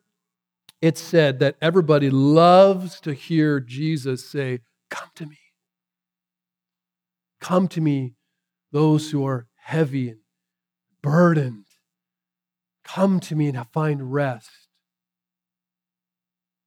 it 0.81 0.97
said 0.97 1.39
that 1.39 1.55
everybody 1.61 2.09
loves 2.09 2.99
to 2.99 3.13
hear 3.13 3.61
Jesus 3.61 4.29
say, 4.29 4.59
Come 4.89 5.07
to 5.15 5.25
me. 5.25 5.37
Come 7.39 7.69
to 7.69 7.79
me, 7.79 8.15
those 8.73 9.11
who 9.11 9.25
are 9.25 9.47
heavy 9.55 10.09
and 10.09 10.19
burdened. 11.01 11.63
Come 12.83 13.21
to 13.21 13.35
me 13.37 13.47
and 13.47 13.65
find 13.71 14.11
rest. 14.11 14.49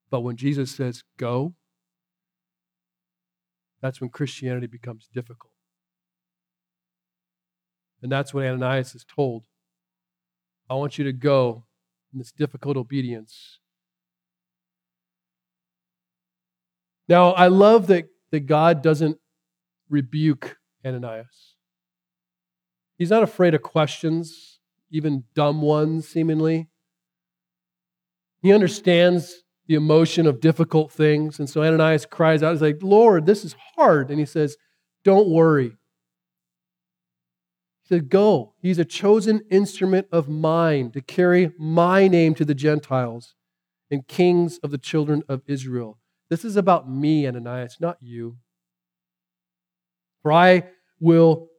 But 0.08 0.20
when 0.20 0.36
Jesus 0.36 0.70
says, 0.70 1.02
Go, 1.18 1.52
that's 3.82 4.00
when 4.00 4.08
Christianity 4.08 4.68
becomes 4.68 5.10
difficult. 5.12 5.52
And 8.00 8.10
that's 8.10 8.32
what 8.32 8.46
Ananias 8.46 8.94
is 8.94 9.04
told. 9.04 9.44
I 10.70 10.74
want 10.76 10.96
you 10.96 11.04
to 11.04 11.12
go 11.12 11.64
this 12.18 12.32
difficult 12.32 12.76
obedience. 12.76 13.58
Now, 17.08 17.32
I 17.32 17.48
love 17.48 17.86
that, 17.88 18.06
that 18.30 18.46
God 18.46 18.82
doesn't 18.82 19.18
rebuke 19.90 20.56
Ananias. 20.84 21.54
He's 22.96 23.10
not 23.10 23.22
afraid 23.22 23.54
of 23.54 23.62
questions, 23.62 24.60
even 24.90 25.24
dumb 25.34 25.60
ones, 25.60 26.08
seemingly. 26.08 26.68
He 28.42 28.52
understands 28.52 29.42
the 29.66 29.74
emotion 29.74 30.26
of 30.26 30.40
difficult 30.40 30.92
things. 30.92 31.38
And 31.38 31.48
so 31.48 31.62
Ananias 31.62 32.06
cries 32.06 32.42
out, 32.42 32.52
he's 32.52 32.62
like, 32.62 32.82
Lord, 32.82 33.26
this 33.26 33.44
is 33.44 33.56
hard. 33.74 34.10
And 34.10 34.18
he 34.18 34.26
says, 34.26 34.56
Don't 35.02 35.28
worry. 35.28 35.76
He 37.84 37.94
said, 37.94 38.08
Go. 38.08 38.54
He's 38.60 38.78
a 38.78 38.84
chosen 38.84 39.42
instrument 39.50 40.06
of 40.10 40.28
mine 40.28 40.90
to 40.92 41.00
carry 41.00 41.52
my 41.58 42.08
name 42.08 42.34
to 42.36 42.44
the 42.44 42.54
Gentiles 42.54 43.34
and 43.90 44.08
kings 44.08 44.58
of 44.58 44.70
the 44.70 44.78
children 44.78 45.22
of 45.28 45.42
Israel. 45.46 45.98
This 46.30 46.44
is 46.44 46.56
about 46.56 46.90
me, 46.90 47.26
Ananias, 47.26 47.76
not 47.80 47.98
you. 48.00 48.38
For 50.22 50.32
I 50.32 50.64
will 50.98 51.50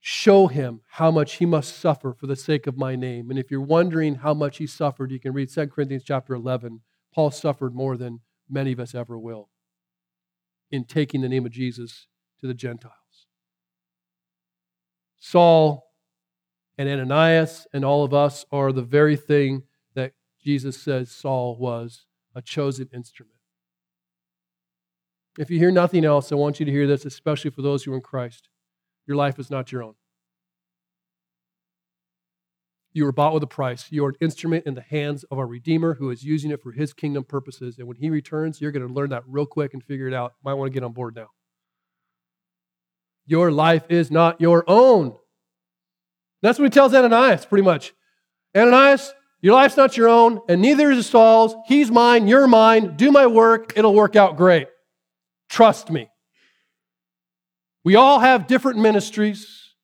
show 0.00 0.48
him 0.48 0.80
how 0.88 1.10
much 1.12 1.34
he 1.34 1.46
must 1.46 1.78
suffer 1.78 2.12
for 2.12 2.26
the 2.26 2.36
sake 2.36 2.66
of 2.66 2.76
my 2.76 2.96
name. 2.96 3.30
And 3.30 3.38
if 3.38 3.50
you're 3.50 3.60
wondering 3.60 4.16
how 4.16 4.34
much 4.34 4.58
he 4.58 4.66
suffered, 4.66 5.12
you 5.12 5.20
can 5.20 5.32
read 5.32 5.52
2 5.52 5.68
Corinthians 5.68 6.02
chapter 6.04 6.34
11. 6.34 6.80
Paul 7.14 7.30
suffered 7.30 7.74
more 7.74 7.96
than 7.96 8.20
many 8.50 8.72
of 8.72 8.80
us 8.80 8.94
ever 8.94 9.16
will 9.18 9.50
in 10.70 10.84
taking 10.84 11.20
the 11.20 11.28
name 11.28 11.46
of 11.46 11.52
Jesus 11.52 12.08
to 12.40 12.48
the 12.48 12.54
Gentiles. 12.54 13.05
Saul 15.18 15.90
and 16.78 16.88
Ananias 16.88 17.66
and 17.72 17.84
all 17.84 18.04
of 18.04 18.12
us 18.12 18.44
are 18.52 18.72
the 18.72 18.82
very 18.82 19.16
thing 19.16 19.62
that 19.94 20.12
Jesus 20.42 20.80
says 20.80 21.10
Saul 21.10 21.56
was 21.58 22.06
a 22.34 22.42
chosen 22.42 22.88
instrument. 22.92 23.36
If 25.38 25.50
you 25.50 25.58
hear 25.58 25.70
nothing 25.70 26.04
else, 26.04 26.32
I 26.32 26.34
want 26.34 26.60
you 26.60 26.66
to 26.66 26.72
hear 26.72 26.86
this, 26.86 27.04
especially 27.04 27.50
for 27.50 27.62
those 27.62 27.84
who 27.84 27.92
are 27.92 27.96
in 27.96 28.02
Christ. 28.02 28.48
Your 29.06 29.16
life 29.16 29.38
is 29.38 29.50
not 29.50 29.70
your 29.70 29.82
own. 29.82 29.94
You 32.92 33.04
were 33.04 33.12
bought 33.12 33.34
with 33.34 33.42
a 33.42 33.46
price. 33.46 33.86
You 33.90 34.06
are 34.06 34.08
an 34.08 34.16
instrument 34.22 34.64
in 34.64 34.74
the 34.74 34.80
hands 34.80 35.24
of 35.24 35.38
our 35.38 35.46
Redeemer 35.46 35.94
who 35.94 36.10
is 36.10 36.24
using 36.24 36.50
it 36.50 36.62
for 36.62 36.72
his 36.72 36.94
kingdom 36.94 37.24
purposes. 37.24 37.76
And 37.78 37.86
when 37.86 37.98
he 37.98 38.08
returns, 38.08 38.58
you're 38.58 38.72
going 38.72 38.86
to 38.86 38.92
learn 38.92 39.10
that 39.10 39.22
real 39.26 39.44
quick 39.44 39.74
and 39.74 39.84
figure 39.84 40.08
it 40.08 40.14
out. 40.14 40.32
Might 40.42 40.54
want 40.54 40.72
to 40.72 40.74
get 40.74 40.82
on 40.82 40.92
board 40.92 41.14
now. 41.14 41.28
Your 43.26 43.50
life 43.50 43.84
is 43.88 44.10
not 44.10 44.40
your 44.40 44.64
own. 44.68 45.14
That's 46.42 46.58
what 46.58 46.66
he 46.66 46.70
tells 46.70 46.94
Ananias, 46.94 47.44
pretty 47.44 47.64
much. 47.64 47.92
Ananias, 48.56 49.12
your 49.40 49.54
life's 49.54 49.76
not 49.76 49.96
your 49.96 50.08
own, 50.08 50.40
and 50.48 50.62
neither 50.62 50.90
is 50.90 51.06
Saul's. 51.06 51.54
He's 51.66 51.90
mine, 51.90 52.28
you're 52.28 52.46
mine. 52.46 52.96
Do 52.96 53.10
my 53.10 53.26
work, 53.26 53.72
it'll 53.76 53.94
work 53.94 54.16
out 54.16 54.36
great. 54.36 54.68
Trust 55.48 55.90
me. 55.90 56.08
We 57.84 57.96
all 57.96 58.20
have 58.20 58.46
different 58.46 58.78
ministries. 58.78 59.74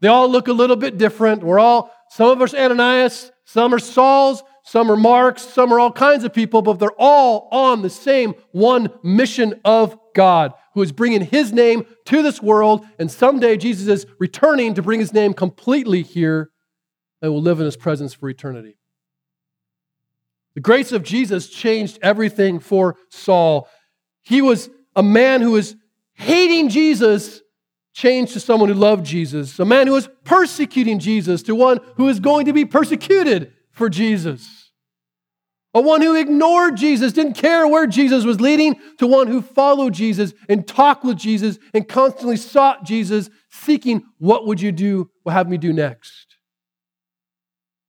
They 0.00 0.08
all 0.08 0.28
look 0.28 0.48
a 0.48 0.52
little 0.52 0.76
bit 0.76 0.98
different. 0.98 1.42
We're 1.42 1.58
all, 1.58 1.92
some 2.10 2.30
of 2.30 2.40
us 2.42 2.54
Ananias, 2.54 3.30
some 3.44 3.74
are 3.74 3.78
Saul's, 3.78 4.42
some 4.64 4.90
are 4.90 4.96
Mark's, 4.96 5.42
some 5.42 5.72
are 5.72 5.78
all 5.78 5.92
kinds 5.92 6.24
of 6.24 6.32
people, 6.32 6.62
but 6.62 6.78
they're 6.78 6.90
all 6.98 7.48
on 7.52 7.82
the 7.82 7.90
same 7.90 8.34
one 8.50 8.90
mission 9.02 9.60
of 9.64 9.96
God 10.14 10.52
who 10.76 10.82
is 10.82 10.92
bringing 10.92 11.22
his 11.22 11.54
name 11.54 11.86
to 12.04 12.22
this 12.22 12.42
world. 12.42 12.86
And 12.98 13.10
someday 13.10 13.56
Jesus 13.56 13.88
is 13.88 14.06
returning 14.18 14.74
to 14.74 14.82
bring 14.82 15.00
his 15.00 15.14
name 15.14 15.32
completely 15.32 16.02
here 16.02 16.50
and 17.22 17.32
will 17.32 17.40
live 17.40 17.60
in 17.60 17.64
his 17.64 17.78
presence 17.78 18.12
for 18.12 18.28
eternity. 18.28 18.76
The 20.54 20.60
grace 20.60 20.92
of 20.92 21.02
Jesus 21.02 21.48
changed 21.48 21.98
everything 22.02 22.58
for 22.58 22.96
Saul. 23.08 23.70
He 24.20 24.42
was 24.42 24.68
a 24.94 25.02
man 25.02 25.40
who 25.40 25.52
was 25.52 25.76
hating 26.12 26.68
Jesus, 26.68 27.40
changed 27.94 28.34
to 28.34 28.40
someone 28.40 28.68
who 28.68 28.74
loved 28.74 29.06
Jesus. 29.06 29.58
A 29.58 29.64
man 29.64 29.86
who 29.86 29.94
was 29.94 30.10
persecuting 30.24 30.98
Jesus 30.98 31.42
to 31.44 31.54
one 31.54 31.80
who 31.96 32.08
is 32.08 32.20
going 32.20 32.44
to 32.44 32.52
be 32.52 32.66
persecuted 32.66 33.54
for 33.72 33.88
Jesus 33.88 34.55
a 35.76 35.80
one 35.80 36.00
who 36.00 36.16
ignored 36.16 36.74
Jesus, 36.74 37.12
didn't 37.12 37.34
care 37.34 37.68
where 37.68 37.86
Jesus 37.86 38.24
was 38.24 38.40
leading, 38.40 38.80
to 38.96 39.06
one 39.06 39.26
who 39.26 39.42
followed 39.42 39.92
Jesus 39.92 40.32
and 40.48 40.66
talked 40.66 41.04
with 41.04 41.18
Jesus 41.18 41.58
and 41.74 41.86
constantly 41.86 42.38
sought 42.38 42.86
Jesus, 42.86 43.28
seeking, 43.50 44.02
What 44.16 44.46
would 44.46 44.58
you 44.58 44.72
do? 44.72 45.10
What 45.22 45.32
have 45.32 45.50
me 45.50 45.58
do 45.58 45.74
next? 45.74 46.38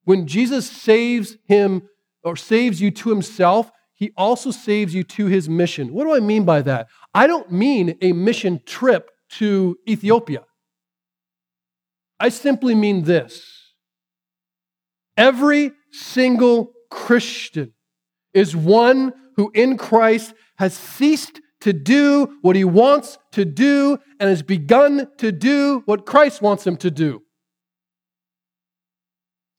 When 0.04 0.28
Jesus 0.28 0.70
saves 0.70 1.38
him 1.46 1.88
or 2.26 2.36
saves 2.36 2.82
you 2.82 2.92
to 2.92 3.10
himself, 3.10 3.72
he 3.94 4.12
also 4.18 4.52
saves 4.52 4.94
you 4.94 5.06
to 5.06 5.28
his 5.28 5.48
mission. 5.48 5.94
What 5.94 6.04
do 6.04 6.14
I 6.14 6.20
mean 6.20 6.44
by 6.44 6.64
that? 6.64 6.90
I 7.14 7.26
don't 7.26 7.54
mean 7.54 7.98
a 8.02 8.12
mission 8.12 8.60
trip 8.66 9.10
to 9.36 9.78
Ethiopia. 9.88 10.44
I 12.20 12.28
simply 12.28 12.76
mean 12.76 13.04
this 13.04 13.50
every 15.16 15.72
single 15.94 16.74
Christian 16.92 17.72
is 18.38 18.56
one 18.56 19.14
who 19.36 19.52
in 19.54 19.78
Christ 19.78 20.34
has 20.58 20.74
ceased 20.76 21.42
to 21.62 21.74
do 21.74 22.38
what 22.42 22.56
he 22.56 22.64
wants 22.64 23.18
to 23.32 23.44
do 23.44 23.98
and 24.20 24.30
has 24.30 24.44
begun 24.44 25.08
to 25.18 25.32
do 25.32 25.82
what 25.86 26.06
Christ 26.06 26.42
wants 26.42 26.66
him 26.66 26.78
to 26.78 26.92
do. 26.92 27.24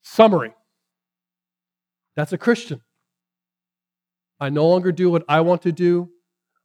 Summary 0.01 0.53
that's 2.15 2.33
a 2.33 2.37
Christian. 2.37 2.81
I 4.41 4.49
no 4.49 4.67
longer 4.67 4.91
do 4.91 5.09
what 5.09 5.23
I 5.29 5.39
want 5.39 5.61
to 5.61 5.71
do. 5.71 6.09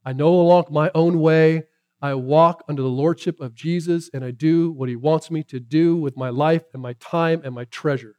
I 0.04 0.12
no 0.12 0.32
longer 0.32 0.68
my 0.72 0.90
own 0.96 1.20
way. 1.20 1.64
I 2.02 2.14
walk 2.14 2.64
under 2.68 2.82
the 2.82 2.88
lordship 2.88 3.40
of 3.40 3.54
Jesus 3.54 4.10
and 4.12 4.24
I 4.24 4.32
do 4.32 4.72
what 4.72 4.88
he 4.88 4.96
wants 4.96 5.30
me 5.30 5.44
to 5.44 5.60
do 5.60 5.94
with 5.94 6.16
my 6.16 6.28
life 6.28 6.64
and 6.72 6.82
my 6.82 6.94
time 6.94 7.40
and 7.44 7.54
my 7.54 7.66
treasure. 7.66 8.16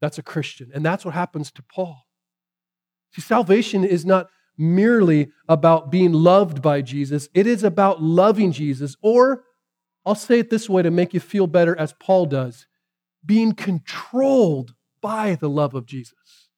That's 0.00 0.18
a 0.18 0.22
Christian. 0.22 0.70
And 0.72 0.84
that's 0.86 1.04
what 1.04 1.14
happens 1.14 1.50
to 1.52 1.62
Paul. 1.62 2.05
See, 3.16 3.22
salvation 3.22 3.82
is 3.82 4.04
not 4.04 4.28
merely 4.58 5.30
about 5.48 5.90
being 5.90 6.12
loved 6.12 6.60
by 6.60 6.82
Jesus, 6.82 7.30
it 7.32 7.46
is 7.46 7.64
about 7.64 8.02
loving 8.02 8.52
Jesus, 8.52 8.94
or 9.00 9.44
I'll 10.04 10.14
say 10.14 10.38
it 10.40 10.50
this 10.50 10.68
way 10.68 10.82
to 10.82 10.90
make 10.90 11.14
you 11.14 11.20
feel 11.20 11.46
better, 11.46 11.74
as 11.78 11.94
Paul 11.94 12.26
does 12.26 12.66
being 13.24 13.54
controlled 13.54 14.74
by 15.00 15.34
the 15.34 15.48
love 15.48 15.74
of 15.74 15.86
Jesus, 15.86 16.48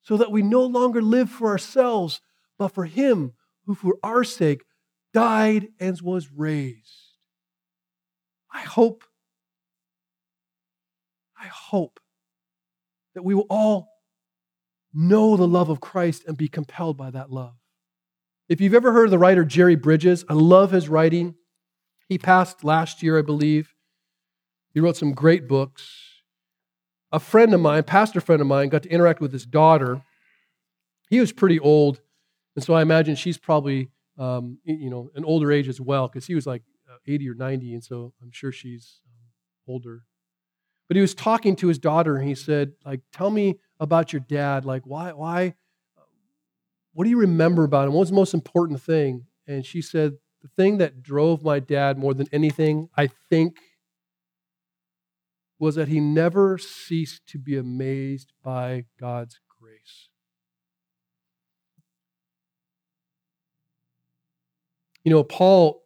so 0.00 0.16
that 0.16 0.32
we 0.32 0.42
no 0.42 0.64
longer 0.64 1.02
live 1.02 1.30
for 1.30 1.48
ourselves, 1.48 2.22
but 2.58 2.68
for 2.68 2.86
Him 2.86 3.34
who, 3.66 3.74
for 3.74 3.98
our 4.02 4.24
sake, 4.24 4.64
died 5.12 5.68
and 5.78 6.00
was 6.00 6.32
raised. 6.32 7.18
I 8.52 8.62
hope, 8.62 9.04
I 11.38 11.46
hope 11.46 12.00
that 13.14 13.22
we 13.22 13.34
will 13.34 13.46
all 13.50 13.91
know 14.94 15.36
the 15.36 15.48
love 15.48 15.68
of 15.68 15.80
Christ 15.80 16.24
and 16.26 16.36
be 16.36 16.48
compelled 16.48 16.96
by 16.96 17.10
that 17.10 17.30
love. 17.30 17.54
If 18.48 18.60
you've 18.60 18.74
ever 18.74 18.92
heard 18.92 19.06
of 19.06 19.10
the 19.10 19.18
writer 19.18 19.44
Jerry 19.44 19.76
Bridges, 19.76 20.24
I 20.28 20.34
love 20.34 20.72
his 20.72 20.88
writing. 20.88 21.34
He 22.08 22.18
passed 22.18 22.64
last 22.64 23.02
year, 23.02 23.18
I 23.18 23.22
believe. 23.22 23.74
He 24.74 24.80
wrote 24.80 24.96
some 24.96 25.12
great 25.12 25.48
books. 25.48 25.90
A 27.12 27.20
friend 27.20 27.54
of 27.54 27.60
mine, 27.60 27.82
pastor 27.84 28.20
friend 28.20 28.40
of 28.40 28.46
mine, 28.46 28.68
got 28.68 28.82
to 28.84 28.88
interact 28.90 29.20
with 29.20 29.32
his 29.32 29.46
daughter. 29.46 30.02
He 31.08 31.20
was 31.20 31.32
pretty 31.32 31.60
old, 31.60 32.00
and 32.56 32.64
so 32.64 32.72
I 32.74 32.82
imagine 32.82 33.16
she's 33.16 33.36
probably, 33.36 33.90
um, 34.18 34.58
you 34.64 34.88
know, 34.88 35.10
an 35.14 35.24
older 35.24 35.52
age 35.52 35.68
as 35.68 35.80
well, 35.80 36.08
because 36.08 36.26
he 36.26 36.34
was 36.34 36.46
like 36.46 36.62
uh, 36.90 36.96
80 37.06 37.28
or 37.28 37.34
90, 37.34 37.74
and 37.74 37.84
so 37.84 38.14
I'm 38.22 38.32
sure 38.32 38.50
she's 38.50 39.00
um, 39.06 39.28
older. 39.66 40.04
But 40.88 40.96
he 40.96 41.00
was 41.00 41.14
talking 41.14 41.56
to 41.56 41.68
his 41.68 41.78
daughter, 41.78 42.16
and 42.16 42.28
he 42.28 42.34
said, 42.34 42.72
like, 42.84 43.00
tell 43.12 43.30
me 43.30 43.58
about 43.80 44.12
your 44.12 44.20
dad. 44.20 44.64
Like, 44.64 44.82
why, 44.84 45.12
why, 45.12 45.54
what 46.92 47.04
do 47.04 47.10
you 47.10 47.18
remember 47.18 47.64
about 47.64 47.88
him? 47.88 47.94
What 47.94 48.00
was 48.00 48.10
the 48.10 48.16
most 48.16 48.34
important 48.34 48.82
thing? 48.82 49.24
And 49.46 49.64
she 49.64 49.80
said, 49.80 50.12
the 50.42 50.48
thing 50.48 50.78
that 50.78 51.02
drove 51.02 51.42
my 51.42 51.60
dad 51.60 51.98
more 51.98 52.14
than 52.14 52.26
anything, 52.32 52.88
I 52.96 53.06
think, 53.06 53.58
was 55.58 55.76
that 55.76 55.88
he 55.88 56.00
never 56.00 56.58
ceased 56.58 57.26
to 57.28 57.38
be 57.38 57.56
amazed 57.56 58.32
by 58.42 58.84
God's 58.98 59.38
grace. 59.60 60.08
You 65.04 65.10
know, 65.12 65.22
Paul 65.22 65.81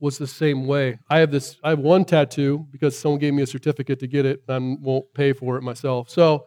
was 0.00 0.18
the 0.18 0.26
same 0.26 0.66
way. 0.66 0.98
I 1.08 1.18
have 1.18 1.30
this, 1.30 1.56
I 1.62 1.70
have 1.70 1.78
one 1.78 2.04
tattoo 2.04 2.66
because 2.72 2.98
someone 2.98 3.20
gave 3.20 3.34
me 3.34 3.42
a 3.42 3.46
certificate 3.46 4.00
to 4.00 4.06
get 4.06 4.26
it, 4.26 4.42
and 4.48 4.78
I 4.80 4.82
won't 4.82 5.12
pay 5.14 5.32
for 5.32 5.56
it 5.56 5.62
myself. 5.62 6.08
So 6.08 6.46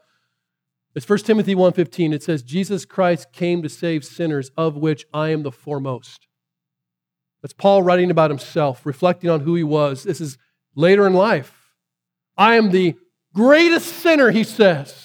it's 0.95 1.07
1 1.07 1.19
Timothy 1.19 1.55
1:15. 1.55 2.13
It 2.13 2.23
says, 2.23 2.43
Jesus 2.43 2.85
Christ 2.85 3.31
came 3.31 3.61
to 3.61 3.69
save 3.69 4.03
sinners, 4.03 4.51
of 4.57 4.75
which 4.75 5.05
I 5.13 5.29
am 5.29 5.43
the 5.43 5.51
foremost. 5.51 6.27
That's 7.41 7.53
Paul 7.53 7.83
writing 7.83 8.09
about 8.09 8.31
himself, 8.31 8.85
reflecting 8.85 9.29
on 9.29 9.41
who 9.41 9.55
he 9.55 9.63
was. 9.63 10.03
This 10.03 10.21
is 10.21 10.37
later 10.75 11.05
in 11.05 11.13
life. 11.13 11.71
I 12.37 12.55
am 12.55 12.71
the 12.71 12.95
greatest 13.33 13.87
sinner, 13.87 14.31
he 14.31 14.43
says. 14.43 14.95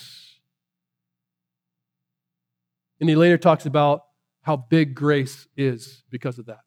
And 3.00 3.08
he 3.08 3.16
later 3.16 3.38
talks 3.38 3.66
about 3.66 4.02
how 4.42 4.56
big 4.56 4.94
grace 4.94 5.46
is 5.56 6.04
because 6.10 6.38
of 6.38 6.46
that. 6.46 6.60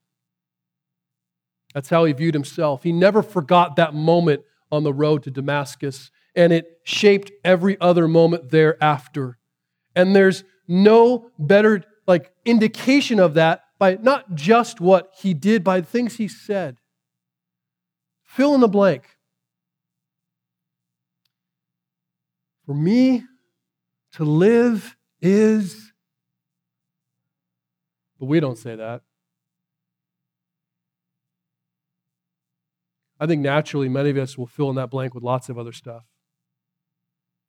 That's 1.73 1.89
how 1.89 2.05
he 2.05 2.13
viewed 2.13 2.33
himself. 2.33 2.83
He 2.83 2.91
never 2.91 3.23
forgot 3.23 3.75
that 3.77 3.93
moment 3.93 4.41
on 4.71 4.83
the 4.83 4.93
road 4.93 5.23
to 5.23 5.31
Damascus, 5.31 6.11
and 6.35 6.53
it 6.53 6.79
shaped 6.83 7.31
every 7.43 7.79
other 7.79 8.07
moment 8.07 8.51
thereafter. 8.51 9.37
And 9.95 10.15
there's 10.15 10.43
no 10.67 11.31
better 11.37 11.83
like 12.07 12.31
indication 12.45 13.19
of 13.19 13.33
that 13.35 13.63
by 13.77 13.97
not 14.01 14.35
just 14.35 14.79
what 14.79 15.13
he 15.17 15.33
did, 15.33 15.63
by 15.63 15.81
the 15.81 15.87
things 15.87 16.15
he 16.15 16.27
said. 16.27 16.77
Fill 18.23 18.55
in 18.55 18.61
the 18.61 18.67
blank. 18.67 19.03
For 22.65 22.73
me 22.73 23.23
to 24.13 24.23
live 24.23 24.95
is, 25.19 25.91
but 28.19 28.27
we 28.27 28.39
don't 28.39 28.57
say 28.57 28.75
that. 28.75 29.01
I 33.21 33.27
think 33.27 33.43
naturally 33.43 33.87
many 33.87 34.09
of 34.09 34.17
us 34.17 34.35
will 34.35 34.47
fill 34.47 34.71
in 34.71 34.77
that 34.77 34.89
blank 34.89 35.13
with 35.13 35.23
lots 35.23 35.47
of 35.47 35.59
other 35.59 35.71
stuff. 35.71 36.01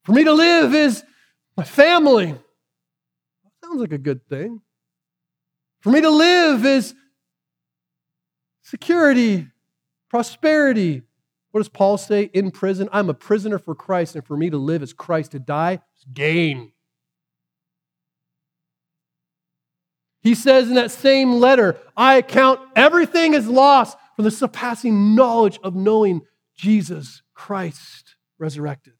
For 0.04 0.12
me 0.12 0.22
to 0.22 0.32
live 0.34 0.74
is 0.74 1.02
my 1.56 1.64
family. 1.64 2.34
Sounds 3.64 3.80
like 3.80 3.92
a 3.92 3.98
good 3.98 4.28
thing. 4.28 4.60
For 5.80 5.90
me 5.90 6.02
to 6.02 6.10
live 6.10 6.66
is 6.66 6.94
security, 8.62 9.48
prosperity. 10.10 11.02
What 11.52 11.60
does 11.60 11.70
Paul 11.70 11.96
say 11.96 12.24
in 12.34 12.50
prison? 12.50 12.90
I'm 12.92 13.08
a 13.08 13.14
prisoner 13.14 13.58
for 13.58 13.74
Christ, 13.74 14.14
and 14.14 14.26
for 14.26 14.36
me 14.36 14.50
to 14.50 14.58
live 14.58 14.82
is 14.82 14.92
Christ. 14.92 15.30
To 15.30 15.38
die 15.38 15.80
is 15.96 16.04
gain. 16.12 16.72
He 20.20 20.34
says 20.34 20.68
in 20.68 20.74
that 20.74 20.90
same 20.90 21.32
letter, 21.32 21.78
I 21.96 22.20
count 22.20 22.60
everything 22.76 23.34
as 23.34 23.48
loss 23.48 23.96
for 24.16 24.22
the 24.22 24.30
surpassing 24.30 25.14
knowledge 25.14 25.58
of 25.62 25.74
knowing 25.74 26.22
Jesus 26.56 27.22
Christ 27.34 28.16
resurrected. 28.38 28.94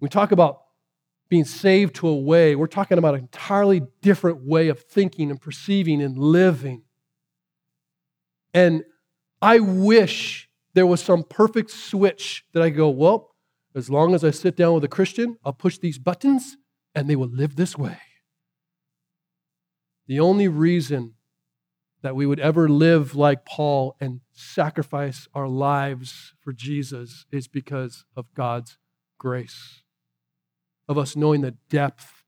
We 0.00 0.08
talk 0.08 0.32
about 0.32 0.60
being 1.28 1.44
saved 1.44 1.94
to 1.96 2.08
a 2.08 2.16
way, 2.16 2.54
we're 2.54 2.66
talking 2.66 2.98
about 2.98 3.14
an 3.14 3.20
entirely 3.20 3.80
different 4.02 4.44
way 4.44 4.68
of 4.68 4.80
thinking 4.80 5.30
and 5.30 5.40
perceiving 5.40 6.02
and 6.02 6.18
living. 6.18 6.82
And 8.52 8.84
I 9.40 9.58
wish 9.60 10.50
there 10.74 10.86
was 10.86 11.00
some 11.00 11.22
perfect 11.22 11.70
switch 11.70 12.44
that 12.52 12.62
I 12.62 12.68
go, 12.68 12.90
well, 12.90 13.30
as 13.74 13.88
long 13.88 14.14
as 14.14 14.24
I 14.24 14.30
sit 14.30 14.56
down 14.56 14.74
with 14.74 14.84
a 14.84 14.88
Christian, 14.88 15.38
I'll 15.44 15.54
push 15.54 15.78
these 15.78 15.98
buttons 15.98 16.56
and 16.94 17.08
they 17.08 17.16
will 17.16 17.30
live 17.30 17.56
this 17.56 17.78
way. 17.78 17.98
The 20.06 20.20
only 20.20 20.48
reason 20.48 21.14
that 22.02 22.16
we 22.16 22.26
would 22.26 22.40
ever 22.40 22.68
live 22.68 23.14
like 23.14 23.46
Paul 23.46 23.96
and 24.00 24.20
sacrifice 24.32 25.28
our 25.34 25.48
lives 25.48 26.34
for 26.40 26.52
Jesus 26.52 27.26
is 27.30 27.48
because 27.48 28.04
of 28.16 28.34
God's 28.34 28.76
grace, 29.18 29.82
of 30.88 30.98
us 30.98 31.16
knowing 31.16 31.40
the 31.42 31.56
depth 31.70 32.24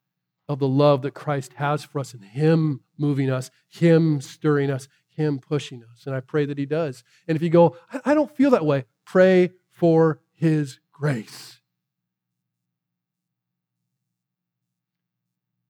of 0.48 0.60
the 0.60 0.68
love 0.68 1.02
that 1.02 1.14
Christ 1.14 1.54
has 1.54 1.84
for 1.84 1.98
us 1.98 2.14
and 2.14 2.24
Him 2.24 2.80
moving 2.96 3.30
us, 3.30 3.50
Him 3.68 4.20
stirring 4.20 4.70
us, 4.70 4.88
Him 5.08 5.38
pushing 5.40 5.82
us. 5.82 6.06
And 6.06 6.14
I 6.14 6.20
pray 6.20 6.46
that 6.46 6.58
He 6.58 6.66
does. 6.66 7.02
And 7.26 7.36
if 7.36 7.42
you 7.42 7.50
go, 7.50 7.76
I 8.04 8.14
don't 8.14 8.34
feel 8.34 8.50
that 8.50 8.64
way, 8.64 8.84
pray 9.04 9.50
for 9.70 10.20
His 10.32 10.78
grace. 10.92 11.60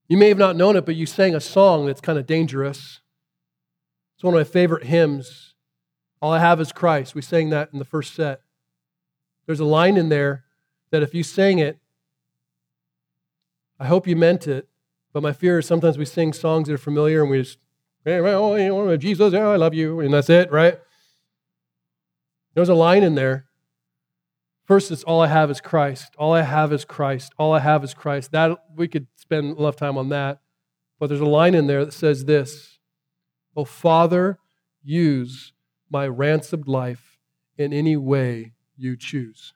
You 0.09 0.18
may 0.18 0.28
have 0.28 0.38
not 0.38 0.57
known 0.57 0.76
it, 0.76 0.84
but 0.84 0.96
you 0.96 1.07
sang 1.07 1.34
a 1.34 1.40
song 1.40 1.86
that's 1.86 2.02
kind 2.02 2.18
of 2.18 2.26
dangerous. 2.26 3.00
It's 4.25 4.33
one 4.33 4.41
of 4.41 4.41
my 4.41 4.51
favorite 4.51 4.85
hymns. 4.85 5.53
All 6.22 6.33
I 6.33 6.39
have 6.39 6.59
is 6.59 6.72
Christ. 6.72 7.14
We 7.14 7.20
sang 7.20 7.51
that 7.51 7.68
in 7.75 7.79
the 7.79 7.85
first 7.85 8.14
set. 8.14 8.41
There's 9.45 9.61
a 9.61 9.66
line 9.66 9.99
in 9.99 10.09
there 10.09 10.45
that 10.93 11.03
if 11.03 11.12
you 11.12 11.22
sang 11.22 11.59
it, 11.59 11.79
I 13.79 13.85
hope 13.85 14.07
you 14.07 14.16
meant 14.16 14.49
it, 14.49 14.66
but 15.12 15.22
my 15.22 15.35
fear 15.35 15.59
is 15.59 15.66
sometimes 15.66 15.99
we 15.99 16.07
sing 16.07 16.33
songs 16.33 16.68
that 16.68 16.72
are 16.72 16.79
familiar 16.79 17.20
and 17.20 17.31
we 17.31 17.43
just, 17.43 17.59
hey, 18.07 18.22
well, 18.22 18.97
Jesus, 18.97 19.35
yeah, 19.35 19.47
I 19.47 19.57
love 19.57 19.75
you, 19.75 20.01
and 20.01 20.14
that's 20.14 20.31
it, 20.31 20.51
right? 20.51 20.79
There's 22.55 22.70
a 22.70 22.75
line 22.75 23.03
in 23.03 23.16
there. 23.16 23.45
First, 24.64 24.91
it's 24.91 25.05
all 25.05 25.20
I 25.20 25.27
have 25.27 25.51
is 25.51 25.61
Christ. 25.61 26.14
All 26.16 26.33
I 26.33 26.41
have 26.41 26.72
is 26.72 26.87
Christ. 26.87 27.35
All 27.37 27.53
I 27.53 27.59
have 27.59 27.85
is 27.85 27.93
Christ. 27.93 28.33
That 28.33 28.59
we 28.75 28.89
could 28.89 29.07
spend 29.16 29.59
enough 29.59 29.77
time 29.77 29.99
on 29.99 30.09
that. 30.09 30.41
But 30.99 31.09
there's 31.09 31.20
a 31.20 31.27
line 31.27 31.55
in 31.55 31.66
there 31.66 31.85
that 31.85 31.93
says 31.93 32.25
this 32.25 32.74
Oh, 33.57 33.64
Father, 33.64 34.38
use 34.82 35.52
my 35.90 36.07
ransomed 36.07 36.66
life 36.66 37.18
in 37.57 37.72
any 37.72 37.96
way 37.96 38.52
you 38.76 38.96
choose. 38.96 39.55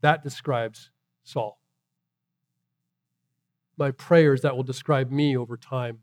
That 0.00 0.22
describes 0.22 0.90
Saul. 1.24 1.58
My 3.76 3.90
prayers 3.90 4.42
that 4.42 4.56
will 4.56 4.62
describe 4.62 5.10
me 5.10 5.36
over 5.36 5.56
time. 5.56 5.98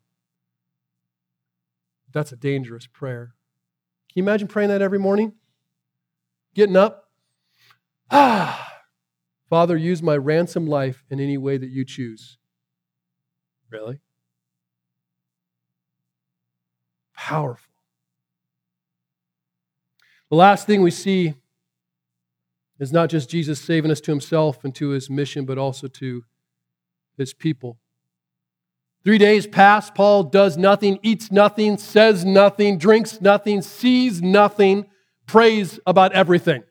That's 2.12 2.32
a 2.32 2.36
dangerous 2.36 2.86
prayer. 2.86 3.34
Can 4.10 4.22
you 4.22 4.24
imagine 4.24 4.48
praying 4.48 4.70
that 4.70 4.82
every 4.82 5.00
morning? 5.00 5.34
Getting 6.54 6.76
up. 6.76 7.10
Ah, 8.12 8.82
Father, 9.50 9.78
use 9.78 10.04
my 10.04 10.16
ransom 10.18 10.68
life 10.68 11.04
in 11.10 11.20
any 11.20 11.38
way 11.38 11.58
that 11.58 11.70
you 11.70 11.86
choose. 11.86 12.38
Really? 13.72 14.00
Powerful. 17.24 17.72
The 20.30 20.36
last 20.36 20.68
thing 20.68 20.82
we 20.82 20.92
see 20.92 21.36
is 22.82 22.92
not 22.92 23.10
just 23.10 23.30
Jesus 23.30 23.62
saving 23.62 23.92
us 23.92 24.02
to 24.02 24.12
himself 24.12 24.66
and 24.66 24.76
to 24.76 24.90
his 24.90 25.10
mission, 25.10 25.46
but 25.46 25.58
also 25.58 25.88
to 25.88 26.26
his 27.18 27.34
people. 27.34 27.78
Three 29.06 29.18
days 29.18 29.48
pass. 29.48 29.90
Paul 29.90 30.24
does 30.24 30.58
nothing, 30.58 31.00
eats 31.02 31.32
nothing, 31.32 31.78
says 31.78 32.26
nothing, 32.26 32.78
drinks 32.78 33.22
nothing, 33.22 33.62
sees 33.62 34.22
nothing, 34.22 34.88
prays 35.26 35.80
about 35.88 36.12
everything. 36.12 36.64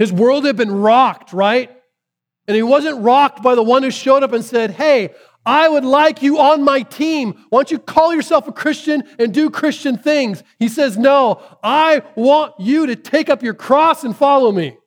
His 0.00 0.12
world 0.12 0.46
had 0.46 0.56
been 0.56 0.72
rocked, 0.72 1.32
right? 1.32 1.70
And 2.48 2.56
he 2.56 2.64
wasn't 2.64 3.02
rocked 3.02 3.40
by 3.40 3.54
the 3.54 3.62
one 3.62 3.84
who 3.84 3.92
showed 3.92 4.24
up 4.24 4.32
and 4.32 4.44
said, 4.44 4.72
Hey, 4.72 5.14
I 5.46 5.68
would 5.68 5.84
like 5.84 6.22
you 6.22 6.38
on 6.38 6.62
my 6.62 6.82
team. 6.82 7.44
Why 7.50 7.58
don't 7.58 7.70
you 7.70 7.78
call 7.78 8.14
yourself 8.14 8.48
a 8.48 8.52
Christian 8.52 9.04
and 9.18 9.32
do 9.32 9.50
Christian 9.50 9.98
things? 9.98 10.42
He 10.58 10.68
says, 10.68 10.96
No, 10.96 11.42
I 11.62 12.02
want 12.14 12.54
you 12.58 12.86
to 12.86 12.96
take 12.96 13.28
up 13.28 13.42
your 13.42 13.54
cross 13.54 14.04
and 14.04 14.16
follow 14.16 14.50
me. 14.50 14.78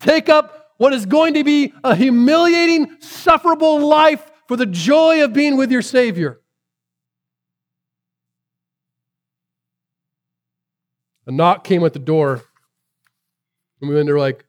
Take 0.00 0.28
up 0.28 0.72
what 0.76 0.92
is 0.92 1.06
going 1.06 1.34
to 1.34 1.42
be 1.42 1.72
a 1.82 1.96
humiliating, 1.96 2.96
sufferable 3.00 3.86
life 3.86 4.30
for 4.46 4.56
the 4.56 4.66
joy 4.66 5.24
of 5.24 5.32
being 5.32 5.56
with 5.56 5.72
your 5.72 5.82
Savior. 5.82 6.40
A 11.26 11.32
knock 11.32 11.64
came 11.64 11.84
at 11.84 11.92
the 11.92 11.98
door, 11.98 12.42
and 13.80 13.90
we 13.90 13.96
went 13.96 14.06
there 14.06 14.18
like, 14.18 14.46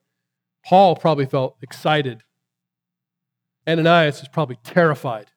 Paul 0.66 0.96
probably 0.96 1.26
felt 1.26 1.58
excited. 1.62 2.24
Ananias 3.70 4.22
is 4.22 4.28
probably 4.28 4.58
terrified. 4.64 5.28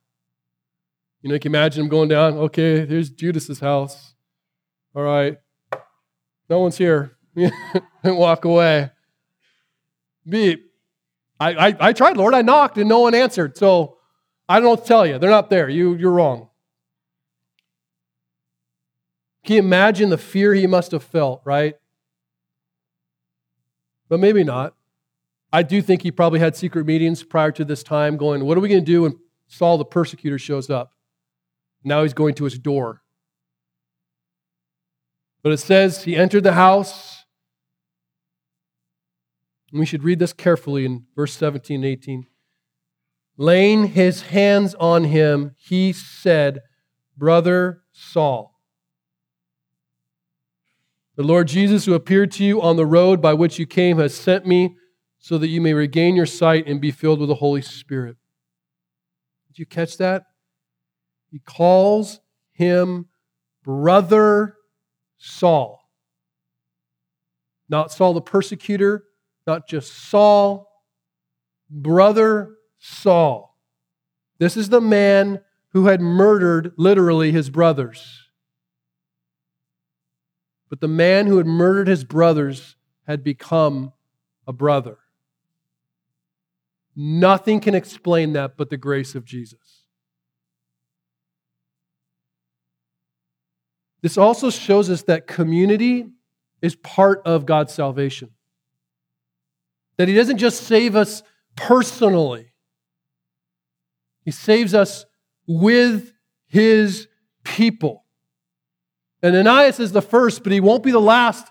You 1.21 1.29
know, 1.29 1.35
you 1.35 1.41
can 1.41 1.53
imagine 1.53 1.83
him 1.85 1.89
going 1.89 2.09
down, 2.09 2.35
okay, 2.35 2.87
here's 2.87 3.11
Judas's 3.11 3.61
house. 3.61 4.15
All 4.95 5.03
right, 5.03 5.39
no 6.49 6.61
one's 6.61 6.77
here. 6.77 7.17
and 7.37 8.19
walk 8.19 8.45
away. 8.45 8.91
Beep. 10.29 10.71
I, 11.41 11.69
I, 11.69 11.77
I 11.81 11.93
tried, 11.93 12.17
Lord. 12.17 12.35
I 12.35 12.43
knocked 12.43 12.79
and 12.79 12.89
no 12.89 13.01
one 13.01 13.15
answered. 13.15 13.57
So 13.57 13.97
I 14.49 14.57
don't 14.57 14.65
know 14.65 14.71
what 14.71 14.83
to 14.83 14.87
tell 14.87 15.07
you. 15.07 15.19
They're 15.19 15.31
not 15.31 15.51
there. 15.51 15.69
You, 15.69 15.95
you're 15.95 16.13
wrong. 16.13 16.49
Can 19.45 19.57
you 19.57 19.63
imagine 19.63 20.11
the 20.11 20.19
fear 20.19 20.55
he 20.55 20.67
must 20.67 20.93
have 20.93 21.03
felt, 21.03 21.43
right? 21.45 21.75
But 24.09 24.21
maybe 24.21 24.45
not. 24.45 24.75
I 25.53 25.63
do 25.63 25.83
think 25.83 26.03
he 26.03 26.11
probably 26.11 26.41
had 26.41 26.57
secret 26.57 26.87
meetings 26.87 27.23
prior 27.23 27.53
to 27.53 27.65
this 27.65 27.83
time 27.83 28.17
going, 28.17 28.45
What 28.45 28.57
are 28.57 28.61
we 28.61 28.69
going 28.69 28.85
to 28.85 28.87
do 28.91 29.03
when 29.03 29.19
Saul 29.49 29.79
the 29.79 29.85
persecutor 29.85 30.39
shows 30.39 30.71
up? 30.71 30.93
Now 31.85 32.03
he's 32.03 32.15
going 32.15 32.35
to 32.37 32.45
his 32.45 32.59
door. 32.59 33.03
But 35.43 35.53
it 35.53 35.59
says 35.59 36.05
he 36.05 36.17
entered 36.17 36.45
the 36.45 36.53
house 36.53 37.23
and 39.73 39.81
we 39.81 39.87
should 39.87 40.05
read 40.05 40.19
this 40.19 40.35
carefully 40.35 40.85
in 40.85 41.07
verse 41.17 41.35
17 41.35 41.77
and 41.77 41.85
18. 41.85 42.27
Laying 43.39 43.89
his 43.89 44.23
hands 44.23 44.75
on 44.75 45.05
him, 45.05 45.57
he 45.57 45.93
said, 45.93 46.61
Brother 47.17 47.83
Saul, 47.93 48.61
the 51.17 51.23
Lord 51.23 51.49
Jesus, 51.49 51.87
who 51.87 51.95
appeared 51.95 52.31
to 52.33 52.45
you 52.45 52.61
on 52.61 52.77
the 52.77 52.87
road 52.87 53.21
by 53.21 53.35
which 53.35 53.59
you 53.59 53.67
came, 53.67 53.99
has 53.99 54.15
sent 54.15 54.47
me 54.47 54.77
so 55.23 55.39
that 55.39 55.49
you 55.49 55.61
may 55.61 55.73
regain 55.73 56.17
your 56.17 56.27
sight 56.27 56.67
and 56.67 56.81
be 56.81 56.91
filled 56.91 57.21
with 57.21 57.29
the 57.29 57.37
Holy 57.37 57.63
Spirit. 57.63 58.17
Did 59.47 59.61
you 59.61 59.65
catch 59.65 59.97
that? 59.99 60.25
He 61.31 61.39
calls 61.39 62.21
him 62.51 63.07
Brother 63.63 64.57
Saul. 65.19 65.89
Not 67.69 67.93
Saul 67.93 68.15
the 68.15 68.21
persecutor, 68.21 69.05
not 69.47 69.69
just 69.69 69.93
Saul, 69.93 70.69
brother 71.71 72.57
Saul. 72.81 73.57
This 74.39 74.57
is 74.57 74.71
the 74.71 74.81
man 74.81 75.41
who 75.69 75.87
had 75.87 76.01
murdered 76.01 76.73
literally 76.77 77.31
his 77.31 77.49
brothers. 77.49 78.29
But 80.69 80.81
the 80.81 80.89
man 80.89 81.29
who 81.29 81.37
had 81.37 81.47
murdered 81.47 81.87
his 81.87 82.03
brothers 82.03 82.75
had 83.07 83.23
become 83.23 83.93
a 84.49 84.53
brother. 84.53 84.99
Nothing 86.95 87.61
can 87.61 87.75
explain 87.75 88.35
that 88.35 88.57
but 88.57 88.71
the 88.71 88.77
grace 88.77 89.15
of 89.15 89.25
Jesus. 89.25 89.85
This 94.03 94.19
also 94.19 94.51
shows 94.51 94.91
us 94.91 95.03
that 95.05 95.27
community 95.27 96.07
is 96.61 96.75
part 96.77 97.23
of 97.25 97.47
God's 97.47 97.73
salvation. 97.73 98.31
That 99.97 100.09
He 100.09 100.15
doesn't 100.15 100.39
just 100.39 100.65
save 100.65 100.97
us 100.97 101.23
personally, 101.57 102.53
He 104.25 104.31
saves 104.31 104.75
us 104.75 105.07
with 105.47 106.13
His 106.47 107.09
people. 107.45 108.05
And 109.23 109.37
Ananias 109.37 109.79
is 109.79 109.93
the 109.93 110.03
first, 110.03 110.43
but 110.43 110.53
he 110.53 110.61
won't 110.61 110.83
be 110.83 110.91
the 110.91 111.01
last 111.01 111.47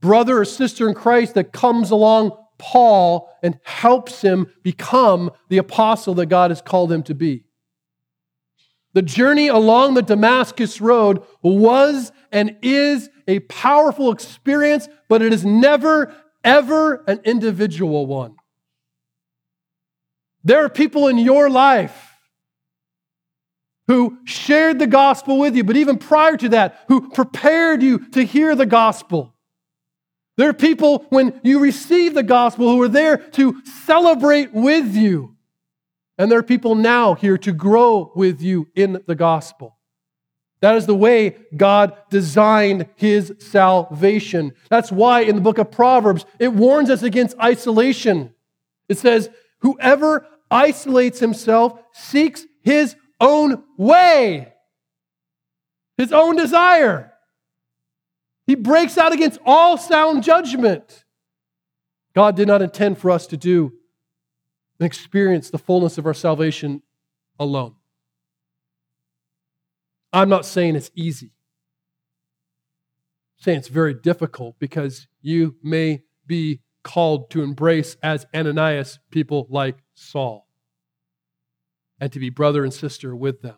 brother 0.00 0.38
or 0.38 0.44
sister 0.44 0.88
in 0.88 0.94
Christ 0.94 1.34
that 1.34 1.52
comes 1.52 1.90
along 1.90 2.30
Paul 2.58 3.30
and 3.42 3.58
helps 3.62 4.22
him 4.22 4.52
become 4.62 5.30
the 5.48 5.58
apostle 5.58 6.14
that 6.14 6.26
God 6.26 6.50
has 6.50 6.62
called 6.62 6.92
him 6.92 7.02
to 7.04 7.14
be. 7.14 7.44
The 8.94 9.02
journey 9.02 9.48
along 9.48 9.94
the 9.94 10.02
Damascus 10.02 10.80
Road 10.80 11.22
was 11.42 12.12
and 12.32 12.56
is 12.62 13.10
a 13.28 13.40
powerful 13.40 14.10
experience, 14.10 14.88
but 15.08 15.20
it 15.20 15.32
is 15.32 15.44
never 15.44 16.14
ever 16.46 17.04
an 17.08 17.20
individual 17.24 18.06
one. 18.06 18.36
There 20.44 20.64
are 20.64 20.70
people 20.70 21.08
in 21.08 21.18
your 21.18 21.50
life 21.50 22.12
who 23.88 24.18
shared 24.24 24.78
the 24.78 24.86
gospel 24.86 25.38
with 25.38 25.56
you, 25.56 25.64
but 25.64 25.76
even 25.76 25.98
prior 25.98 26.36
to 26.36 26.48
that, 26.50 26.84
who 26.88 27.10
prepared 27.10 27.82
you 27.82 27.98
to 28.10 28.24
hear 28.24 28.54
the 28.54 28.66
gospel. 28.66 29.34
There 30.36 30.48
are 30.48 30.54
people 30.54 31.06
when 31.08 31.40
you 31.42 31.60
receive 31.60 32.14
the 32.14 32.22
gospel 32.22 32.70
who 32.70 32.82
are 32.82 32.88
there 32.88 33.16
to 33.16 33.62
celebrate 33.64 34.52
with 34.52 34.94
you. 34.94 35.36
And 36.18 36.30
there 36.30 36.38
are 36.38 36.44
people 36.44 36.74
now 36.74 37.14
here 37.14 37.38
to 37.38 37.52
grow 37.52 38.12
with 38.14 38.40
you 38.40 38.68
in 38.74 39.02
the 39.06 39.14
gospel. 39.14 39.76
That 40.60 40.76
is 40.76 40.86
the 40.86 40.94
way 40.94 41.36
God 41.54 41.96
designed 42.10 42.86
his 42.96 43.34
salvation. 43.38 44.52
That's 44.70 44.90
why 44.90 45.20
in 45.20 45.34
the 45.34 45.42
book 45.42 45.58
of 45.58 45.70
Proverbs, 45.70 46.24
it 46.38 46.52
warns 46.52 46.88
us 46.88 47.02
against 47.02 47.38
isolation. 47.38 48.34
It 48.88 48.98
says, 48.98 49.28
Whoever 49.60 50.26
isolates 50.50 51.18
himself 51.18 51.78
seeks 51.92 52.46
his 52.62 52.96
own 53.20 53.62
way, 53.76 54.52
his 55.96 56.12
own 56.12 56.36
desire. 56.36 57.12
He 58.46 58.54
breaks 58.54 58.96
out 58.96 59.12
against 59.12 59.40
all 59.44 59.76
sound 59.76 60.22
judgment. 60.22 61.04
God 62.14 62.36
did 62.36 62.48
not 62.48 62.62
intend 62.62 62.98
for 62.98 63.10
us 63.10 63.26
to 63.28 63.36
do 63.36 63.72
and 64.78 64.86
experience 64.86 65.50
the 65.50 65.58
fullness 65.58 65.98
of 65.98 66.06
our 66.06 66.14
salvation 66.14 66.82
alone. 67.38 67.74
I'm 70.12 70.28
not 70.28 70.46
saying 70.46 70.76
it's 70.76 70.90
easy. 70.94 71.32
I'm 73.38 73.42
saying 73.42 73.58
it's 73.58 73.68
very 73.68 73.94
difficult 73.94 74.58
because 74.58 75.08
you 75.20 75.56
may 75.62 76.04
be 76.26 76.60
called 76.82 77.30
to 77.30 77.42
embrace 77.42 77.96
as 78.02 78.26
Ananias 78.34 79.00
people 79.10 79.46
like 79.50 79.76
Saul 79.94 80.46
and 82.00 82.12
to 82.12 82.20
be 82.20 82.30
brother 82.30 82.62
and 82.62 82.72
sister 82.72 83.14
with 83.14 83.42
them. 83.42 83.56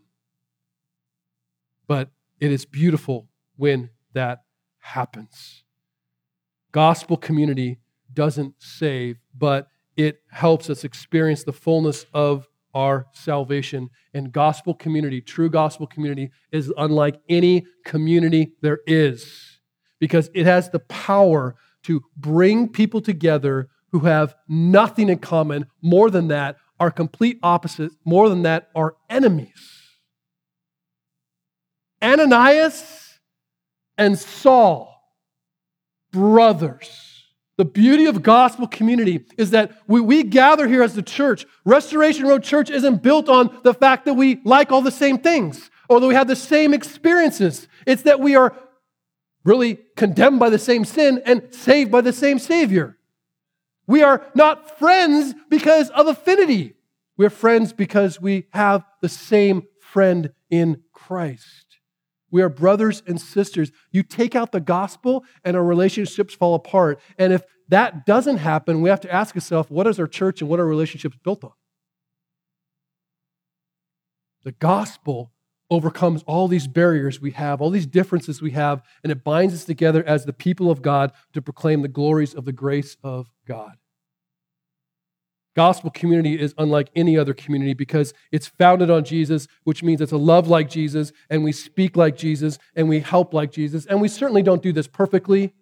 But 1.87 2.11
it 2.41 2.51
is 2.51 2.65
beautiful 2.65 3.29
when 3.57 3.91
that 4.15 4.45
happens. 4.81 5.65
Gospel 6.73 7.17
community 7.17 7.79
doesn't 8.13 8.55
save, 8.59 9.19
but 9.37 9.69
it 9.97 10.21
helps 10.31 10.71
us 10.71 10.85
experience 10.85 11.45
the 11.45 11.53
fullness 11.53 12.07
of 12.15 12.47
our 12.75 13.07
salvation. 13.13 13.91
And 14.15 14.33
gospel 14.33 14.75
community, 14.75 15.21
true 15.21 15.51
gospel 15.51 15.87
community, 15.87 16.31
is 16.53 16.73
unlike 16.77 17.21
any 17.29 17.67
community 17.85 18.53
there 18.61 18.81
is 18.87 19.59
because 19.99 20.31
it 20.35 20.47
has 20.47 20.71
the 20.71 20.79
power 20.79 21.57
to 21.85 22.03
bring 22.17 22.69
people 22.69 23.01
together 23.01 23.69
who 23.91 24.01
have 24.01 24.35
nothing 24.49 25.09
in 25.09 25.19
common. 25.19 25.67
More 25.83 26.11
than 26.11 26.29
that, 26.29 26.57
are 26.81 26.91
complete 26.91 27.39
opposites. 27.43 27.97
More 28.05 28.29
than 28.29 28.43
that, 28.43 28.69
are 28.75 28.95
enemies. 29.11 29.79
Ananias 32.03 33.08
and 33.99 34.19
Saul, 34.19 35.13
brothers. 36.13 36.89
The 37.59 37.65
beauty 37.65 38.07
of 38.07 38.23
gospel 38.23 38.69
community 38.69 39.25
is 39.37 39.51
that 39.51 39.73
we, 39.89 40.01
we 40.01 40.23
gather 40.23 40.69
here 40.69 40.85
as 40.85 40.95
the 40.95 41.03
church. 41.03 41.45
Restoration 41.65 42.25
Road 42.27 42.45
Church 42.45 42.71
isn't 42.71 43.03
built 43.03 43.29
on 43.29 43.59
the 43.65 43.75
fact 43.75 44.05
that 44.05 44.15
we 44.15 44.41
like 44.45 44.71
all 44.71 44.81
the 44.81 44.93
same 44.93 45.19
things 45.19 45.69
or 45.89 45.99
that 45.99 46.07
we 46.07 46.15
have 46.15 46.29
the 46.29 46.37
same 46.37 46.73
experiences. 46.73 47.67
It's 47.85 48.03
that 48.03 48.21
we 48.21 48.37
are 48.37 48.55
really 49.45 49.81
condemned 49.97 50.39
by 50.39 50.51
the 50.51 50.59
same 50.59 50.85
sin 50.85 51.21
and 51.27 51.53
saved 51.53 51.91
by 51.91 52.01
the 52.01 52.13
same 52.13 52.39
Savior. 52.39 52.97
We 53.89 54.05
are 54.05 54.25
not 54.35 54.79
friends 54.79 55.35
because 55.49 55.91
of 55.91 56.07
affinity. 56.07 56.75
We're 57.17 57.31
friends 57.31 57.73
because 57.73 58.21
we 58.21 58.47
have 58.51 58.85
the 59.01 59.09
same 59.09 59.65
friend 59.81 60.31
in 60.49 60.83
Christ. 60.93 61.68
We 62.31 62.43
are 62.43 62.49
brothers 62.49 63.03
and 63.07 63.21
sisters. 63.21 63.73
You 63.91 64.03
take 64.03 64.35
out 64.35 64.53
the 64.53 64.61
gospel 64.61 65.25
and 65.45 65.57
our 65.57 65.65
relationships 65.65 66.35
fall 66.35 66.55
apart. 66.55 67.01
And 67.19 67.33
if 67.33 67.43
that 67.69 68.07
doesn't 68.07 68.39
happen, 68.39 68.83
we 68.83 68.91
have 68.91 69.01
to 69.01 69.13
ask 69.13 69.35
ourselves 69.35 69.71
what 69.71 69.87
is 69.87 69.99
our 69.99 70.07
church 70.07 70.41
and 70.41 70.51
what 70.51 70.61
are 70.61 70.67
relationships 70.67 71.17
built 71.23 71.45
on? 71.45 71.53
The 74.45 74.53
gospel 74.53 75.33
overcomes 75.71 76.23
all 76.25 76.49
these 76.49 76.67
barriers 76.67 77.21
we 77.21 77.33
have, 77.33 77.61
all 77.61 77.71
these 77.71 77.87
differences 77.87 78.41
we 78.41 78.53
have, 78.53 78.83
and 79.03 79.13
it 79.13 79.25
binds 79.25 79.55
us 79.55 79.65
together 79.65 80.03
as 80.05 80.25
the 80.25 80.33
people 80.33 80.71
of 80.71 80.83
God 80.83 81.13
to 81.33 81.43
proclaim 81.43 81.83
the 81.83 81.89
glories 81.89 82.35
of 82.35 82.45
the 82.45 82.53
grace 82.53 82.97
of 83.03 83.31
God. 83.47 83.78
Gospel 85.59 85.91
community 85.91 86.41
is 86.41 86.55
unlike 86.57 86.89
any 86.95 87.19
other 87.19 87.35
community 87.35 87.75
because 87.75 88.15
it's 88.31 88.47
founded 88.47 88.91
on 88.91 89.03
Jesus, 89.03 89.49
which 89.65 89.83
means 89.83 90.01
it's 90.01 90.13
a 90.13 90.17
love 90.17 90.47
like 90.47 90.71
Jesus, 90.71 91.11
and 91.31 91.43
we 91.43 91.51
speak 91.51 91.97
like 91.97 92.17
Jesus, 92.17 92.61
and 92.77 92.89
we 92.89 93.01
help 93.01 93.35
like 93.35 93.51
Jesus. 93.51 93.85
And 93.85 94.01
we 94.01 94.07
certainly 94.07 94.45
don't 94.45 94.63
do 94.63 94.73
this 94.73 94.87
perfectly. 94.87 95.53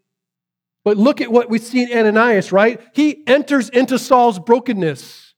But 0.84 0.99
look 0.99 1.22
at 1.22 1.32
what 1.32 1.49
we 1.49 1.59
see 1.59 1.90
in 1.90 1.97
Ananias, 1.97 2.53
right? 2.53 2.78
He 2.92 3.26
enters 3.26 3.70
into 3.70 3.99
Saul's 3.99 4.38
brokenness. 4.38 5.32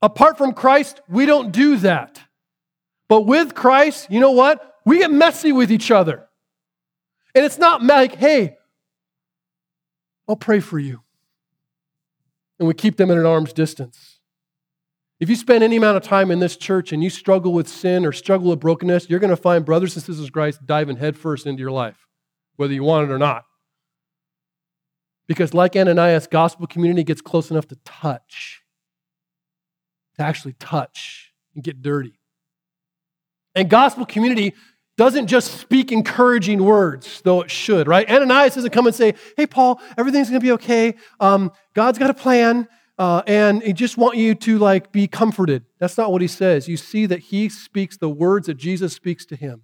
Apart 0.00 0.38
from 0.38 0.52
Christ, 0.52 1.00
we 1.08 1.26
don't 1.26 1.50
do 1.50 1.78
that. 1.78 2.20
But 3.08 3.22
with 3.22 3.52
Christ, 3.52 4.12
you 4.12 4.20
know 4.20 4.30
what? 4.30 4.76
We 4.86 4.98
get 4.98 5.10
messy 5.10 5.50
with 5.50 5.72
each 5.72 5.90
other. 5.90 6.28
And 7.34 7.44
it's 7.44 7.58
not 7.58 7.82
like, 7.82 8.14
hey, 8.14 8.58
I'll 10.28 10.36
pray 10.36 10.60
for 10.60 10.78
you 10.78 11.03
and 12.58 12.68
we 12.68 12.74
keep 12.74 12.96
them 12.96 13.10
at 13.10 13.18
an 13.18 13.26
arm's 13.26 13.52
distance. 13.52 14.20
If 15.20 15.30
you 15.30 15.36
spend 15.36 15.62
any 15.62 15.76
amount 15.76 15.96
of 15.96 16.02
time 16.02 16.30
in 16.30 16.40
this 16.40 16.56
church 16.56 16.92
and 16.92 17.02
you 17.02 17.08
struggle 17.08 17.52
with 17.52 17.68
sin 17.68 18.04
or 18.04 18.12
struggle 18.12 18.50
with 18.50 18.60
brokenness, 18.60 19.08
you're 19.08 19.20
going 19.20 19.30
to 19.30 19.36
find 19.36 19.64
brothers 19.64 19.94
and 19.94 20.02
sisters 20.04 20.26
of 20.26 20.32
Christ 20.32 20.66
diving 20.66 20.96
headfirst 20.96 21.46
into 21.46 21.60
your 21.60 21.70
life, 21.70 22.06
whether 22.56 22.72
you 22.74 22.82
want 22.82 23.08
it 23.08 23.12
or 23.12 23.18
not. 23.18 23.44
Because, 25.26 25.54
like 25.54 25.76
Ananias, 25.76 26.26
gospel 26.26 26.66
community 26.66 27.04
gets 27.04 27.22
close 27.22 27.50
enough 27.50 27.66
to 27.68 27.76
touch, 27.84 28.62
to 30.16 30.22
actually 30.22 30.54
touch 30.54 31.32
and 31.54 31.64
get 31.64 31.80
dirty. 31.80 32.20
And 33.54 33.70
gospel 33.70 34.04
community 34.04 34.52
doesn't 34.96 35.26
just 35.26 35.60
speak 35.60 35.90
encouraging 35.90 36.62
words, 36.62 37.20
though 37.22 37.42
it 37.42 37.50
should, 37.50 37.88
right? 37.88 38.08
Ananias 38.08 38.54
doesn't 38.54 38.70
come 38.70 38.86
and 38.86 38.94
say, 38.94 39.14
hey, 39.36 39.46
Paul, 39.46 39.80
everything's 39.98 40.28
going 40.28 40.40
to 40.40 40.44
be 40.44 40.52
okay. 40.52 40.94
Um, 41.18 41.50
God's 41.74 41.98
got 41.98 42.10
a 42.10 42.14
plan, 42.14 42.68
uh, 42.96 43.22
and 43.26 43.62
he 43.62 43.72
just 43.72 43.96
want 43.96 44.16
you 44.16 44.34
to 44.36 44.58
like 44.58 44.92
be 44.92 45.08
comforted. 45.08 45.64
That's 45.80 45.98
not 45.98 46.12
what 46.12 46.22
he 46.22 46.28
says. 46.28 46.68
You 46.68 46.76
see 46.76 47.06
that 47.06 47.18
he 47.20 47.48
speaks 47.48 47.96
the 47.96 48.08
words 48.08 48.46
that 48.46 48.54
Jesus 48.54 48.92
speaks 48.92 49.26
to 49.26 49.36
him. 49.36 49.62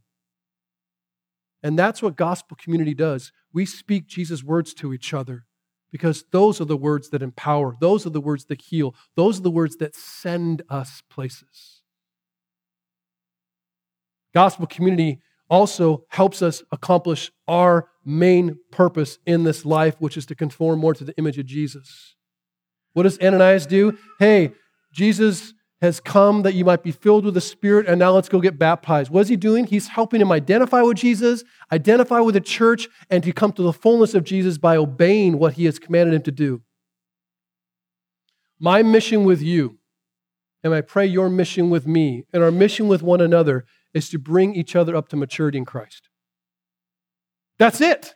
And 1.63 1.79
that's 1.79 2.03
what 2.03 2.17
gospel 2.17 2.57
community 2.61 2.95
does. 2.95 3.33
We 3.53 3.67
speak 3.67 4.07
Jesus' 4.07 4.43
words 4.43 4.75
to 4.75 4.93
each 4.93 5.13
other 5.13 5.45
because 5.93 6.25
those 6.31 6.61
are 6.61 6.65
the 6.65 6.77
words 6.77 7.11
that 7.11 7.23
empower, 7.23 7.77
those 7.81 8.07
are 8.07 8.11
the 8.11 8.21
words 8.21 8.47
that 8.47 8.63
heal, 8.63 8.95
those 9.17 9.39
are 9.39 9.43
the 9.43 9.51
words 9.51 9.77
that 9.77 9.95
send 9.95 10.63
us 10.71 11.03
places. 11.11 11.80
Gospel 14.35 14.67
community 14.67 15.21
also 15.49 16.05
helps 16.09 16.43
us 16.43 16.63
accomplish 16.71 17.33
our 17.49 17.89
main 18.05 18.57
purpose 18.71 19.19
in 19.27 19.45
this 19.45 19.65
life, 19.65 19.97
which 19.99 20.17
is 20.17 20.25
to 20.27 20.35
conform 20.35 20.79
more 20.79 20.95
to 20.95 21.05
the 21.05 21.17
image 21.19 21.39
of 21.39 21.47
Jesus. 21.47 22.15
What 22.93 23.03
does 23.03 23.19
Ananias 23.21 23.67
do? 23.67 23.99
Hey, 24.19 24.53
Jesus 24.93 25.55
has 25.81 25.99
come 25.99 26.43
that 26.43 26.55
you 26.55 26.65
might 26.65 26.83
be 26.83 26.93
filled 26.93 27.25
with 27.25 27.35
the 27.35 27.41
Spirit, 27.41 27.87
and 27.87 27.99
now 27.99 28.13
let's 28.13 28.29
go 28.29 28.41
get 28.41 28.59
baptized. 28.59 29.11
What 29.11 29.23
is 29.23 29.29
he 29.29 29.37
doing? 29.37 29.67
He's 29.67 29.89
helping 29.89 30.21
him 30.21 30.31
identify 30.31 30.83
with 30.83 30.99
Jesus, 30.99 31.43
identify 31.73 32.21
with 32.21 32.35
the 32.35 32.41
church, 32.41 32.89
and 33.09 33.25
to 33.25 33.33
come 33.33 33.53
to 33.53 33.63
the 33.63 33.73
fullness 33.73 34.15
of 34.15 34.25
Jesus 34.25 34.59
by 34.59 34.77
obeying 34.77 35.39
what 35.39 35.55
he 35.55 35.65
has 35.65 35.79
commanded 35.79 36.15
him 36.15 36.23
to 36.23 36.33
do. 36.33 36.63
My 38.59 38.83
mission 38.83 39.25
with 39.25 39.41
you, 39.41 39.79
and 40.63 40.75
I 40.75 40.83
pray 40.83 41.07
your 41.07 41.31
mission 41.31 41.71
with 41.71 41.87
me, 41.87 42.25
and 42.33 42.43
our 42.43 42.51
mission 42.51 42.87
with 42.87 43.03
one 43.03 43.23
another 43.23 43.65
is 43.95 44.09
to 44.11 44.19
bring 44.19 44.55
each 44.55 44.77
other 44.77 44.95
up 44.95 45.09
to 45.09 45.17
maturity 45.17 45.59
in 45.59 45.65
Christ. 45.65 46.09
That's 47.59 47.81
it. 47.81 48.15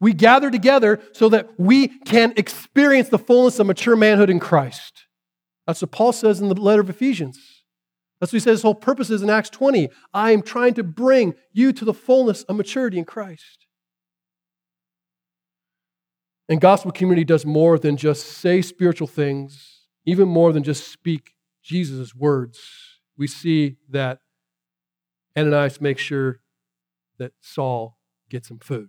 We 0.00 0.12
gather 0.12 0.50
together 0.50 1.00
so 1.12 1.28
that 1.30 1.58
we 1.58 1.88
can 1.88 2.34
experience 2.36 3.08
the 3.08 3.18
fullness 3.18 3.58
of 3.58 3.66
mature 3.66 3.96
manhood 3.96 4.28
in 4.28 4.38
Christ. 4.38 5.06
That's 5.66 5.80
what 5.80 5.90
Paul 5.90 6.12
says 6.12 6.40
in 6.40 6.48
the 6.48 6.54
letter 6.54 6.82
of 6.82 6.90
Ephesians. 6.90 7.38
That's 8.20 8.32
what 8.32 8.36
he 8.36 8.40
says 8.40 8.58
his 8.58 8.62
whole 8.62 8.74
purpose 8.74 9.10
is 9.10 9.22
in 9.22 9.30
Acts 9.30 9.50
20. 9.50 9.88
I 10.12 10.30
am 10.32 10.42
trying 10.42 10.74
to 10.74 10.82
bring 10.82 11.34
you 11.52 11.72
to 11.72 11.84
the 11.84 11.94
fullness 11.94 12.42
of 12.44 12.56
maturity 12.56 12.98
in 12.98 13.04
Christ. 13.04 13.66
And 16.48 16.60
gospel 16.60 16.92
community 16.92 17.24
does 17.24 17.44
more 17.44 17.78
than 17.78 17.96
just 17.96 18.26
say 18.26 18.62
spiritual 18.62 19.08
things, 19.08 19.80
even 20.04 20.28
more 20.28 20.52
than 20.52 20.62
just 20.62 20.88
speak 20.90 21.34
Jesus' 21.62 22.14
words. 22.14 22.60
We 23.18 23.26
see 23.26 23.76
that 23.90 24.20
Ananias 25.36 25.80
makes 25.80 26.02
sure 26.02 26.40
that 27.18 27.32
Saul 27.40 27.98
gets 28.30 28.48
some 28.48 28.58
food. 28.58 28.88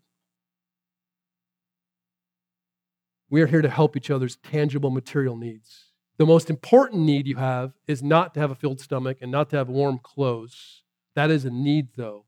We 3.29 3.41
are 3.41 3.47
here 3.47 3.61
to 3.61 3.69
help 3.69 3.97
each 3.97 4.09
other's 4.09 4.37
tangible 4.37 4.89
material 4.89 5.35
needs. 5.35 5.91
The 6.17 6.25
most 6.25 6.49
important 6.49 7.01
need 7.01 7.27
you 7.27 7.35
have 7.35 7.73
is 7.87 8.01
not 8.01 8.33
to 8.33 8.39
have 8.39 8.51
a 8.51 8.55
filled 8.55 8.79
stomach 8.79 9.17
and 9.21 9.31
not 9.31 9.49
to 9.49 9.57
have 9.57 9.69
warm 9.69 9.99
clothes. 10.01 10.83
That 11.15 11.29
is 11.29 11.45
a 11.45 11.49
need, 11.49 11.89
though. 11.95 12.25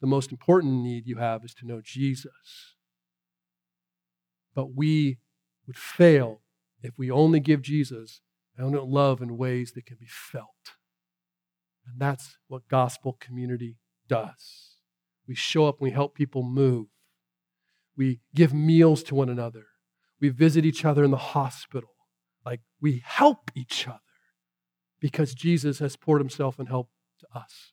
The 0.00 0.06
most 0.06 0.30
important 0.30 0.82
need 0.82 1.06
you 1.06 1.16
have 1.16 1.44
is 1.44 1.54
to 1.54 1.66
know 1.66 1.80
Jesus. 1.82 2.74
But 4.54 4.74
we 4.74 5.18
would 5.66 5.78
fail 5.78 6.40
if 6.82 6.98
we 6.98 7.10
only 7.10 7.40
give 7.40 7.62
Jesus 7.62 8.20
and 8.56 8.72
don't 8.72 8.90
love 8.90 9.22
in 9.22 9.38
ways 9.38 9.72
that 9.72 9.86
can 9.86 9.96
be 10.00 10.08
felt. 10.08 10.74
And 11.88 12.00
that's 12.00 12.36
what 12.48 12.68
gospel 12.68 13.16
community 13.18 13.76
does. 14.08 14.76
We 15.26 15.34
show 15.34 15.66
up 15.66 15.80
and 15.80 15.86
we 15.86 15.90
help 15.90 16.14
people 16.14 16.42
move. 16.42 16.86
We 17.96 18.20
give 18.34 18.54
meals 18.54 19.02
to 19.04 19.14
one 19.14 19.28
another. 19.28 19.66
We 20.20 20.28
visit 20.28 20.64
each 20.64 20.84
other 20.84 21.04
in 21.04 21.10
the 21.10 21.16
hospital. 21.16 21.90
Like 22.44 22.60
we 22.80 23.02
help 23.04 23.50
each 23.54 23.86
other 23.86 23.98
because 25.00 25.34
Jesus 25.34 25.78
has 25.78 25.96
poured 25.96 26.20
himself 26.20 26.58
and 26.58 26.68
help 26.68 26.90
to 27.20 27.26
us. 27.38 27.72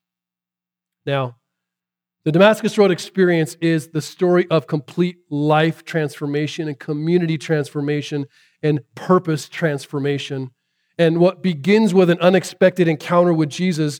Now, 1.05 1.38
the 2.24 2.32
Damascus 2.32 2.78
Road 2.78 2.89
experience 2.89 3.55
is 3.61 3.89
the 3.89 4.01
story 4.01 4.47
of 4.49 4.66
complete 4.66 5.18
life 5.30 5.86
transformation 5.86 6.68
and 6.68 6.80
community 6.80 7.38
transformation 7.38 8.26
and 8.63 8.80
purpose 8.95 9.47
transformation 9.47 10.49
and 10.98 11.20
what 11.20 11.41
begins 11.41 11.93
with 11.93 12.10
an 12.10 12.20
unexpected 12.20 12.88
encounter 12.88 13.34
with 13.34 13.50
Jesus 13.50 14.00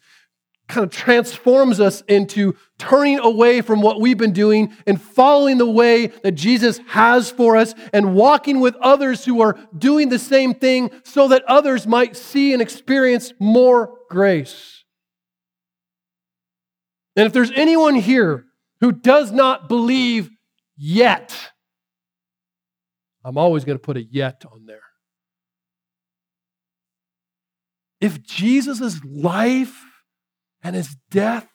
kind 0.68 0.84
of 0.84 0.89
transforms 0.89 1.80
us 1.80 2.02
into 2.08 2.56
turning 2.80 3.20
away 3.20 3.62
from 3.62 3.82
what 3.82 4.02
we've 4.02 4.18
been 4.18 4.34
doing 4.34 4.74
and 4.88 5.00
following 5.00 5.58
the 5.58 5.70
way 5.70 6.08
that 6.08 6.32
Jesus 6.32 6.80
has 6.88 7.30
for 7.30 7.56
us 7.56 7.76
and 7.93 8.16
walking 8.16 8.60
with 8.60 8.76
others 8.78 9.24
who 9.24 9.41
are 9.41 9.58
doing 9.78 10.10
the 10.10 10.18
same 10.18 10.56
thing 10.56 10.89
so 11.04 11.28
that 11.28 11.43
others 11.43 11.86
might 11.86 12.16
see 12.16 12.52
and 12.52 12.62
experience 12.62 13.32
more 13.39 14.00
grace. 14.10 14.84
And 17.16 17.28
if 17.28 17.34
there's 17.34 17.52
anyone 17.52 17.96
here 17.96 18.46
who 18.82 18.91
does 18.91 19.32
not 19.32 19.70
believe 19.70 20.30
yet. 20.76 21.36
I'm 23.24 23.38
always 23.38 23.64
going 23.66 23.78
to 23.78 23.82
put 23.82 23.98
a 23.98 24.04
yet 24.04 24.43
on 24.52 24.66
there. 24.66 24.85
If 28.06 28.22
Jesus' 28.22 29.03
life 29.03 29.84
and 30.62 30.76
his 30.76 30.95
death 31.10 31.47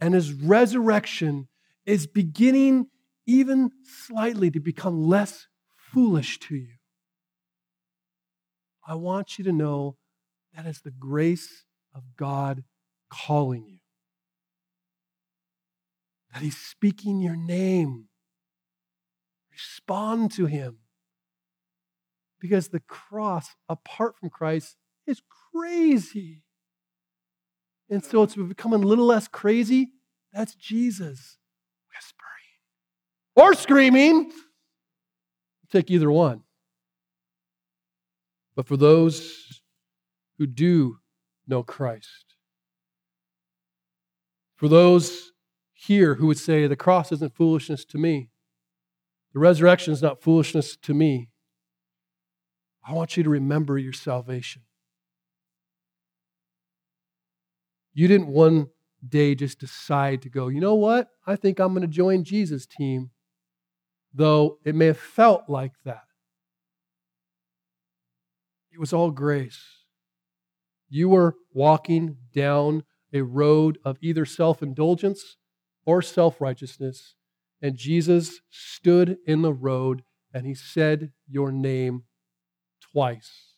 and 0.00 0.14
his 0.14 0.32
resurrection 0.32 1.48
is 1.84 2.06
beginning 2.06 2.86
even 3.26 3.70
slightly 3.84 4.50
to 4.50 4.60
become 4.60 5.06
less 5.06 5.46
foolish 5.76 6.38
to 6.38 6.56
you, 6.56 6.76
I 8.88 8.94
want 8.94 9.36
you 9.36 9.44
to 9.44 9.52
know 9.52 9.98
that 10.56 10.64
is 10.64 10.80
the 10.80 10.90
grace 10.90 11.64
of 11.94 12.16
God 12.16 12.64
calling 13.10 13.66
you. 13.66 13.80
That 16.32 16.42
He's 16.42 16.56
speaking 16.56 17.20
your 17.20 17.36
name. 17.36 18.06
Respond 19.52 20.32
to 20.32 20.46
Him. 20.46 20.78
Because 22.40 22.68
the 22.68 22.80
cross, 22.80 23.50
apart 23.68 24.16
from 24.18 24.30
Christ, 24.30 24.78
is 25.06 25.22
crazy. 25.52 26.42
And 27.90 28.04
so 28.04 28.22
it's 28.22 28.34
becoming 28.34 28.82
a 28.82 28.86
little 28.86 29.06
less 29.06 29.28
crazy. 29.28 29.92
That's 30.32 30.54
Jesus 30.54 31.38
whispering 31.88 32.34
or 33.36 33.54
screaming. 33.54 34.32
Take 35.70 35.90
either 35.90 36.10
one. 36.10 36.42
But 38.56 38.66
for 38.66 38.76
those 38.76 39.62
who 40.38 40.46
do 40.46 40.98
know 41.46 41.62
Christ, 41.62 42.36
for 44.56 44.68
those 44.68 45.32
here 45.72 46.14
who 46.14 46.26
would 46.28 46.38
say 46.38 46.66
the 46.66 46.76
cross 46.76 47.12
isn't 47.12 47.34
foolishness 47.34 47.84
to 47.86 47.98
me, 47.98 48.30
the 49.32 49.40
resurrection 49.40 49.92
is 49.92 50.00
not 50.00 50.22
foolishness 50.22 50.76
to 50.76 50.94
me, 50.94 51.28
I 52.86 52.92
want 52.92 53.16
you 53.16 53.22
to 53.24 53.30
remember 53.30 53.78
your 53.78 53.92
salvation. 53.92 54.62
You 57.94 58.08
didn't 58.08 58.28
one 58.28 58.68
day 59.08 59.34
just 59.34 59.60
decide 59.60 60.22
to 60.22 60.28
go, 60.28 60.48
you 60.48 60.60
know 60.60 60.74
what? 60.74 61.08
I 61.26 61.36
think 61.36 61.58
I'm 61.58 61.72
going 61.72 61.82
to 61.82 61.88
join 61.88 62.24
Jesus' 62.24 62.66
team, 62.66 63.10
though 64.12 64.58
it 64.64 64.74
may 64.74 64.86
have 64.86 64.98
felt 64.98 65.44
like 65.48 65.72
that. 65.84 66.04
It 68.72 68.80
was 68.80 68.92
all 68.92 69.12
grace. 69.12 69.62
You 70.88 71.08
were 71.08 71.36
walking 71.52 72.16
down 72.34 72.82
a 73.12 73.22
road 73.22 73.78
of 73.84 73.96
either 74.00 74.24
self 74.24 74.62
indulgence 74.62 75.36
or 75.86 76.02
self 76.02 76.40
righteousness, 76.40 77.14
and 77.62 77.76
Jesus 77.76 78.40
stood 78.50 79.18
in 79.26 79.42
the 79.42 79.52
road 79.52 80.02
and 80.32 80.46
he 80.46 80.54
said 80.54 81.12
your 81.28 81.52
name 81.52 82.02
twice. 82.80 83.54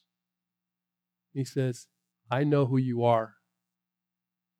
He 1.32 1.44
says, 1.44 1.86
I 2.30 2.44
know 2.44 2.66
who 2.66 2.76
you 2.76 3.02
are. 3.02 3.35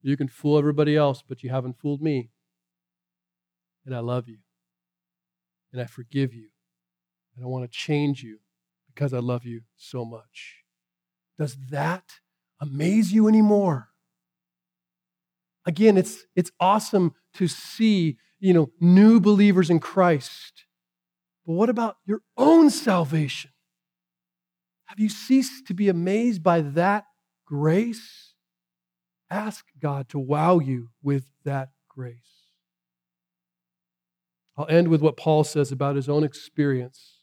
You 0.03 0.17
can 0.17 0.29
fool 0.29 0.59
everybody 0.59 0.97
else, 0.97 1.23
but 1.27 1.43
you 1.43 1.51
haven't 1.51 1.79
fooled 1.79 2.03
me. 2.03 2.31
And 3.85 3.95
I 3.95 4.01
love 4.01 4.29
you. 4.29 4.39
And 5.73 5.81
I 5.81 5.87
forgive 5.87 6.33
you. 6.33 6.49
And 7.35 7.45
I 7.45 7.49
want 7.49 7.65
to 7.65 7.77
change 7.77 8.23
you 8.23 8.39
because 8.95 9.13
I 9.13 9.19
love 9.19 9.45
you 9.45 9.63
so 9.77 10.05
much. 10.05 10.65
Does 11.39 11.57
that 11.71 12.05
amaze 12.61 13.13
you 13.13 13.29
anymore? 13.29 13.89
Again, 15.67 15.97
it's, 15.97 16.25
it's 16.35 16.53
awesome 16.61 17.15
to 17.35 17.49
see, 17.49 18.17
you 18.39 18.55
know, 18.55 18.71
new 18.81 19.21
believers 19.21 19.69
in 19.69 19.81
Christ. 19.81 20.65
But 21.45 21.55
what 21.55 21.69
about 21.69 21.97
your 22.07 22.23
own 22.37 22.71
salvation? 22.71 23.51
Have 24.87 25.01
you 25.01 25.09
ceased 25.09 25.67
to 25.67 25.75
be 25.75 25.89
amazed 25.89 26.43
by 26.43 26.61
that 26.61 27.05
grace? 27.45 28.26
Ask 29.31 29.67
God 29.81 30.09
to 30.11 30.19
wow 30.19 30.59
you 30.59 30.91
with 31.03 31.25
that 31.45 31.71
grace. 31.89 32.51
I'll 34.57 34.69
end 34.69 34.89
with 34.89 35.03
what 35.03 35.17
Paul 35.17 35.45
says 35.45 35.71
about 35.71 35.97
his 35.97 36.09
own 36.09 36.25
experience. 36.25 37.17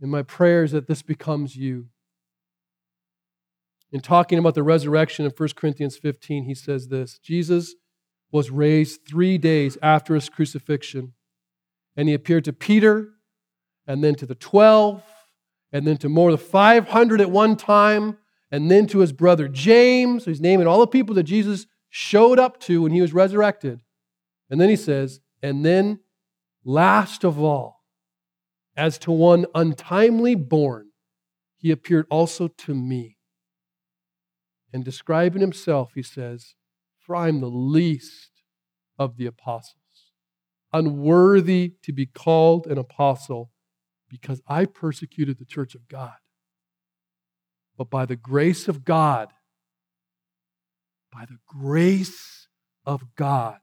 And 0.00 0.10
my 0.10 0.22
prayer 0.22 0.64
is 0.64 0.72
that 0.72 0.86
this 0.86 1.02
becomes 1.02 1.56
you. 1.56 1.88
In 3.92 4.00
talking 4.00 4.38
about 4.38 4.54
the 4.54 4.62
resurrection 4.62 5.24
in 5.24 5.32
1 5.36 5.48
Corinthians 5.56 5.96
15, 5.96 6.44
he 6.44 6.54
says 6.54 6.88
this 6.88 7.18
Jesus 7.18 7.74
was 8.32 8.50
raised 8.50 9.06
three 9.06 9.38
days 9.38 9.78
after 9.80 10.14
his 10.14 10.28
crucifixion, 10.28 11.12
and 11.96 12.08
he 12.08 12.14
appeared 12.14 12.44
to 12.44 12.52
Peter, 12.52 13.10
and 13.86 14.02
then 14.02 14.14
to 14.16 14.26
the 14.26 14.34
12, 14.34 15.02
and 15.72 15.86
then 15.86 15.96
to 15.98 16.08
more 16.08 16.32
than 16.32 16.38
500 16.38 17.20
at 17.20 17.30
one 17.30 17.56
time 17.56 18.18
and 18.54 18.70
then 18.70 18.86
to 18.86 19.00
his 19.00 19.12
brother 19.12 19.48
James. 19.48 20.26
he's 20.26 20.40
naming 20.40 20.68
all 20.68 20.78
the 20.78 20.86
people 20.86 21.12
that 21.16 21.24
Jesus 21.24 21.66
showed 21.90 22.38
up 22.38 22.60
to 22.60 22.82
when 22.82 22.92
he 22.92 23.00
was 23.00 23.12
resurrected. 23.12 23.82
And 24.48 24.60
then 24.60 24.68
he 24.68 24.76
says, 24.76 25.18
and 25.42 25.66
then 25.66 25.98
last 26.64 27.24
of 27.24 27.40
all, 27.40 27.80
as 28.76 28.96
to 28.98 29.10
one 29.10 29.46
untimely 29.56 30.36
born, 30.36 30.90
he 31.56 31.72
appeared 31.72 32.06
also 32.10 32.46
to 32.46 32.74
me. 32.76 33.18
And 34.72 34.84
describing 34.84 35.40
himself, 35.40 35.90
he 35.96 36.02
says, 36.04 36.54
For 37.00 37.16
I 37.16 37.26
am 37.26 37.40
the 37.40 37.48
least 37.48 38.30
of 39.00 39.16
the 39.16 39.26
apostles, 39.26 40.12
unworthy 40.72 41.74
to 41.82 41.92
be 41.92 42.06
called 42.06 42.68
an 42.68 42.78
apostle, 42.78 43.50
because 44.08 44.40
I 44.46 44.66
persecuted 44.66 45.40
the 45.40 45.44
church 45.44 45.74
of 45.74 45.88
God. 45.88 46.14
But 47.76 47.90
by 47.90 48.06
the 48.06 48.16
grace 48.16 48.68
of 48.68 48.84
God, 48.84 49.28
by 51.12 51.24
the 51.26 51.38
grace 51.46 52.48
of 52.84 53.14
God, 53.16 53.58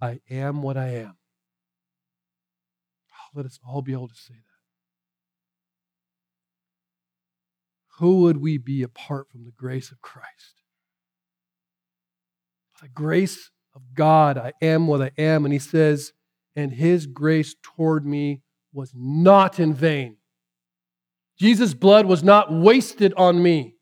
I 0.00 0.20
am 0.30 0.62
what 0.62 0.76
I 0.76 0.88
am. 0.88 1.16
Oh, 3.10 3.30
let 3.34 3.46
us 3.46 3.58
all 3.66 3.82
be 3.82 3.92
able 3.92 4.08
to 4.08 4.14
say 4.14 4.34
that. 4.34 4.42
Who 7.98 8.22
would 8.22 8.38
we 8.38 8.58
be 8.58 8.82
apart 8.82 9.28
from 9.30 9.44
the 9.44 9.52
grace 9.52 9.92
of 9.92 10.00
Christ? 10.00 10.62
By 12.80 12.86
the 12.86 12.92
grace 12.92 13.50
of 13.74 13.94
God, 13.94 14.38
I 14.38 14.52
am 14.60 14.86
what 14.86 15.02
I 15.02 15.10
am. 15.18 15.44
And 15.44 15.52
he 15.52 15.58
says, 15.58 16.12
and 16.56 16.72
his 16.72 17.06
grace 17.06 17.54
toward 17.62 18.04
me 18.04 18.42
was 18.72 18.92
not 18.94 19.60
in 19.60 19.74
vain. 19.74 20.16
Jesus' 21.38 21.74
blood 21.74 22.06
was 22.06 22.22
not 22.22 22.52
wasted 22.52 23.14
on 23.16 23.42
me. 23.42 23.74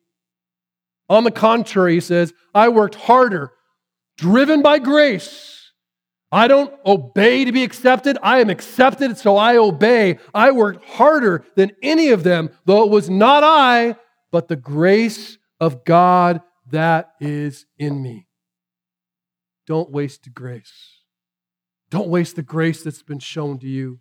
On 1.08 1.24
the 1.24 1.30
contrary, 1.30 1.94
he 1.94 2.00
says, 2.00 2.32
I 2.54 2.68
worked 2.68 2.94
harder, 2.94 3.52
driven 4.16 4.62
by 4.62 4.78
grace. 4.78 5.72
I 6.32 6.46
don't 6.46 6.72
obey 6.86 7.44
to 7.44 7.50
be 7.50 7.64
accepted. 7.64 8.16
I 8.22 8.40
am 8.40 8.50
accepted, 8.50 9.18
so 9.18 9.36
I 9.36 9.56
obey. 9.56 10.18
I 10.32 10.52
worked 10.52 10.84
harder 10.84 11.44
than 11.56 11.72
any 11.82 12.10
of 12.10 12.22
them, 12.22 12.50
though 12.64 12.84
it 12.84 12.90
was 12.90 13.10
not 13.10 13.42
I, 13.42 13.96
but 14.30 14.46
the 14.46 14.56
grace 14.56 15.38
of 15.58 15.84
God 15.84 16.40
that 16.70 17.14
is 17.20 17.66
in 17.78 18.00
me. 18.00 18.28
Don't 19.66 19.90
waste 19.90 20.24
the 20.24 20.30
grace. 20.30 21.00
Don't 21.90 22.08
waste 22.08 22.36
the 22.36 22.42
grace 22.42 22.84
that's 22.84 23.02
been 23.02 23.18
shown 23.18 23.58
to 23.58 23.66
you. 23.68 23.98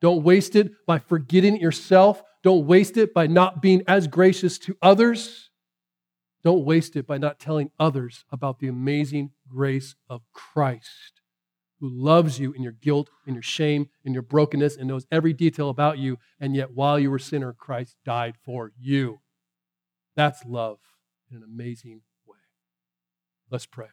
Don't 0.00 0.22
waste 0.22 0.56
it 0.56 0.72
by 0.86 0.98
forgetting 0.98 1.58
yourself. 1.58 2.22
Don't 2.46 2.68
waste 2.68 2.96
it 2.96 3.12
by 3.12 3.26
not 3.26 3.60
being 3.60 3.82
as 3.88 4.06
gracious 4.06 4.56
to 4.60 4.76
others. 4.80 5.50
Don't 6.44 6.64
waste 6.64 6.94
it 6.94 7.04
by 7.04 7.18
not 7.18 7.40
telling 7.40 7.72
others 7.76 8.24
about 8.30 8.60
the 8.60 8.68
amazing 8.68 9.32
grace 9.48 9.96
of 10.08 10.22
Christ, 10.32 11.22
who 11.80 11.88
loves 11.90 12.38
you 12.38 12.52
in 12.52 12.62
your 12.62 12.70
guilt, 12.70 13.10
in 13.26 13.34
your 13.34 13.42
shame, 13.42 13.88
in 14.04 14.12
your 14.12 14.22
brokenness, 14.22 14.76
and 14.76 14.86
knows 14.86 15.08
every 15.10 15.32
detail 15.32 15.70
about 15.70 15.98
you. 15.98 16.18
And 16.38 16.54
yet, 16.54 16.72
while 16.72 17.00
you 17.00 17.10
were 17.10 17.16
a 17.16 17.20
sinner, 17.20 17.52
Christ 17.52 17.96
died 18.04 18.36
for 18.44 18.70
you. 18.78 19.18
That's 20.14 20.44
love 20.44 20.78
in 21.28 21.38
an 21.38 21.42
amazing 21.42 22.02
way. 22.28 22.38
Let's 23.50 23.66
pray. 23.66 23.88